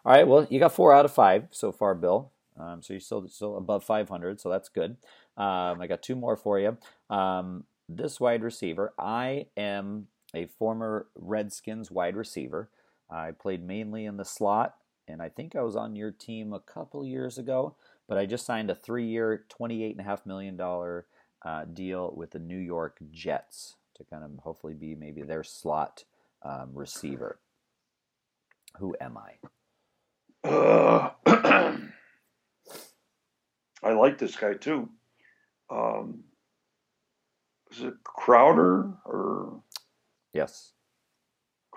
all 0.05 0.13
right, 0.13 0.27
well 0.27 0.47
you 0.51 0.61
got 0.61 0.73
four 0.73 0.93
out 0.93 1.05
of 1.05 1.13
five 1.13 1.47
so 1.51 1.73
far, 1.73 1.95
Bill. 1.95 2.31
Um, 2.59 2.83
so 2.83 2.93
you're 2.93 3.01
still 3.01 3.27
still 3.29 3.57
above 3.57 3.85
500, 3.85 4.41
so 4.41 4.51
that's 4.51 4.69
good. 4.69 4.97
Um, 5.37 5.81
I 5.81 5.87
got 5.87 6.03
two 6.03 6.17
more 6.17 6.37
for 6.37 6.59
you. 6.59 6.77
Um, 7.09 7.65
this 7.89 8.21
wide 8.21 8.43
receiver, 8.43 8.93
I 8.99 9.47
am 9.57 10.09
a 10.35 10.47
former 10.47 11.07
Redskins 11.15 11.91
wide 11.91 12.17
receiver. 12.17 12.69
I 13.11 13.31
played 13.33 13.67
mainly 13.67 14.05
in 14.05 14.17
the 14.17 14.25
slot, 14.25 14.77
and 15.07 15.23
I 15.23 15.29
think 15.29 15.57
I 15.57 15.63
was 15.63 15.77
on 15.77 15.97
your 15.97 16.11
team 16.11 16.53
a 16.53 16.61
couple 16.61 17.05
years 17.05 17.39
ago. 17.39 17.77
But 18.07 18.19
I 18.19 18.27
just 18.27 18.47
signed 18.47 18.71
a 18.71 18.75
and 19.93 20.01
a 20.01 20.05
half 20.05 20.25
million 20.25 20.57
dollar 20.57 21.07
uh, 21.45 21.65
deal 21.67 22.13
with 22.17 22.31
the 22.31 22.39
New 22.39 22.59
York 22.59 22.99
Jets 23.11 23.77
to 23.97 24.05
kind 24.05 24.25
of 24.25 24.31
hopefully 24.43 24.75
be 24.75 24.95
maybe 24.95 25.23
their 25.23 25.45
slot 25.45 26.05
um, 26.43 26.71
receiver. 26.73 27.39
Who 28.79 28.97
am 29.01 29.19
I? 29.19 30.49
Uh, 30.49 31.11
I 33.83 33.93
like 33.93 34.19
this 34.19 34.37
guy 34.37 34.55
too. 34.55 34.89
Um, 35.71 36.25
is 37.71 37.83
it 37.83 37.95
Crowder 38.05 38.95
or? 39.05 39.61
Yes. 40.33 40.73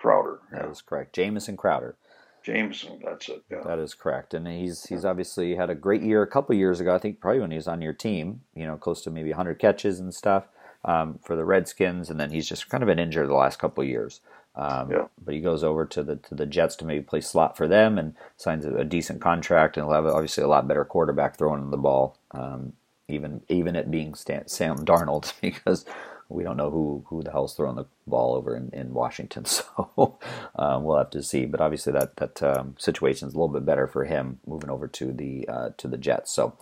Crowder. 0.02 0.40
That 0.50 0.64
yeah. 0.64 0.70
is 0.70 0.82
correct. 0.82 1.14
Jamison 1.14 1.56
Crowder. 1.56 1.96
Jameson, 2.42 3.00
that's 3.04 3.28
it. 3.28 3.44
Yeah. 3.50 3.62
That 3.64 3.78
is 3.78 3.94
correct, 3.94 4.34
and 4.34 4.46
he's 4.48 4.86
he's 4.86 5.04
obviously 5.04 5.54
had 5.54 5.70
a 5.70 5.76
great 5.76 6.02
year 6.02 6.22
a 6.22 6.26
couple 6.26 6.56
years 6.56 6.80
ago. 6.80 6.94
I 6.94 6.98
think 6.98 7.20
probably 7.20 7.40
when 7.40 7.52
he 7.52 7.56
was 7.56 7.68
on 7.68 7.80
your 7.80 7.92
team, 7.92 8.40
you 8.54 8.66
know, 8.66 8.76
close 8.76 9.00
to 9.02 9.10
maybe 9.10 9.30
100 9.30 9.60
catches 9.60 10.00
and 10.00 10.12
stuff 10.12 10.48
um, 10.84 11.20
for 11.22 11.36
the 11.36 11.44
Redskins, 11.44 12.10
and 12.10 12.18
then 12.18 12.30
he's 12.30 12.48
just 12.48 12.68
kind 12.68 12.82
of 12.82 12.88
been 12.88 12.98
injured 12.98 13.28
the 13.28 13.34
last 13.34 13.60
couple 13.60 13.84
years. 13.84 14.20
Um, 14.56 14.90
yeah. 14.90 15.06
But 15.24 15.34
he 15.34 15.40
goes 15.40 15.62
over 15.62 15.86
to 15.86 16.02
the 16.02 16.16
to 16.16 16.34
the 16.34 16.46
Jets 16.46 16.74
to 16.76 16.84
maybe 16.84 17.04
play 17.04 17.20
slot 17.20 17.56
for 17.56 17.68
them 17.68 17.96
and 17.96 18.14
signs 18.36 18.66
a, 18.66 18.74
a 18.74 18.84
decent 18.84 19.20
contract, 19.20 19.76
and 19.76 19.86
he'll 19.86 19.94
have 19.94 20.06
obviously 20.06 20.42
a 20.42 20.48
lot 20.48 20.66
better 20.66 20.84
quarterback 20.84 21.38
throwing 21.38 21.70
the 21.70 21.76
ball, 21.76 22.18
um, 22.32 22.72
even 23.08 23.42
even 23.48 23.76
it 23.76 23.90
being 23.90 24.14
Stan, 24.14 24.48
Sam 24.48 24.84
Darnold, 24.84 25.32
because 25.40 25.84
we 26.32 26.44
don't 26.44 26.56
know 26.56 26.70
who, 26.70 27.04
who 27.08 27.22
the 27.22 27.30
hell's 27.30 27.54
throwing 27.54 27.76
the 27.76 27.86
ball 28.06 28.34
over 28.34 28.56
in, 28.56 28.70
in 28.72 28.94
Washington, 28.94 29.44
so 29.46 30.18
um, 30.56 30.84
we'll 30.84 30.98
have 30.98 31.10
to 31.10 31.22
see. 31.22 31.46
But 31.46 31.60
obviously, 31.60 31.92
that 31.92 32.16
that 32.16 32.42
um, 32.42 32.74
situation 32.78 33.28
is 33.28 33.34
a 33.34 33.36
little 33.36 33.52
bit 33.52 33.66
better 33.66 33.86
for 33.86 34.04
him 34.04 34.40
moving 34.46 34.70
over 34.70 34.88
to 34.88 35.12
the 35.12 35.48
uh, 35.48 35.70
to 35.76 35.88
the 35.88 35.98
Jets. 35.98 36.32
So, 36.32 36.44
all 36.44 36.58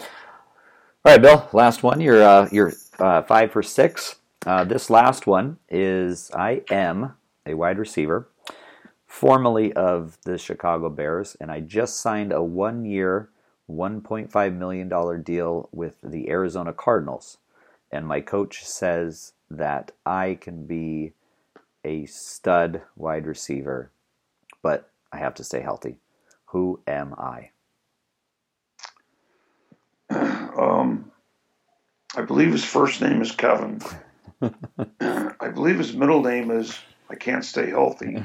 right, 1.05 1.23
Bill, 1.23 1.49
last 1.53 1.83
one. 1.83 2.01
You're 2.01 2.23
uh, 2.23 2.49
you're 2.51 2.73
uh, 2.99 3.23
five 3.23 3.53
for 3.53 3.63
six. 3.63 4.17
Uh, 4.47 4.65
this 4.65 4.89
last 4.89 5.27
one 5.27 5.59
is 5.69 6.31
I 6.35 6.63
am 6.71 7.15
a 7.45 7.55
wide 7.55 7.79
receiver, 7.79 8.29
formerly 9.07 9.73
of 9.75 10.17
the 10.25 10.39
Chicago 10.39 10.89
Bears, 10.89 11.37
and 11.41 11.51
I 11.51 11.61
just 11.61 12.01
signed 12.01 12.33
a 12.33 12.43
one 12.43 12.87
year, 12.87 13.29
$1.5 13.71 14.57
million 14.57 15.23
deal 15.23 15.69
with 15.73 15.97
the 16.03 16.31
Arizona 16.31 16.73
Cardinals. 16.73 17.39
And 17.93 18.07
my 18.07 18.21
coach 18.21 18.65
says 18.65 19.33
that 19.51 19.93
I 20.07 20.39
can 20.41 20.67
be 20.67 21.13
a 21.85 22.07
stud 22.07 22.83
wide 22.97 23.27
receiver, 23.27 23.91
but 24.63 24.91
I 25.13 25.19
have 25.19 25.35
to 25.35 25.45
stay 25.45 25.61
healthy. 25.61 25.97
Who 26.47 26.81
am 26.87 27.15
I? 27.15 27.51
Um, 30.51 31.11
I 32.15 32.23
believe 32.23 32.53
his 32.53 32.65
first 32.65 33.01
name 33.01 33.23
is 33.23 33.33
Kevin. 33.33 33.81
I 35.01 35.49
believe 35.55 35.79
his 35.79 35.95
middle 35.95 36.23
name 36.23 36.51
is 36.51 36.79
I 37.09 37.15
Can't 37.15 37.45
Stay 37.45 37.71
Healthy. 37.71 38.23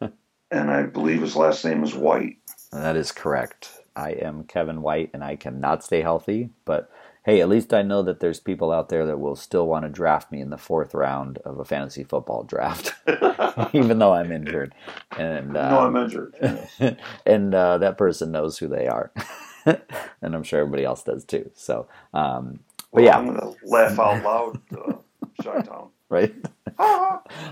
and 0.50 0.70
I 0.70 0.82
believe 0.84 1.20
his 1.20 1.36
last 1.36 1.64
name 1.64 1.84
is 1.84 1.94
White. 1.94 2.38
That 2.72 2.96
is 2.96 3.12
correct. 3.12 3.70
I 3.94 4.10
am 4.10 4.44
Kevin 4.44 4.82
White 4.82 5.10
and 5.12 5.22
I 5.22 5.36
cannot 5.36 5.84
stay 5.84 6.00
healthy, 6.00 6.50
but 6.64 6.90
hey, 7.24 7.40
at 7.40 7.48
least 7.48 7.74
I 7.74 7.82
know 7.82 8.02
that 8.02 8.20
there's 8.20 8.40
people 8.40 8.72
out 8.72 8.88
there 8.88 9.06
that 9.06 9.18
will 9.20 9.36
still 9.36 9.66
want 9.66 9.84
to 9.84 9.90
draft 9.90 10.32
me 10.32 10.40
in 10.40 10.50
the 10.50 10.58
fourth 10.58 10.94
round 10.94 11.38
of 11.38 11.58
a 11.58 11.64
fantasy 11.64 12.04
football 12.04 12.42
draft, 12.44 12.94
even 13.74 13.98
though 13.98 14.14
I'm 14.14 14.32
injured. 14.32 14.74
And 15.16 15.56
uh, 15.56 15.70
no, 15.70 15.78
I'm 15.80 15.96
injured. 15.96 16.34
and 17.26 17.54
uh, 17.54 17.78
that 17.78 17.98
person 17.98 18.32
knows 18.32 18.58
who 18.58 18.68
they 18.68 18.86
are, 18.86 19.12
and 19.66 20.34
I'm 20.34 20.42
sure 20.42 20.60
everybody 20.60 20.84
else 20.84 21.02
does 21.02 21.24
too. 21.24 21.50
So, 21.54 21.86
um, 22.14 22.60
but 22.92 23.02
well, 23.02 23.04
yeah, 23.04 23.18
I'm 23.18 23.26
gonna 23.26 23.54
laugh 23.64 23.98
out 23.98 24.22
loud, 24.24 24.60
uh, 24.72 25.62
Town. 25.62 25.90
Right, 26.10 26.34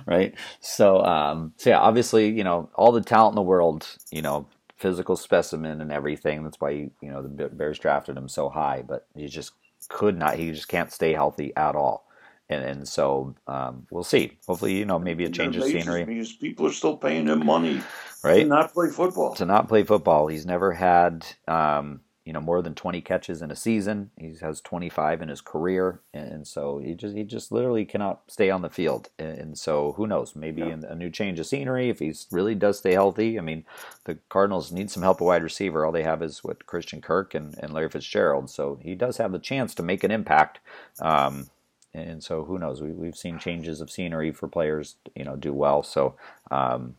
right. 0.06 0.34
So, 0.60 1.04
um, 1.04 1.52
so 1.58 1.70
yeah, 1.70 1.78
obviously, 1.78 2.30
you 2.30 2.42
know, 2.42 2.70
all 2.74 2.92
the 2.92 3.02
talent 3.02 3.32
in 3.32 3.36
the 3.36 3.42
world, 3.42 3.86
you 4.10 4.22
know, 4.22 4.46
physical 4.76 5.16
specimen 5.16 5.80
and 5.80 5.90
everything. 5.90 6.44
That's 6.44 6.60
why 6.60 6.70
you 6.70 6.90
you 7.00 7.10
know 7.10 7.22
the 7.22 7.48
Bears 7.48 7.78
drafted 7.78 8.16
him 8.16 8.28
so 8.28 8.48
high, 8.48 8.82
but 8.86 9.06
he 9.14 9.26
just 9.26 9.52
could 9.88 10.16
not. 10.18 10.36
He 10.36 10.52
just 10.52 10.68
can't 10.68 10.92
stay 10.92 11.12
healthy 11.12 11.52
at 11.56 11.74
all. 11.74 12.06
And, 12.48 12.64
and 12.64 12.88
so 12.88 13.34
um, 13.48 13.86
we'll 13.90 14.04
see. 14.04 14.38
Hopefully, 14.46 14.76
you 14.76 14.84
know, 14.84 14.98
maybe 14.98 15.24
a 15.24 15.28
change 15.28 15.56
of 15.56 15.64
scenery. 15.64 16.04
Because 16.04 16.32
people 16.32 16.66
are 16.66 16.72
still 16.72 16.96
paying 16.96 17.26
him 17.26 17.44
money, 17.44 17.82
right? 18.22 18.42
To 18.42 18.48
not 18.48 18.72
play 18.72 18.88
football. 18.88 19.34
To 19.34 19.44
not 19.44 19.68
play 19.68 19.82
football. 19.82 20.28
He's 20.28 20.46
never 20.46 20.72
had, 20.72 21.26
um, 21.48 22.00
you 22.26 22.32
know, 22.32 22.40
more 22.40 22.60
than 22.60 22.74
twenty 22.74 23.00
catches 23.00 23.40
in 23.40 23.52
a 23.52 23.56
season. 23.56 24.10
He 24.18 24.34
has 24.40 24.60
twenty 24.60 24.88
five 24.88 25.22
in 25.22 25.28
his 25.28 25.40
career, 25.40 26.00
and 26.12 26.44
so 26.44 26.78
he 26.78 26.94
just 26.94 27.14
he 27.14 27.22
just 27.22 27.52
literally 27.52 27.84
cannot 27.84 28.22
stay 28.26 28.50
on 28.50 28.62
the 28.62 28.68
field. 28.68 29.10
And 29.16 29.56
so 29.56 29.92
who 29.92 30.08
knows? 30.08 30.34
Maybe 30.34 30.62
yeah. 30.62 30.76
a 30.88 30.96
new 30.96 31.08
change 31.08 31.38
of 31.38 31.46
scenery 31.46 31.88
if 31.88 32.00
he 32.00 32.12
really 32.32 32.56
does 32.56 32.78
stay 32.78 32.94
healthy. 32.94 33.38
I 33.38 33.42
mean, 33.42 33.64
the 34.06 34.18
Cardinals 34.28 34.72
need 34.72 34.90
some 34.90 35.04
help 35.04 35.20
at 35.20 35.24
wide 35.24 35.44
receiver. 35.44 35.86
All 35.86 35.92
they 35.92 36.02
have 36.02 36.20
is 36.20 36.42
what 36.42 36.66
Christian 36.66 37.00
Kirk 37.00 37.32
and, 37.32 37.56
and 37.60 37.72
Larry 37.72 37.90
Fitzgerald. 37.90 38.50
So 38.50 38.80
he 38.82 38.96
does 38.96 39.18
have 39.18 39.30
the 39.30 39.38
chance 39.38 39.72
to 39.76 39.84
make 39.84 40.02
an 40.02 40.10
impact. 40.10 40.58
Um, 41.00 41.48
and 41.94 42.24
so 42.24 42.44
who 42.44 42.58
knows? 42.58 42.82
We, 42.82 42.90
we've 42.90 43.16
seen 43.16 43.38
changes 43.38 43.80
of 43.80 43.88
scenery 43.88 44.32
for 44.32 44.48
players, 44.48 44.96
you 45.14 45.24
know, 45.24 45.36
do 45.36 45.52
well. 45.52 45.84
So, 45.84 46.16
um, 46.50 46.96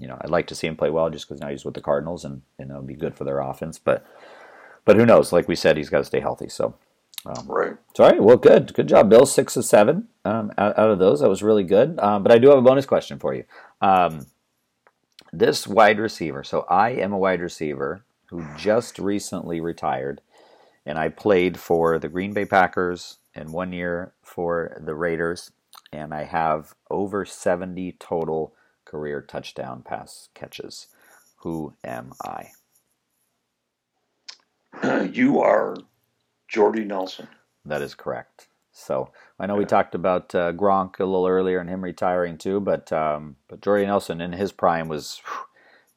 you 0.00 0.08
know, 0.08 0.18
I'd 0.20 0.28
like 0.28 0.48
to 0.48 0.56
see 0.56 0.66
him 0.66 0.76
play 0.76 0.90
well 0.90 1.08
just 1.08 1.28
because 1.28 1.40
now 1.40 1.50
he's 1.50 1.64
with 1.64 1.74
the 1.74 1.80
Cardinals 1.80 2.24
and, 2.24 2.42
and 2.58 2.70
it'll 2.70 2.82
be 2.82 2.94
good 2.94 3.14
for 3.14 3.22
their 3.22 3.38
offense. 3.38 3.78
But, 3.78 4.04
but 4.86 4.96
who 4.96 5.04
knows? 5.04 5.32
Like 5.32 5.48
we 5.48 5.56
said, 5.56 5.76
he's 5.76 5.90
got 5.90 5.98
to 5.98 6.04
stay 6.04 6.20
healthy. 6.20 6.48
So, 6.48 6.74
Um, 7.26 7.46
Right. 7.48 7.76
all 7.98 8.08
right, 8.08 8.22
well, 8.22 8.36
good, 8.38 8.72
good 8.72 8.88
job, 8.88 9.10
Bill. 9.10 9.26
Six 9.26 9.56
of 9.56 9.64
seven 9.66 10.08
um, 10.24 10.52
out, 10.56 10.78
out 10.78 10.90
of 10.90 10.98
those. 10.98 11.20
That 11.20 11.28
was 11.28 11.42
really 11.42 11.64
good. 11.64 11.98
Um, 11.98 12.22
but 12.22 12.32
I 12.32 12.38
do 12.38 12.48
have 12.48 12.58
a 12.58 12.62
bonus 12.62 12.86
question 12.86 13.18
for 13.18 13.34
you. 13.34 13.44
Um, 13.82 14.26
this 15.32 15.66
wide 15.66 15.98
receiver. 15.98 16.44
So 16.44 16.66
I 16.70 16.90
am 16.90 17.12
a 17.12 17.18
wide 17.18 17.40
receiver 17.40 18.04
who 18.30 18.44
just 18.56 18.98
recently 18.98 19.60
retired, 19.60 20.20
and 20.86 20.98
I 20.98 21.08
played 21.08 21.58
for 21.58 21.98
the 21.98 22.08
Green 22.08 22.32
Bay 22.32 22.44
Packers 22.44 23.18
and 23.34 23.52
one 23.52 23.72
year 23.72 24.12
for 24.22 24.80
the 24.80 24.94
Raiders, 24.94 25.50
and 25.92 26.14
I 26.14 26.24
have 26.24 26.74
over 26.90 27.24
seventy 27.24 27.92
total 27.98 28.54
career 28.84 29.20
touchdown 29.20 29.82
pass 29.82 30.28
catches. 30.34 30.86
Who 31.38 31.74
am 31.84 32.12
I? 32.24 32.50
You 35.12 35.40
are 35.40 35.76
Jordy 36.48 36.84
Nelson. 36.84 37.28
That 37.64 37.82
is 37.82 37.94
correct. 37.94 38.48
So 38.72 39.10
I 39.38 39.46
know 39.46 39.56
we 39.56 39.64
talked 39.64 39.94
about 39.94 40.34
uh, 40.34 40.52
Gronk 40.52 41.00
a 41.00 41.04
little 41.04 41.26
earlier 41.26 41.58
and 41.58 41.68
him 41.70 41.82
retiring 41.82 42.36
too, 42.36 42.60
but 42.60 42.92
um, 42.92 43.36
but 43.48 43.62
Jordy 43.62 43.86
Nelson 43.86 44.20
in 44.20 44.32
his 44.32 44.52
prime 44.52 44.88
was, 44.88 45.22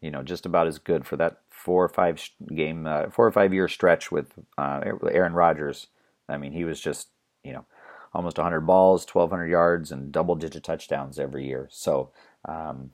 you 0.01 0.09
know, 0.11 0.23
just 0.23 0.45
about 0.45 0.67
as 0.67 0.79
good 0.79 1.05
for 1.05 1.17
that 1.17 1.41
four 1.49 1.83
or 1.83 1.89
five 1.89 2.21
game, 2.55 2.87
uh, 2.87 3.09
four 3.09 3.27
or 3.27 3.31
five 3.31 3.53
year 3.53 3.67
stretch 3.67 4.11
with 4.11 4.31
uh, 4.57 4.81
Aaron 5.11 5.33
Rodgers. 5.33 5.87
I 6.29 6.37
mean, 6.37 6.53
he 6.53 6.63
was 6.63 6.79
just 6.79 7.09
you 7.43 7.51
know 7.51 7.65
almost 8.13 8.37
100 8.37 8.61
balls, 8.61 9.05
1,200 9.05 9.47
yards, 9.47 9.91
and 9.91 10.11
double 10.11 10.35
digit 10.35 10.63
touchdowns 10.63 11.19
every 11.19 11.45
year. 11.45 11.67
So. 11.71 12.11
Um, 12.45 12.91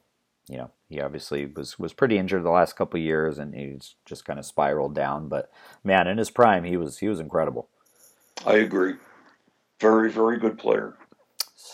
you 0.47 0.57
know, 0.57 0.71
he 0.89 1.01
obviously 1.01 1.45
was 1.45 1.79
was 1.79 1.93
pretty 1.93 2.17
injured 2.17 2.43
the 2.43 2.49
last 2.49 2.75
couple 2.75 2.99
of 2.99 3.03
years, 3.03 3.37
and 3.37 3.55
he's 3.55 3.95
just 4.05 4.25
kind 4.25 4.39
of 4.39 4.45
spiraled 4.45 4.93
down. 4.93 5.27
But 5.27 5.51
man, 5.83 6.07
in 6.07 6.17
his 6.17 6.29
prime, 6.29 6.63
he 6.63 6.77
was 6.77 6.99
he 6.99 7.07
was 7.07 7.19
incredible. 7.19 7.69
I 8.45 8.57
agree. 8.57 8.95
Very, 9.79 10.11
very 10.11 10.37
good 10.37 10.57
player. 10.57 10.95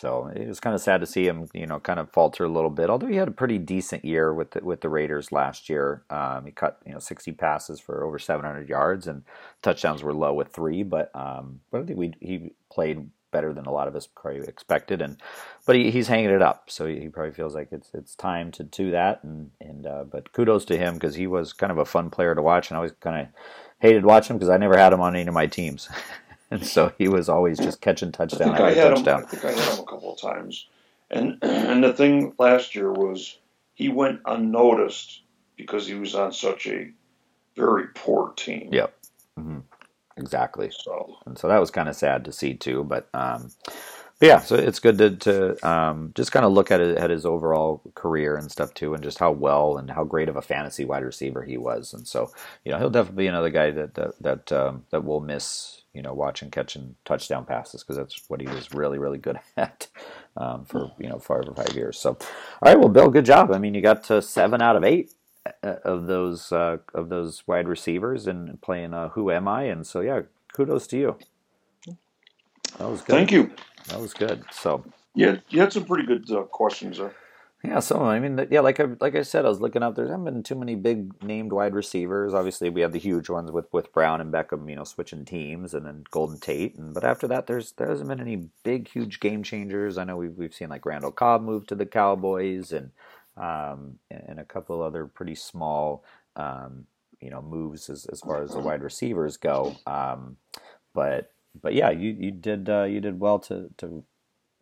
So 0.01 0.32
it 0.34 0.47
was 0.47 0.59
kind 0.59 0.74
of 0.74 0.82
sad 0.82 1.01
to 1.01 1.05
see 1.05 1.28
him, 1.28 1.47
you 1.53 1.67
know, 1.67 1.80
kind 1.80 1.99
of 1.99 2.09
falter 2.11 2.45
a 2.45 2.49
little 2.49 2.72
bit. 2.72 2.89
Although 2.89 3.07
he 3.07 3.17
had 3.17 3.28
a 3.28 3.32
pretty 3.32 3.59
decent 3.59 4.03
year 4.03 4.34
with 4.34 4.51
the, 4.51 4.63
with 4.63 4.82
the 4.82 4.89
Raiders 4.89 5.32
last 5.32 5.69
year. 5.69 6.03
Um, 6.09 6.45
he 6.45 6.51
cut, 6.51 6.80
you 6.86 6.93
know, 6.93 6.99
60 6.99 7.34
passes 7.34 7.80
for 7.80 8.03
over 8.03 8.17
700 8.17 8.67
yards, 8.67 9.05
and 9.05 9.24
touchdowns 9.61 10.01
were 10.01 10.13
low 10.13 10.34
with 10.34 10.47
three. 10.47 10.82
But 10.82 11.15
um, 11.15 11.59
but 11.72 11.82
I 11.82 11.86
think 11.86 11.99
we 11.99 12.13
he 12.19 12.51
played 12.72 13.09
better 13.32 13.54
than 13.54 13.66
a 13.66 13.72
lot 13.72 13.88
of 13.88 13.96
us 13.96 14.08
probably 14.08 14.42
expected, 14.48 15.02
and 15.02 15.18
but 15.66 15.76
he, 15.76 15.92
he's 15.92 16.08
hanging 16.10 16.32
it 16.32 16.42
up. 16.42 16.70
So 16.70 16.88
he, 16.88 17.00
he 17.02 17.10
probably 17.10 17.34
feels 17.34 17.56
like 17.56 17.70
it's 17.72 17.92
it's 17.94 18.16
time 18.16 18.52
to 18.54 18.64
do 18.64 18.92
that. 18.92 19.24
And 19.24 19.52
and 19.62 19.88
uh, 19.88 20.06
but 20.06 20.34
kudos 20.34 20.66
to 20.66 20.78
him 20.78 20.96
because 20.96 21.16
he 21.16 21.28
was 21.28 21.54
kind 21.54 21.72
of 21.72 21.80
a 21.80 21.86
fun 21.86 22.10
player 22.12 22.36
to 22.36 22.42
watch, 22.42 22.70
and 22.70 22.78
I 22.78 22.80
always 22.80 22.94
kind 23.02 23.22
of 23.22 23.28
hated 23.80 24.06
watching 24.06 24.36
him 24.36 24.40
because 24.40 24.50
I 24.52 24.58
never 24.58 24.78
had 24.78 24.94
him 24.94 25.02
on 25.02 25.16
any 25.16 25.28
of 25.28 25.34
my 25.34 25.48
teams. 25.48 25.90
and 26.52 26.66
so 26.66 26.94
he 26.98 27.08
was 27.08 27.30
always 27.30 27.60
just 27.60 27.82
catching 27.82 28.12
touchdown 28.12 28.50
I 28.50 28.56
think 28.56 28.60
I 28.62 28.70
after 28.70 28.76
had 28.76 28.94
touchdown. 28.94 29.20
him. 29.20 29.26
I 29.26 29.28
think 29.28 29.46
I 29.46 29.52
had 29.52 29.74
him 29.74 29.80
a 29.80 29.86
couple 29.86 30.14
of 30.14 30.22
times, 30.22 30.68
and 31.12 31.40
and 31.44 31.84
the 31.84 31.94
thing 31.94 32.34
last 32.40 32.76
year 32.76 32.92
was 32.92 33.38
he 33.76 33.90
went 33.90 34.22
unnoticed 34.26 35.22
because 35.58 35.88
he 35.88 35.96
was 35.96 36.16
on 36.16 36.34
such 36.34 36.68
a 36.68 36.92
very 37.56 37.88
poor 37.96 38.34
team. 38.36 38.72
Yep. 38.72 38.94
hmm 39.38 39.60
Exactly. 40.18 40.70
So 40.72 41.18
and 41.26 41.38
so 41.38 41.47
that 41.47 41.59
was 41.59 41.72
kind 41.72 41.89
of 41.89 41.95
sad 41.95 42.26
to 42.26 42.32
see 42.32 42.53
too. 42.53 42.84
But, 42.84 43.09
um, 43.14 43.51
but 44.20 44.28
yeah, 44.28 44.39
so 44.39 44.55
it's 44.55 44.80
good 44.80 44.97
to, 44.99 45.16
to 45.18 45.68
um, 45.68 46.12
just 46.16 46.32
kind 46.32 46.45
of 46.45 46.51
look 46.53 46.72
at, 46.72 46.80
it, 46.80 46.97
at 46.97 47.09
his 47.09 47.26
overall 47.26 47.82
career 47.95 48.38
and 48.38 48.51
stuff 48.51 48.74
too, 48.74 48.93
and 48.93 49.03
just 49.03 49.18
how 49.20 49.32
well 49.32 49.78
and 49.78 49.89
how 49.89 50.03
great 50.03 50.30
of 50.30 50.36
a 50.36 50.41
fantasy 50.43 50.86
wide 50.86 51.03
receiver 51.03 51.43
he 51.43 51.57
was. 51.57 51.93
And 51.93 52.07
so 52.07 52.32
you 52.64 52.72
know 52.72 52.78
he'll 52.78 52.89
definitely 52.91 53.24
be 53.24 53.28
another 53.28 53.49
guy 53.49 53.72
that 53.72 53.95
that 53.95 54.14
that, 54.22 54.51
um, 54.51 54.86
that 54.91 55.03
we'll 55.03 55.22
miss. 55.22 55.78
You 55.93 56.01
know, 56.01 56.14
watching 56.14 56.51
catching 56.51 56.95
touchdown 57.03 57.45
passes 57.45 57.84
because 57.84 57.97
that's 57.97 58.24
what 58.30 58.39
he 58.39 58.47
was 58.47 58.74
really 58.74 58.97
really 58.97 59.18
good 59.18 59.39
at 59.57 59.88
um, 60.38 60.64
for 60.66 60.91
you 60.99 61.09
know 61.09 61.20
for 61.20 61.41
over 61.41 61.53
five 61.53 61.76
years. 61.76 61.99
So, 61.99 62.12
all 62.12 62.20
right, 62.64 62.80
well, 62.80 62.88
Bill, 62.88 63.09
good 63.09 63.26
job. 63.26 63.51
I 63.51 63.57
mean, 63.57 63.74
you 63.74 63.82
got 63.82 64.05
to 64.05 64.22
seven 64.22 64.62
out 64.62 64.78
of 64.78 64.86
eight 64.86 65.12
of 65.64 66.08
those 66.08 66.52
uh, 66.52 66.78
of 66.94 67.10
those 67.10 67.44
wide 67.48 67.68
receivers 67.68 68.28
and 68.28 68.62
playing 68.62 68.94
uh, 68.94 69.10
Who 69.10 69.32
Am 69.32 69.48
I? 69.48 69.64
And 69.64 69.86
so 69.88 70.02
yeah, 70.02 70.22
kudos 70.54 70.88
to 70.88 70.98
you. 70.98 71.18
That 72.78 72.89
was 72.89 73.02
good. 73.02 73.16
thank 73.16 73.32
you. 73.32 73.52
That 73.89 74.00
was 74.00 74.14
good. 74.14 74.44
So 74.52 74.86
Yeah, 75.16 75.38
you 75.50 75.60
had 75.62 75.74
some 75.74 75.86
pretty 75.86 76.06
good 76.06 76.30
uh, 76.32 76.44
questions 76.44 76.98
there. 77.00 77.14
yeah, 77.64 77.80
so 77.80 78.02
I 78.04 78.20
mean, 78.20 78.48
yeah, 78.52 78.62
like 78.62 78.80
I 78.80 78.86
like 79.00 79.16
I 79.16 79.24
said, 79.24 79.46
I 79.46 79.50
was 79.50 79.62
looking 79.62 79.84
up. 79.84 79.96
There 79.96 80.08
haven't 80.08 80.26
been 80.26 80.44
too 80.44 80.56
many 80.56 80.76
big 80.76 81.22
named 81.24 81.52
wide 81.52 81.76
receivers. 81.76 82.34
Obviously, 82.34 82.70
we 82.70 82.82
have 82.82 82.94
the 82.94 83.00
huge 83.00 83.30
ones 83.30 83.52
with 83.52 83.72
with 83.74 83.94
Brown 83.94 84.22
and 84.22 84.34
Beckham, 84.34 84.70
you 84.70 84.76
know, 84.76 84.84
switching 84.86 85.26
teams, 85.26 85.74
and 85.74 85.86
then 85.86 86.06
Golden 86.12 86.39
Tate. 86.39 86.76
And 86.78 86.94
but 86.94 87.04
after 87.04 87.28
that, 87.28 87.48
there's 87.48 87.74
there 87.74 87.89
hasn't 87.89 88.10
been 88.10 88.22
any 88.22 88.48
big, 88.64 88.88
huge 88.89 89.20
game 89.20 89.44
changers. 89.44 89.98
I 89.98 90.06
know 90.06 90.18
we've 90.18 90.38
we've 90.38 90.54
seen 90.56 90.70
like 90.70 90.86
Randall 90.86 91.12
Cobb 91.12 91.44
move 91.44 91.68
to 91.68 91.76
the 91.76 91.86
Cowboys, 91.86 92.72
and 92.72 92.92
um, 93.38 94.00
and 94.10 94.40
a 94.40 94.46
couple 94.46 94.82
other 94.82 95.06
pretty 95.06 95.36
small, 95.36 96.04
um, 96.36 96.86
you 97.20 97.30
know, 97.30 97.42
moves 97.42 97.90
as 97.90 98.06
as 98.12 98.22
far 98.22 98.44
as 98.44 98.52
the 98.52 98.60
wide 98.60 98.84
receivers 98.84 99.38
go. 99.38 99.76
Um, 99.86 100.38
but 100.94 101.32
but 101.60 101.74
yeah, 101.74 101.90
you 101.90 102.16
you 102.18 102.32
did 102.32 102.70
uh, 102.70 102.84
you 102.84 103.02
did 103.02 103.20
well 103.20 103.40
to 103.40 103.70
to 103.78 104.04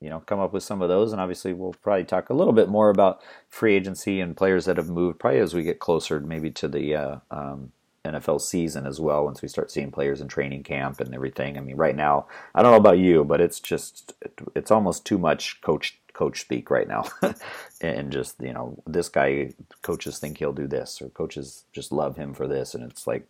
you 0.02 0.10
know 0.10 0.20
come 0.20 0.40
up 0.40 0.54
with 0.54 0.64
some 0.64 0.82
of 0.82 0.90
those, 0.90 1.12
and 1.12 1.22
obviously 1.22 1.54
we'll 1.54 1.74
probably 1.74 2.06
talk 2.06 2.30
a 2.30 2.34
little 2.34 2.54
bit 2.54 2.70
more 2.70 2.90
about 2.90 3.22
free 3.48 3.76
agency 3.76 4.20
and 4.20 4.38
players 4.38 4.66
that 4.66 4.78
have 4.78 4.90
moved 4.90 5.20
probably 5.20 5.40
as 5.40 5.54
we 5.54 5.64
get 5.64 5.80
closer 5.80 6.20
maybe 6.20 6.52
to 6.52 6.68
the 6.68 6.96
uh, 6.96 7.18
um, 7.32 7.72
NFL 8.06 8.42
season 8.42 8.88
as 8.88 9.00
well. 9.00 9.26
Once 9.26 9.42
we 9.42 9.48
start 9.48 9.72
seeing 9.72 9.92
players 9.92 10.22
in 10.22 10.28
training 10.28 10.64
camp 10.64 11.00
and 11.00 11.14
everything. 11.14 11.58
I 11.58 11.62
mean, 11.62 11.76
right 11.76 11.96
now 11.96 12.28
I 12.56 12.62
don't 12.62 12.72
know 12.72 12.78
about 12.78 13.00
you, 13.00 13.24
but 13.24 13.42
it's 13.42 13.60
just 13.60 14.14
it's 14.56 14.72
almost 14.72 15.06
too 15.06 15.18
much 15.18 15.62
coach 15.62 15.99
coach 16.20 16.42
speak 16.42 16.70
right 16.72 16.90
now 16.90 17.04
and 17.82 18.12
just 18.12 18.36
you 18.42 18.54
know 18.54 18.68
this 18.88 19.10
guy 19.10 19.54
coaches 19.84 20.20
think 20.20 20.40
he'll 20.40 20.54
do 20.64 20.68
this 20.68 21.02
or 21.02 21.10
coaches 21.12 21.66
just 21.74 21.92
love 21.94 22.18
him 22.18 22.34
for 22.36 22.48
this. 22.48 22.76
And 22.76 22.84
it's 22.92 23.08
like 23.08 23.28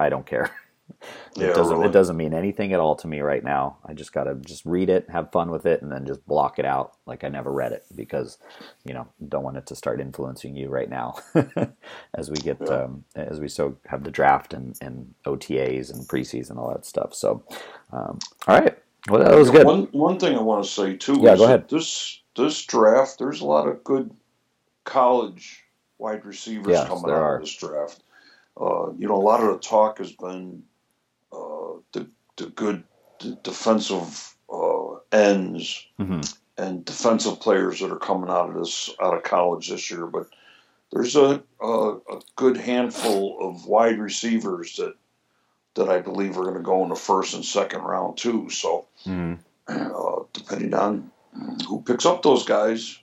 i 0.00 0.08
don't 0.10 0.26
care. 0.26 0.50
Yeah, 1.36 1.48
it 1.50 1.54
doesn't 1.54 1.78
really. 1.78 1.88
it 1.88 1.92
doesn't 1.92 2.18
mean 2.18 2.34
anything 2.34 2.72
at 2.74 2.80
all 2.80 2.96
to 2.96 3.08
me 3.08 3.20
right 3.20 3.44
now. 3.44 3.78
I 3.86 3.94
just 3.94 4.12
gotta 4.12 4.34
just 4.36 4.64
read 4.66 4.90
it 4.90 5.08
have 5.10 5.32
fun 5.32 5.50
with 5.50 5.66
it 5.66 5.82
and 5.82 5.92
then 5.92 6.06
just 6.06 6.26
block 6.26 6.58
it 6.60 6.66
out 6.66 6.92
like 7.06 7.24
i 7.24 7.28
never 7.30 7.52
read 7.52 7.72
it 7.72 7.84
because 7.96 8.38
you 8.84 8.94
know 8.94 9.06
don't 9.28 9.44
want 9.44 9.56
it 9.58 9.66
to 9.68 9.76
start 9.76 10.00
influencing 10.00 10.56
you 10.56 10.68
right 10.70 10.90
now 10.90 11.16
as 12.14 12.30
we 12.30 12.36
get 12.48 12.58
Yeah. 12.60 12.84
um, 12.84 13.04
as 13.16 13.40
we 13.40 13.48
so 13.48 13.78
have 13.88 14.04
the 14.04 14.12
draft 14.12 14.54
and, 14.54 14.76
and 14.82 15.14
OTAs 15.26 15.92
and 15.94 16.08
preseason 16.08 16.58
all 16.58 16.70
that 16.74 16.86
stuff. 16.86 17.14
So 17.14 17.44
um, 17.92 18.18
all 18.48 18.60
right 18.60 18.78
well 19.08 19.22
that 19.22 19.36
was 19.36 19.50
good 19.50 19.66
One 19.66 19.88
one 19.92 20.18
thing 20.18 20.36
I 20.36 20.42
want 20.42 20.64
to 20.64 20.70
say 20.70 20.96
too 20.96 21.18
Yeah, 21.20 21.32
is 21.32 21.38
go 21.40 21.46
that 21.46 21.54
ahead. 21.54 21.68
this 21.68 22.20
this 22.36 22.64
draft, 22.64 23.18
there's 23.18 23.40
a 23.40 23.46
lot 23.46 23.68
of 23.68 23.84
good 23.84 24.10
college 24.84 25.62
wide 25.98 26.24
receivers 26.24 26.68
Yes, 26.68 26.88
coming 26.88 27.10
out 27.10 27.10
are. 27.16 27.34
of 27.36 27.40
this 27.42 27.54
draft. 27.54 28.02
Uh, 28.60 28.92
you 28.98 29.08
know, 29.08 29.14
a 29.16 29.22
lot 29.22 29.40
of 29.42 29.48
the 29.52 29.58
talk 29.58 29.98
has 29.98 30.12
been 30.12 30.62
uh, 31.32 31.78
the 31.92 32.06
the 32.36 32.46
good 32.54 32.84
d- 33.18 33.36
defensive 33.42 34.34
uh, 34.52 34.96
ends 35.12 35.86
Mhm. 35.98 36.34
and 36.58 36.84
defensive 36.84 37.40
players 37.40 37.80
that 37.80 37.90
are 37.92 37.98
coming 37.98 38.30
out 38.30 38.50
of 38.50 38.54
this 38.56 38.90
out 39.00 39.14
of 39.16 39.22
college 39.22 39.68
this 39.68 39.90
year, 39.90 40.06
but 40.06 40.26
there's 40.92 41.16
a, 41.16 41.42
a, 41.60 41.66
a 41.66 42.20
good 42.36 42.56
handful 42.58 43.38
of 43.40 43.66
wide 43.66 43.98
receivers 43.98 44.76
that 44.76 44.94
that 45.74 45.88
I 45.88 46.00
believe 46.00 46.38
are 46.38 46.42
going 46.44 46.54
to 46.54 46.60
go 46.60 46.82
in 46.82 46.88
the 46.90 46.96
first 46.96 47.34
and 47.34 47.44
second 47.44 47.82
round 47.82 48.18
too. 48.18 48.50
So 48.50 48.86
Mhm. 49.06 49.38
uh, 49.68 50.24
depending 50.32 50.74
on 50.74 51.10
who 51.66 51.82
picks 51.82 52.04
up 52.04 52.22
those 52.22 52.44
guys, 52.44 52.98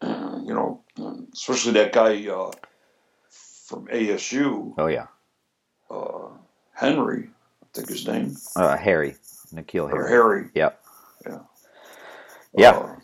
uh, 0.00 0.40
you 0.42 0.54
know, 0.54 0.82
especially 1.32 1.72
that 1.72 1.92
guy 1.92 2.26
uh, 2.28 2.50
from 3.28 3.86
ASU, 3.88 4.74
oh 4.78 4.86
yeah 4.86 5.06
uh, 5.90 6.28
Henry, 6.72 7.30
I 7.62 7.66
think 7.72 7.88
his 7.88 8.06
name, 8.06 8.34
uh, 8.56 8.76
harry 8.76 9.16
N'Keal 9.54 9.84
or 9.84 9.90
harry 9.90 10.10
Harry. 10.10 10.50
Yep. 10.54 10.84
Yeah. 11.26 11.38
Yeah. 12.56 12.70
Uh, 12.70 12.96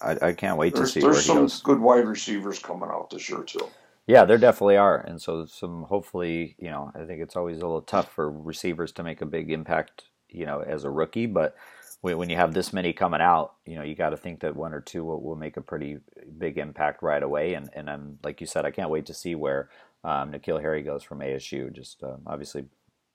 I, 0.00 0.28
I 0.28 0.32
can't 0.32 0.56
wait 0.56 0.74
to 0.76 0.86
see 0.86 1.00
where 1.00 1.12
there's 1.12 1.24
he 1.24 1.28
some 1.28 1.36
goes. 1.38 1.60
good 1.62 1.80
wide 1.80 2.06
receivers 2.06 2.58
coming 2.60 2.88
out 2.88 3.10
this 3.10 3.28
year 3.28 3.42
too. 3.42 3.68
Yeah, 4.08 4.24
there 4.24 4.38
definitely 4.38 4.78
are, 4.78 4.98
and 4.98 5.20
so 5.22 5.46
some 5.46 5.84
hopefully, 5.84 6.56
you 6.58 6.70
know, 6.70 6.92
I 6.96 7.04
think 7.04 7.22
it's 7.22 7.36
always 7.36 7.58
a 7.58 7.60
little 7.60 7.82
tough 7.82 8.10
for 8.12 8.30
receivers 8.30 8.90
to 8.94 9.04
make 9.04 9.20
a 9.22 9.26
big 9.26 9.52
impact, 9.52 10.04
you 10.30 10.46
know, 10.46 10.60
as 10.62 10.84
a 10.84 10.90
rookie. 10.90 11.26
But 11.26 11.56
when 12.00 12.30
you 12.30 12.36
have 12.36 12.54
this 12.54 12.72
many 12.72 12.94
coming 12.94 13.20
out, 13.20 13.56
you 13.66 13.76
know, 13.76 13.82
you 13.84 13.94
got 13.94 14.10
to 14.10 14.18
think 14.18 14.40
that 14.40 14.56
one 14.56 14.74
or 14.74 14.80
two 14.80 15.04
will, 15.04 15.22
will 15.22 15.36
make 15.36 15.58
a 15.58 15.62
pretty 15.62 15.98
big 16.38 16.58
impact 16.58 17.02
right 17.02 17.22
away. 17.22 17.54
And 17.54 17.70
and 17.74 17.90
I'm 17.90 18.18
like 18.24 18.40
you 18.40 18.46
said, 18.48 18.66
I 18.66 18.72
can't 18.72 18.90
wait 18.90 19.06
to 19.06 19.14
see 19.14 19.36
where 19.36 19.70
um, 20.04 20.32
N'Keal 20.32 20.60
Harry 20.62 20.82
goes 20.82 21.04
from 21.04 21.20
ASU. 21.20 21.72
Just 21.72 22.02
um, 22.02 22.22
obviously 22.26 22.64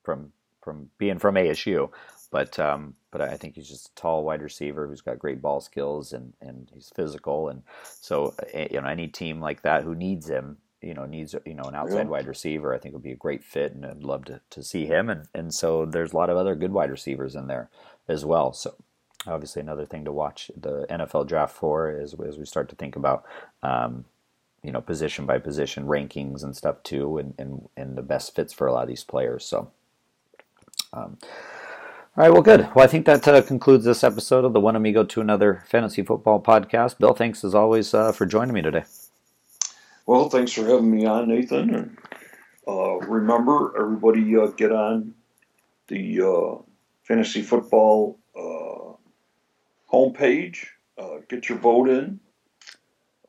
from 0.04 0.32
from 0.62 0.92
being 1.00 1.20
from 1.20 1.36
ASU, 1.36 1.90
but 2.32 2.60
um, 2.60 2.96
but 3.12 3.22
I 3.22 3.38
think 3.38 3.56
he's 3.56 3.70
just 3.70 3.90
a 3.90 3.96
tall 3.96 4.24
wide 4.26 4.44
receiver 4.44 4.88
who's 4.88 5.02
got 5.02 5.20
great 5.20 5.42
ball 5.42 5.62
skills 5.62 6.14
and 6.14 6.34
and 6.42 6.70
he's 6.74 6.92
physical. 6.96 7.50
And 7.50 7.64
so 8.00 8.36
eh, 8.54 8.68
you 8.72 8.82
know, 8.82 8.88
any 8.88 9.08
team 9.08 9.42
like 9.42 9.64
that 9.64 9.84
who 9.84 9.96
needs 9.96 10.30
him 10.30 10.58
you 10.84 10.94
know 10.94 11.06
needs 11.06 11.36
you 11.46 11.54
know 11.54 11.64
an 11.64 11.76
outside 11.76 12.04
Yeah. 12.06 12.12
wide 12.12 12.28
receiver, 12.28 12.74
I 12.74 12.78
think 12.80 12.94
would 12.94 13.04
be 13.04 13.12
a 13.12 13.16
great 13.16 13.44
fit, 13.44 13.74
and 13.74 13.86
I'd 13.86 14.04
love 14.04 14.26
to, 14.26 14.42
to 14.52 14.64
see 14.64 14.86
him. 14.86 15.10
And 15.10 15.28
and 15.34 15.54
so 15.54 15.86
there's 15.86 16.14
a 16.14 16.18
lot 16.18 16.30
of 16.30 16.38
other 16.38 16.56
good 16.56 16.72
wide 16.74 16.92
receivers 16.92 17.36
in 17.36 17.48
there 17.48 17.70
as 18.08 18.26
well. 18.26 18.54
So 18.54 18.76
obviously 19.26 19.62
another 19.62 19.86
thing 19.86 20.04
to 20.06 20.12
watch 20.12 20.52
the 20.56 20.86
NFL 20.90 21.28
draft 21.28 21.56
for 21.56 21.90
is 21.90 22.14
as 22.28 22.38
we 22.38 22.46
start 22.46 22.70
to 22.70 22.76
think 22.76 22.96
about. 22.96 23.24
Um, 23.62 24.06
you 24.66 24.72
know, 24.72 24.80
position 24.80 25.26
by 25.26 25.38
position 25.40 25.88
rankings 25.88 26.42
and 26.42 26.56
stuff 26.56 26.82
too, 26.84 27.18
and, 27.18 27.34
and, 27.38 27.68
and 27.76 27.98
the 27.98 28.02
best 28.02 28.34
fits 28.34 28.54
for 28.54 28.66
a 28.66 28.72
lot 28.72 28.84
of 28.84 28.88
these 28.88 29.04
players. 29.04 29.44
So, 29.44 29.72
um, 30.94 31.18
all 32.16 32.24
right, 32.24 32.32
well, 32.32 32.42
good. 32.42 32.70
Well, 32.74 32.86
I 32.86 32.88
think 32.88 33.06
that 33.06 33.28
uh, 33.28 33.42
concludes 33.42 33.84
this 33.84 34.06
episode 34.06 34.46
of 34.46 34.54
the 34.54 34.62
One 34.62 34.78
Amigo 34.78 35.04
to 35.04 35.20
Another 35.20 35.64
Fantasy 35.68 36.02
Football 36.02 36.42
Podcast. 36.42 36.98
Bill, 36.98 37.14
thanks 37.14 37.44
as 37.44 37.54
always 37.54 37.94
uh, 37.94 38.14
for 38.14 38.26
joining 38.26 38.54
me 38.54 38.62
today. 38.62 38.86
Well, 40.06 40.30
thanks 40.30 40.52
for 40.52 40.66
having 40.66 40.92
me 40.92 41.06
on, 41.06 41.30
Nathan. 41.30 41.74
And 41.74 41.98
uh, 42.68 42.98
remember, 42.98 43.74
everybody 43.80 44.36
uh, 44.36 44.48
get 44.48 44.74
on 44.74 45.14
the 45.88 46.22
uh, 46.22 46.62
fantasy 47.04 47.42
football 47.42 48.20
uh, 48.38 48.94
homepage. 49.92 50.66
Uh, 50.98 51.20
get 51.30 51.48
your 51.48 51.58
vote 51.58 51.90
in. 51.90 52.20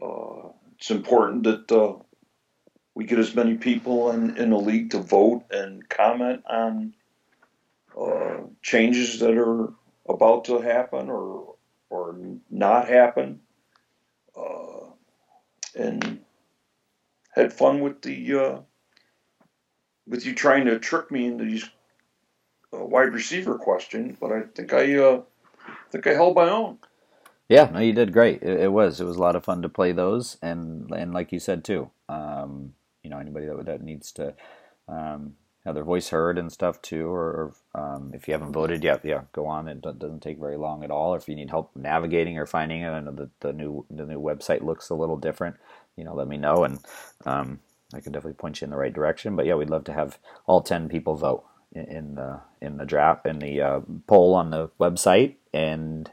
Uh, 0.03 0.49
it's 0.77 0.91
important 0.91 1.45
that 1.45 2.01
we 2.95 3.05
get 3.05 3.21
as 3.21 3.35
many 3.37 3.55
people 3.57 4.11
in, 4.11 4.37
in 4.37 4.51
the 4.51 4.59
league 4.59 4.91
to 4.91 4.99
vote 4.99 5.45
and 5.51 5.89
comment 5.89 6.43
on 6.49 6.93
changes 8.63 9.21
that 9.21 9.37
are 9.37 9.73
about 10.09 10.47
to 10.47 10.61
happen 10.61 11.09
or 11.09 11.55
or 11.91 12.17
not 12.51 12.89
happen. 12.89 13.41
And 15.77 16.24
had 17.35 17.53
fun 17.53 17.81
with 17.81 18.03
the 18.03 18.35
uh, 18.35 18.59
with 20.07 20.27
you 20.27 20.35
trying 20.35 20.67
to 20.67 20.79
trick 20.79 21.11
me 21.11 21.27
into 21.27 21.45
these 21.45 21.65
uh, 22.73 22.85
wide 22.85 23.13
receiver 23.13 23.59
questions, 23.59 24.17
but 24.21 24.33
I 24.33 24.43
think 24.55 24.73
I 24.73 24.97
uh, 24.97 25.23
think 25.91 26.07
I 26.07 26.15
held 26.15 26.37
my 26.37 26.49
own. 26.49 26.79
Yeah, 27.49 27.71
no, 27.73 27.81
you 27.81 27.93
did 27.93 28.13
great. 28.13 28.43
It, 28.43 28.61
it 28.61 28.73
was. 28.73 29.01
It 29.01 29.05
was 29.05 29.17
a 29.17 29.21
lot 29.21 29.37
of 29.37 29.45
fun 29.45 29.63
to 29.63 29.69
play 29.69 29.93
those, 29.93 30.39
and 30.43 30.91
and 30.91 31.13
like 31.13 31.33
you 31.33 31.39
said 31.39 31.65
too, 31.65 31.91
um, 32.09 32.75
you 33.03 33.11
know, 33.11 33.19
anybody 33.19 33.47
that 33.47 33.67
that 33.67 33.83
needs 33.83 34.13
to 34.13 34.35
um, 34.89 35.35
have 35.65 35.75
their 35.75 35.85
voice 35.85 36.11
heard 36.11 36.39
and 36.39 36.53
stuff 36.53 36.81
too, 36.83 37.09
or, 37.09 37.55
um, 37.75 38.11
if 38.15 38.29
you 38.29 38.35
haven't 38.35 38.53
voted 38.53 38.85
yet, 38.85 39.01
yeah, 39.05 39.23
go 39.33 39.47
on. 39.47 39.67
It 39.69 39.81
doesn't 39.81 40.23
take 40.23 40.39
very 40.39 40.57
long 40.57 40.85
at 40.85 40.91
all. 40.91 41.15
Or 41.15 41.17
if 41.17 41.29
you 41.29 41.35
need 41.35 41.51
help 41.51 41.71
navigating 41.75 42.39
or 42.39 42.47
finding 42.47 42.83
it, 42.83 42.91
I 42.91 43.01
know 43.01 43.13
that 43.13 43.41
the 43.41 43.53
new 43.53 43.87
the 43.91 44.05
new 44.07 44.21
website 44.21 44.63
looks 44.63 44.91
a 44.91 44.95
little 44.95 45.17
different. 45.17 45.57
You 45.97 46.05
know, 46.05 46.15
let 46.15 46.29
me 46.29 46.37
know, 46.37 46.65
and 46.65 46.81
um, 47.27 47.61
I 47.95 48.01
can 48.01 48.13
definitely 48.13 48.35
point 48.35 48.61
you 48.61 48.67
in 48.67 48.71
the 48.71 48.77
right 48.77 48.93
direction. 48.93 49.37
But 49.37 49.47
yeah, 49.47 49.55
we'd 49.55 49.71
love 49.71 49.85
to 49.85 49.93
have 49.93 50.19
all 50.47 50.63
ten 50.63 50.89
people 50.89 51.17
vote 51.17 51.45
in, 51.73 51.85
in 51.85 52.15
the 52.17 52.41
in 52.61 52.79
the 52.79 52.87
draft 52.87 53.27
in 53.27 53.39
the 53.41 53.61
uh, 53.61 53.81
poll 54.07 54.35
on 54.35 54.51
the 54.51 54.71
website, 54.81 55.37
and 55.53 56.11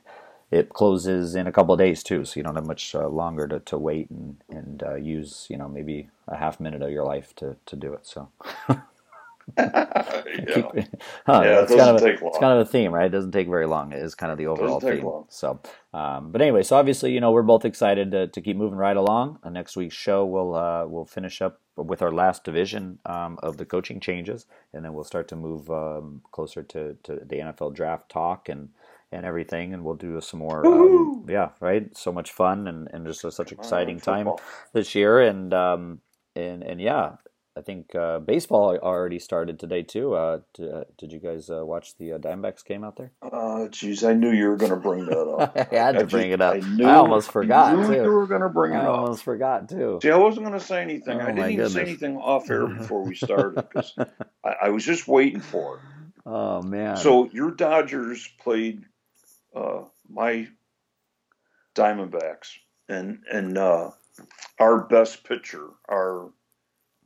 it 0.52 0.70
closes 0.70 1.36
in 1.36 1.48
a 1.48 1.52
couple 1.52 1.74
of 1.74 1.80
days 1.80 2.04
too, 2.04 2.26
so 2.26 2.40
you 2.40 2.44
don't 2.44 2.56
have 2.56 2.68
much 2.68 2.96
uh, 2.96 3.08
longer 3.08 3.48
to, 3.48 3.60
to 3.62 3.78
wait 3.78 4.10
and 4.10 4.38
and 4.50 4.84
uh, 4.84 4.96
use 4.96 5.48
you 5.50 5.58
know 5.58 5.68
maybe 5.70 6.10
a 6.28 6.38
half 6.38 6.60
minute 6.60 6.82
of 6.82 6.92
your 6.92 7.06
life 7.06 7.36
to, 7.38 7.58
to 7.66 7.76
do 7.76 7.94
it. 7.94 8.08
So 8.08 8.30
yeah. 9.58 10.86
Huh, 11.26 11.42
Yeah, 11.44 11.62
it 11.64 11.68
kind 11.68 11.80
of 11.82 11.96
a, 11.96 12.00
take 12.00 12.22
long. 12.22 12.30
it's 12.30 12.40
kind 12.40 12.60
of 12.60 12.68
a 12.68 12.70
theme, 12.70 12.94
right? 12.94 13.06
It 13.06 13.10
doesn't 13.12 13.32
take 13.32 13.48
very 13.48 13.68
long. 13.68 13.92
It 13.92 14.00
is 14.00 14.16
kind 14.16 14.32
of 14.32 14.38
the 14.38 14.48
overall 14.48 14.80
theme. 14.80 15.04
long. 15.04 15.26
So, 15.30 15.60
um, 15.94 16.32
but 16.32 16.42
anyway, 16.42 16.64
so 16.64 16.76
obviously, 16.78 17.12
you 17.14 17.20
know, 17.20 17.32
we're 17.32 17.42
both 17.42 17.66
excited 17.66 18.12
to, 18.12 18.28
to 18.28 18.42
keep 18.42 18.58
moving 18.58 18.78
right 18.78 18.98
along. 18.98 19.40
Uh, 19.44 19.50
next 19.50 19.76
week's 19.76 19.96
show, 19.96 20.26
we'll 20.26 20.56
uh, 20.56 20.86
we'll 20.88 21.06
finish 21.06 21.42
up 21.42 21.60
with 21.76 22.02
our 22.02 22.12
last 22.12 22.44
division 22.44 23.00
um, 23.06 23.40
of 23.42 23.58
the 23.58 23.66
coaching 23.66 24.00
changes, 24.00 24.46
and 24.74 24.84
then 24.86 24.94
we'll 24.94 25.04
start 25.04 25.28
to 25.30 25.36
move 25.36 25.70
um, 25.70 26.22
closer 26.32 26.64
to, 26.64 26.96
to 27.04 27.16
the 27.16 27.38
NFL 27.38 27.76
draft 27.76 28.10
talk 28.10 28.50
and 28.50 28.70
and 29.12 29.26
everything, 29.26 29.74
and 29.74 29.84
we'll 29.84 29.96
do 29.96 30.20
some 30.22 30.40
more. 30.40 30.66
Um, 30.66 31.26
yeah, 31.30 31.50
right. 31.60 31.96
So 31.98 32.12
much 32.12 32.32
fun 32.32 32.68
and 32.68 32.88
and 32.94 33.06
just 33.06 33.24
a, 33.26 33.32
such 33.32 33.52
exciting 33.52 34.00
time 34.00 34.30
this 34.74 34.96
year, 34.96 35.20
and 35.20 35.54
um, 35.54 36.00
and 36.36 36.64
and 36.64 36.80
yeah, 36.80 37.14
I 37.58 37.62
think 37.62 37.94
uh, 37.96 38.20
baseball 38.20 38.78
already 38.78 39.20
started 39.20 39.60
today 39.60 39.84
too. 39.84 40.14
Uh, 40.14 40.40
d- 40.54 40.70
uh, 40.72 40.84
did 40.98 41.12
you 41.12 41.20
guys 41.20 41.50
uh, 41.50 41.66
watch 41.66 41.98
the 41.98 42.14
uh, 42.14 42.18
Diamondbacks 42.18 42.64
game 42.64 42.86
out 42.86 42.96
there? 42.96 43.12
Uh, 43.22 43.68
jeez, 43.68 44.08
I 44.08 44.14
knew 44.14 44.32
you 44.32 44.48
were 44.48 44.56
going 44.56 44.72
to 44.72 44.78
bring 44.78 45.06
that 45.08 45.28
up. 45.28 45.58
I 45.72 45.76
had 45.76 45.92
to 45.96 46.00
I 46.00 46.04
bring 46.04 46.32
just- 46.32 46.34
it 46.36 46.42
up. 46.42 46.56
I, 46.56 46.84
I, 46.90 46.96
almost 46.96 47.30
forgot 47.30 47.76
knew 47.76 47.94
you 47.94 48.10
were 48.10 48.26
going 48.26 48.42
to 48.42 48.48
bring 48.50 48.72
it 48.74 48.78
I 48.78 48.86
up. 48.86 49.00
almost 49.00 49.24
forgot 49.24 49.68
too. 49.68 50.00
See, 50.02 50.10
I 50.10 50.16
wasn't 50.16 50.46
going 50.46 50.58
to 50.58 50.66
say 50.66 50.82
anything. 50.82 51.20
Oh, 51.20 51.26
I 51.26 51.32
didn't 51.34 51.52
even 51.52 51.70
say 51.70 51.82
anything 51.82 52.16
off 52.18 52.50
air 52.50 52.68
before 52.78 53.04
we 53.04 53.16
started 53.16 53.56
because 53.56 53.94
I, 54.46 54.56
I 54.64 54.70
was 54.70 54.86
just 54.86 55.08
waiting 55.10 55.42
for 55.42 55.76
it. 55.76 55.82
Oh 56.26 56.62
man. 56.62 56.96
So 56.98 57.30
your 57.34 57.52
Dodgers 57.52 58.30
played 58.40 58.86
uh, 59.54 59.82
my 60.10 60.48
Diamondbacks, 61.76 62.50
and 62.90 63.20
and 63.32 63.58
uh, 63.58 63.92
our 64.60 64.80
best 64.88 65.24
pitcher, 65.24 65.68
our 65.90 66.30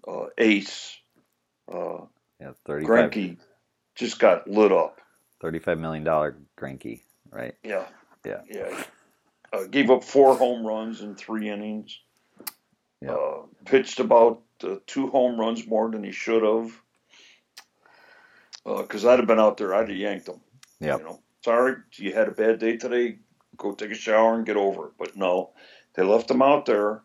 uh, 0.08 0.26
ace, 0.38 0.98
uh, 1.72 2.00
yeah, 2.40 2.52
35, 2.66 2.88
Greinke, 3.12 3.38
just 3.96 4.20
got 4.20 4.50
lit 4.50 4.72
up. 4.72 5.00
35 5.42 5.80
million 5.80 6.04
dollar 6.04 6.38
Greinke, 6.58 7.02
right? 7.32 7.56
Yeah, 7.64 7.86
Yeah. 8.26 8.42
yeah. 8.50 8.84
Uh, 9.54 9.64
gave 9.66 9.90
up 9.90 10.04
four 10.04 10.36
home 10.36 10.66
runs 10.66 11.02
in 11.02 11.16
three 11.16 11.50
innings. 11.50 12.00
Yeah. 13.02 13.12
Uh, 13.14 13.42
pitched 13.66 14.00
about 14.00 14.42
uh, 14.64 14.76
two 14.88 15.08
home 15.08 15.40
runs 15.40 15.66
more 15.68 15.90
than 15.90 16.04
he 16.04 16.12
should 16.12 16.44
have. 16.44 16.72
Because 18.66 19.06
I'd 19.06 19.20
have 19.20 19.28
been 19.28 19.40
out 19.40 19.58
there, 19.58 19.76
I'd 19.76 19.90
have 19.90 19.98
yanked 19.98 20.28
him. 20.28 20.42
Yep. 20.80 21.00
You 21.00 21.06
know, 21.06 21.20
sorry, 21.44 21.76
you 21.94 22.14
had 22.14 22.28
a 22.28 22.32
bad 22.32 22.60
day 22.60 22.78
today. 22.78 23.20
Go 23.58 23.74
take 23.74 23.92
a 23.92 23.96
shower 23.96 24.34
and 24.36 24.46
get 24.46 24.58
over 24.58 24.88
it. 24.88 24.94
But 24.98 25.16
no, 25.16 25.52
they 25.94 26.04
left 26.04 26.32
him 26.32 26.42
out 26.42 26.66
there. 26.66 27.02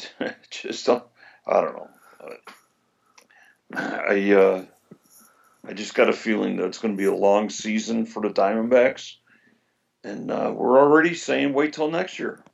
Just, 0.50 0.88
uh, 0.88 1.02
I 1.46 1.60
don't 1.60 1.76
know. 1.76 1.88
I, 3.74 4.32
uh, 4.32 4.64
I 5.66 5.74
just 5.74 5.94
got 5.94 6.08
a 6.10 6.14
feeling 6.14 6.56
that 6.56 6.66
it's 6.66 6.78
going 6.78 6.94
to 6.94 6.98
be 6.98 7.06
a 7.06 7.14
long 7.14 7.50
season 7.50 8.06
for 8.06 8.22
the 8.22 8.30
Diamondbacks, 8.30 9.14
and 10.04 10.30
uh, 10.30 10.52
we're 10.54 10.78
already 10.80 11.14
saying 11.14 11.54
wait 11.54 11.74
till 11.74 11.90
next 11.90 12.18
year 12.18 12.44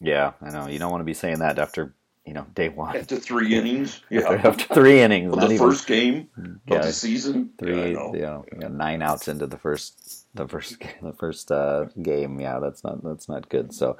Yeah, 0.00 0.32
I 0.42 0.50
know. 0.50 0.68
You 0.68 0.78
don't 0.78 0.90
want 0.90 1.02
to 1.02 1.06
be 1.06 1.14
saying 1.14 1.40
that 1.40 1.58
after 1.58 1.94
you 2.26 2.34
know 2.34 2.46
day 2.54 2.70
one. 2.70 2.98
after 3.00 3.16
three 3.16 3.56
innings. 3.56 4.00
after, 4.16 4.36
Yeah, 4.36 4.42
after 4.46 4.74
three 4.74 5.00
innings, 5.02 5.36
not 5.36 5.50
the 5.50 5.52
even 5.52 5.58
first 5.58 5.86
game 5.86 6.30
yeah, 6.66 6.78
of 6.78 6.82
the 6.82 6.92
season. 6.92 7.52
three. 7.58 7.92
Yeah, 8.12 8.42
you 8.52 8.58
know. 8.58 8.58
know, 8.58 8.68
nine 8.68 9.02
outs 9.02 9.28
into 9.28 9.46
the 9.46 9.58
first 9.58 10.26
the 10.34 10.48
first 10.48 10.78
the 11.02 11.12
first 11.14 11.50
uh, 11.52 11.86
game. 12.02 12.40
Yeah, 12.40 12.60
that's 12.60 12.84
not 12.84 13.02
that's 13.04 13.28
not 13.28 13.48
good. 13.48 13.74
So, 13.74 13.96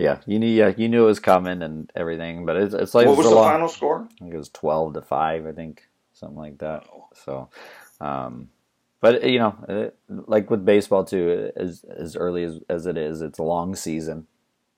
yeah, 0.00 0.20
you 0.26 0.38
knew 0.38 0.46
yeah, 0.48 0.72
you 0.76 0.88
knew 0.88 1.04
it 1.04 1.08
was 1.08 1.20
coming 1.20 1.62
and 1.62 1.90
everything, 1.96 2.46
but 2.46 2.56
it's 2.56 2.74
it's 2.74 2.94
like 2.94 3.06
What 3.06 3.16
was 3.18 3.28
the 3.28 3.34
long- 3.34 3.44
final 3.44 3.68
score? 3.68 4.08
I 4.20 4.24
think 4.24 4.34
it 4.34 4.38
was 4.38 4.48
twelve 4.50 4.94
to 4.94 5.02
five. 5.02 5.46
I 5.46 5.52
think 5.52 5.82
something 6.12 6.38
like 6.38 6.58
that. 6.58 6.84
So, 7.14 7.48
um, 8.00 8.50
but 9.00 9.24
you 9.24 9.38
know, 9.38 9.56
it, 9.68 9.96
like 10.08 10.50
with 10.50 10.64
baseball 10.64 11.04
too, 11.04 11.52
as 11.56 11.84
as 11.84 12.16
early 12.16 12.44
as 12.44 12.60
as 12.68 12.86
it 12.86 12.96
is, 12.96 13.22
it's 13.22 13.38
a 13.38 13.42
long 13.44 13.74
season. 13.76 14.26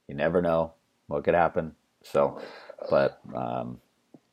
You 0.09 0.15
never 0.17 0.43
know 0.43 0.73
what 1.07 1.25
could 1.25 1.35
happen. 1.35 1.75
So, 2.03 2.41
but 2.91 3.21
um, 3.35 3.81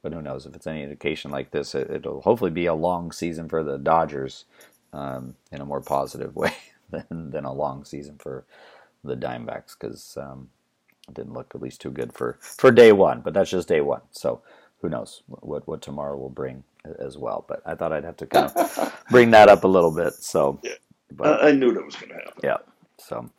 but 0.02 0.14
who 0.14 0.22
knows 0.22 0.46
if 0.46 0.56
it's 0.56 0.68
any 0.68 0.84
indication 0.84 1.32
like 1.32 1.52
this? 1.52 1.76
It, 1.76 1.90
it'll 1.90 2.22
hopefully 2.22 2.52
be 2.52 2.66
a 2.66 2.74
long 2.74 3.12
season 3.12 3.50
for 3.50 3.64
the 3.64 3.78
Dodgers 3.78 4.46
um, 4.94 5.36
in 5.52 5.62
a 5.62 5.66
more 5.66 5.82
positive 5.82 6.36
way 6.38 6.54
than 6.90 7.32
than 7.32 7.46
a 7.46 7.54
long 7.54 7.86
season 7.86 8.18
for 8.18 8.46
the 9.04 9.16
Diamondbacks 9.16 9.76
because 9.80 10.18
um, 10.18 10.50
didn't 11.14 11.34
look 11.34 11.54
at 11.56 11.62
least 11.62 11.82
too 11.82 11.92
good 11.92 12.14
for 12.14 12.40
for 12.42 12.72
day 12.72 12.92
one. 12.94 13.22
But 13.22 13.34
that's 13.36 13.52
just 13.52 13.68
day 13.70 13.82
one. 13.82 14.02
So 14.12 14.42
who 14.82 14.90
knows 14.90 15.24
what 15.28 15.68
what 15.68 15.82
tomorrow 15.82 16.18
will 16.18 16.30
bring 16.30 16.64
as 17.00 17.18
well. 17.18 17.46
But 17.48 17.62
I 17.66 17.76
thought 17.76 17.94
I'd 17.94 18.06
have 18.06 18.18
to 18.18 18.28
kind 18.28 18.52
of 18.52 19.04
bring 19.12 19.32
that 19.32 19.50
up 19.50 19.64
a 19.66 19.68
little 19.70 19.92
bit. 19.92 20.14
So, 20.16 20.62
Yeah. 20.64 20.74
but 21.12 21.44
I, 21.44 21.50
I 21.50 21.52
knew 21.54 21.74
that 21.74 21.86
was 21.86 21.96
going 21.96 22.10
to 22.10 22.16
happen. 22.16 22.44
yeah. 22.44 22.58
So, 23.00 23.30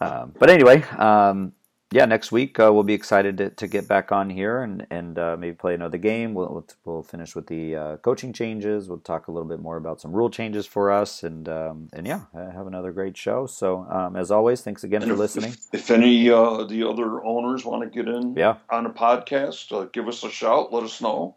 um, 0.00 0.34
but 0.38 0.50
anyway, 0.50 0.82
um, 0.98 1.52
yeah, 1.92 2.04
next 2.04 2.30
week 2.30 2.60
uh, 2.60 2.70
we'll 2.72 2.84
be 2.84 2.94
excited 2.94 3.36
to, 3.38 3.50
to 3.50 3.66
get 3.66 3.88
back 3.88 4.12
on 4.12 4.30
here 4.30 4.62
and 4.62 4.86
and 4.90 5.18
uh, 5.18 5.36
maybe 5.36 5.56
play 5.56 5.74
another 5.74 5.98
game. 5.98 6.34
We'll 6.34 6.48
we'll, 6.48 6.66
we'll 6.84 7.02
finish 7.02 7.34
with 7.34 7.48
the 7.48 7.74
uh, 7.76 7.96
coaching 7.96 8.32
changes. 8.32 8.88
We'll 8.88 8.98
talk 8.98 9.26
a 9.28 9.32
little 9.32 9.48
bit 9.48 9.60
more 9.60 9.76
about 9.76 10.00
some 10.00 10.12
rule 10.12 10.30
changes 10.30 10.66
for 10.66 10.92
us, 10.92 11.24
and 11.24 11.48
um, 11.48 11.88
and 11.92 12.06
yeah, 12.06 12.20
have 12.34 12.68
another 12.68 12.92
great 12.92 13.16
show. 13.16 13.46
So 13.46 13.86
um, 13.90 14.14
as 14.14 14.30
always, 14.30 14.60
thanks 14.60 14.84
again 14.84 15.02
And 15.02 15.08
for 15.08 15.14
if- 15.14 15.18
listening. 15.18 15.50
If, 15.50 15.74
if 15.74 15.90
any 15.90 16.30
uh, 16.30 16.64
the 16.64 16.88
other 16.88 17.24
owners 17.24 17.64
want 17.64 17.82
to 17.82 17.88
get 17.90 18.12
in 18.12 18.36
Yeah, 18.36 18.58
on 18.70 18.86
a 18.86 18.90
podcast, 18.90 19.72
uh, 19.72 19.86
give 19.92 20.06
us 20.06 20.22
a 20.22 20.30
shout. 20.30 20.72
Let 20.72 20.84
us 20.84 21.00
know. 21.00 21.36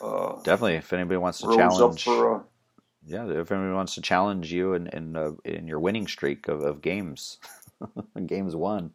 Uh, 0.00 0.36
definitely. 0.42 0.74
If 0.74 0.92
anybody 0.92 1.16
wants 1.18 1.38
to 1.38 1.46
challenge, 1.54 2.06
yeah, 3.06 3.26
if 3.26 3.52
anybody 3.52 3.72
wants 3.72 3.94
to 3.94 4.00
challenge 4.00 4.52
you 4.52 4.74
in 4.74 4.88
in, 4.88 5.16
uh, 5.16 5.32
in 5.44 5.68
your 5.68 5.78
winning 5.78 6.08
streak 6.08 6.48
of, 6.48 6.62
of 6.62 6.82
games, 6.82 7.38
games 8.26 8.56
won. 8.56 8.90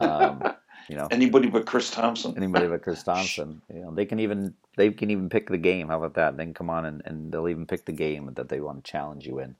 Um, 0.00 0.44
you 0.88 0.96
know 0.96 1.08
Anybody 1.10 1.48
but 1.48 1.66
Chris 1.66 1.90
Thompson. 1.90 2.34
anybody 2.36 2.68
but 2.68 2.82
Chris 2.82 3.02
Thompson. 3.04 3.62
You 3.72 3.80
know, 3.82 3.94
they 3.94 4.06
can 4.06 4.20
even 4.20 4.54
they 4.76 4.90
can 4.90 5.10
even 5.10 5.28
pick 5.28 5.48
the 5.48 5.58
game. 5.58 5.88
How 5.88 5.98
about 5.98 6.14
that? 6.14 6.36
They 6.36 6.44
can 6.44 6.54
come 6.54 6.70
on 6.70 6.86
and, 6.86 7.02
and 7.04 7.32
they'll 7.32 7.48
even 7.48 7.66
pick 7.66 7.84
the 7.86 7.92
game 7.92 8.32
that 8.34 8.48
they 8.48 8.60
want 8.60 8.84
to 8.84 8.90
challenge 8.90 9.26
you 9.26 9.40
in. 9.40 9.56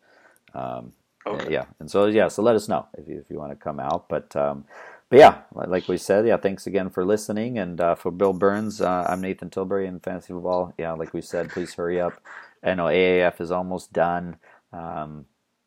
Um, 0.55 0.93
Okay. 1.27 1.55
Yeah, 1.55 1.67
and 1.81 1.91
so 1.91 2.07
yeah, 2.07 2.29
so 2.29 2.43
let 2.43 2.57
us 2.57 2.69
know 2.69 2.87
if 2.99 3.09
you 3.09 3.19
if 3.19 3.31
you 3.31 3.39
want 3.39 3.53
to 3.53 3.57
come 3.57 3.81
out. 3.81 4.09
But 4.09 4.35
um, 4.37 4.65
but 5.11 5.19
yeah, 5.19 5.41
like 5.55 5.89
we 5.89 5.99
said, 5.99 6.27
yeah, 6.27 6.37
thanks 6.39 6.67
again 6.67 6.91
for 6.91 7.05
listening. 7.05 7.59
And 7.59 7.81
uh, 7.81 7.95
for 7.97 8.11
Bill 8.11 8.33
Burns, 8.33 8.81
uh, 8.81 9.07
I'm 9.09 9.21
Nathan 9.21 9.51
Tilbury 9.51 9.87
in 9.87 10.01
fantasy 10.01 10.33
football. 10.33 10.75
Yeah, 10.79 10.93
like 10.93 11.15
we 11.15 11.23
said, 11.23 11.51
please 11.51 11.75
hurry 11.75 12.01
up. 12.01 12.23
I 12.65 12.75
know 12.75 12.87
AAF 12.87 13.41
is 13.41 13.53
almost 13.53 13.93
done, 13.93 14.37
um, 14.73 15.27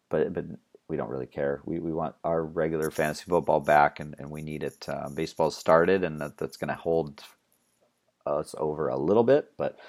but 0.10 0.34
but 0.34 0.46
we 0.92 0.98
don't 0.98 1.10
really 1.10 1.26
care. 1.26 1.62
We 1.66 1.80
we 1.80 1.94
want 1.94 2.16
our 2.24 2.44
regular 2.44 2.92
fantasy 2.92 3.24
football 3.28 3.62
back, 3.62 4.02
and, 4.02 4.14
and 4.20 4.30
we 4.30 4.42
need 4.42 4.62
it. 4.62 4.88
Uh, 4.88 5.10
baseball 5.10 5.50
started, 5.50 6.04
and 6.04 6.20
that, 6.22 6.38
that's 6.38 6.58
going 6.58 6.68
to 6.68 6.76
hold 6.76 7.24
us 8.26 8.54
over 8.58 8.90
a 8.90 8.98
little 8.98 9.24
bit, 9.24 9.52
but. 9.58 9.80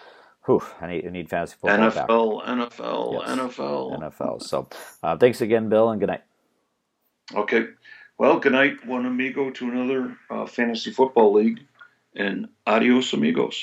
Whew, 0.46 0.60
I 0.80 0.88
need, 0.88 1.06
I 1.06 1.10
need 1.10 1.30
fantasy 1.30 1.54
football 1.60 1.90
back. 1.90 2.08
NFL, 2.08 2.44
NFL, 2.44 3.12
Yes. 3.12 3.38
NFL. 3.38 4.00
NFL. 4.00 4.42
So, 4.42 4.68
uh, 5.04 5.16
thanks 5.16 5.40
again, 5.40 5.68
Bill, 5.68 5.90
and 5.90 6.00
good 6.00 6.08
night. 6.08 6.24
Okay. 7.32 7.66
Well, 8.18 8.40
good 8.40 8.50
night, 8.50 8.84
one 8.84 9.06
amigo, 9.06 9.50
to 9.50 9.70
another 9.70 10.16
uh, 10.30 10.46
fantasy 10.46 10.90
football 10.90 11.32
league, 11.32 11.60
and 12.16 12.48
adios, 12.66 13.12
amigos. 13.12 13.56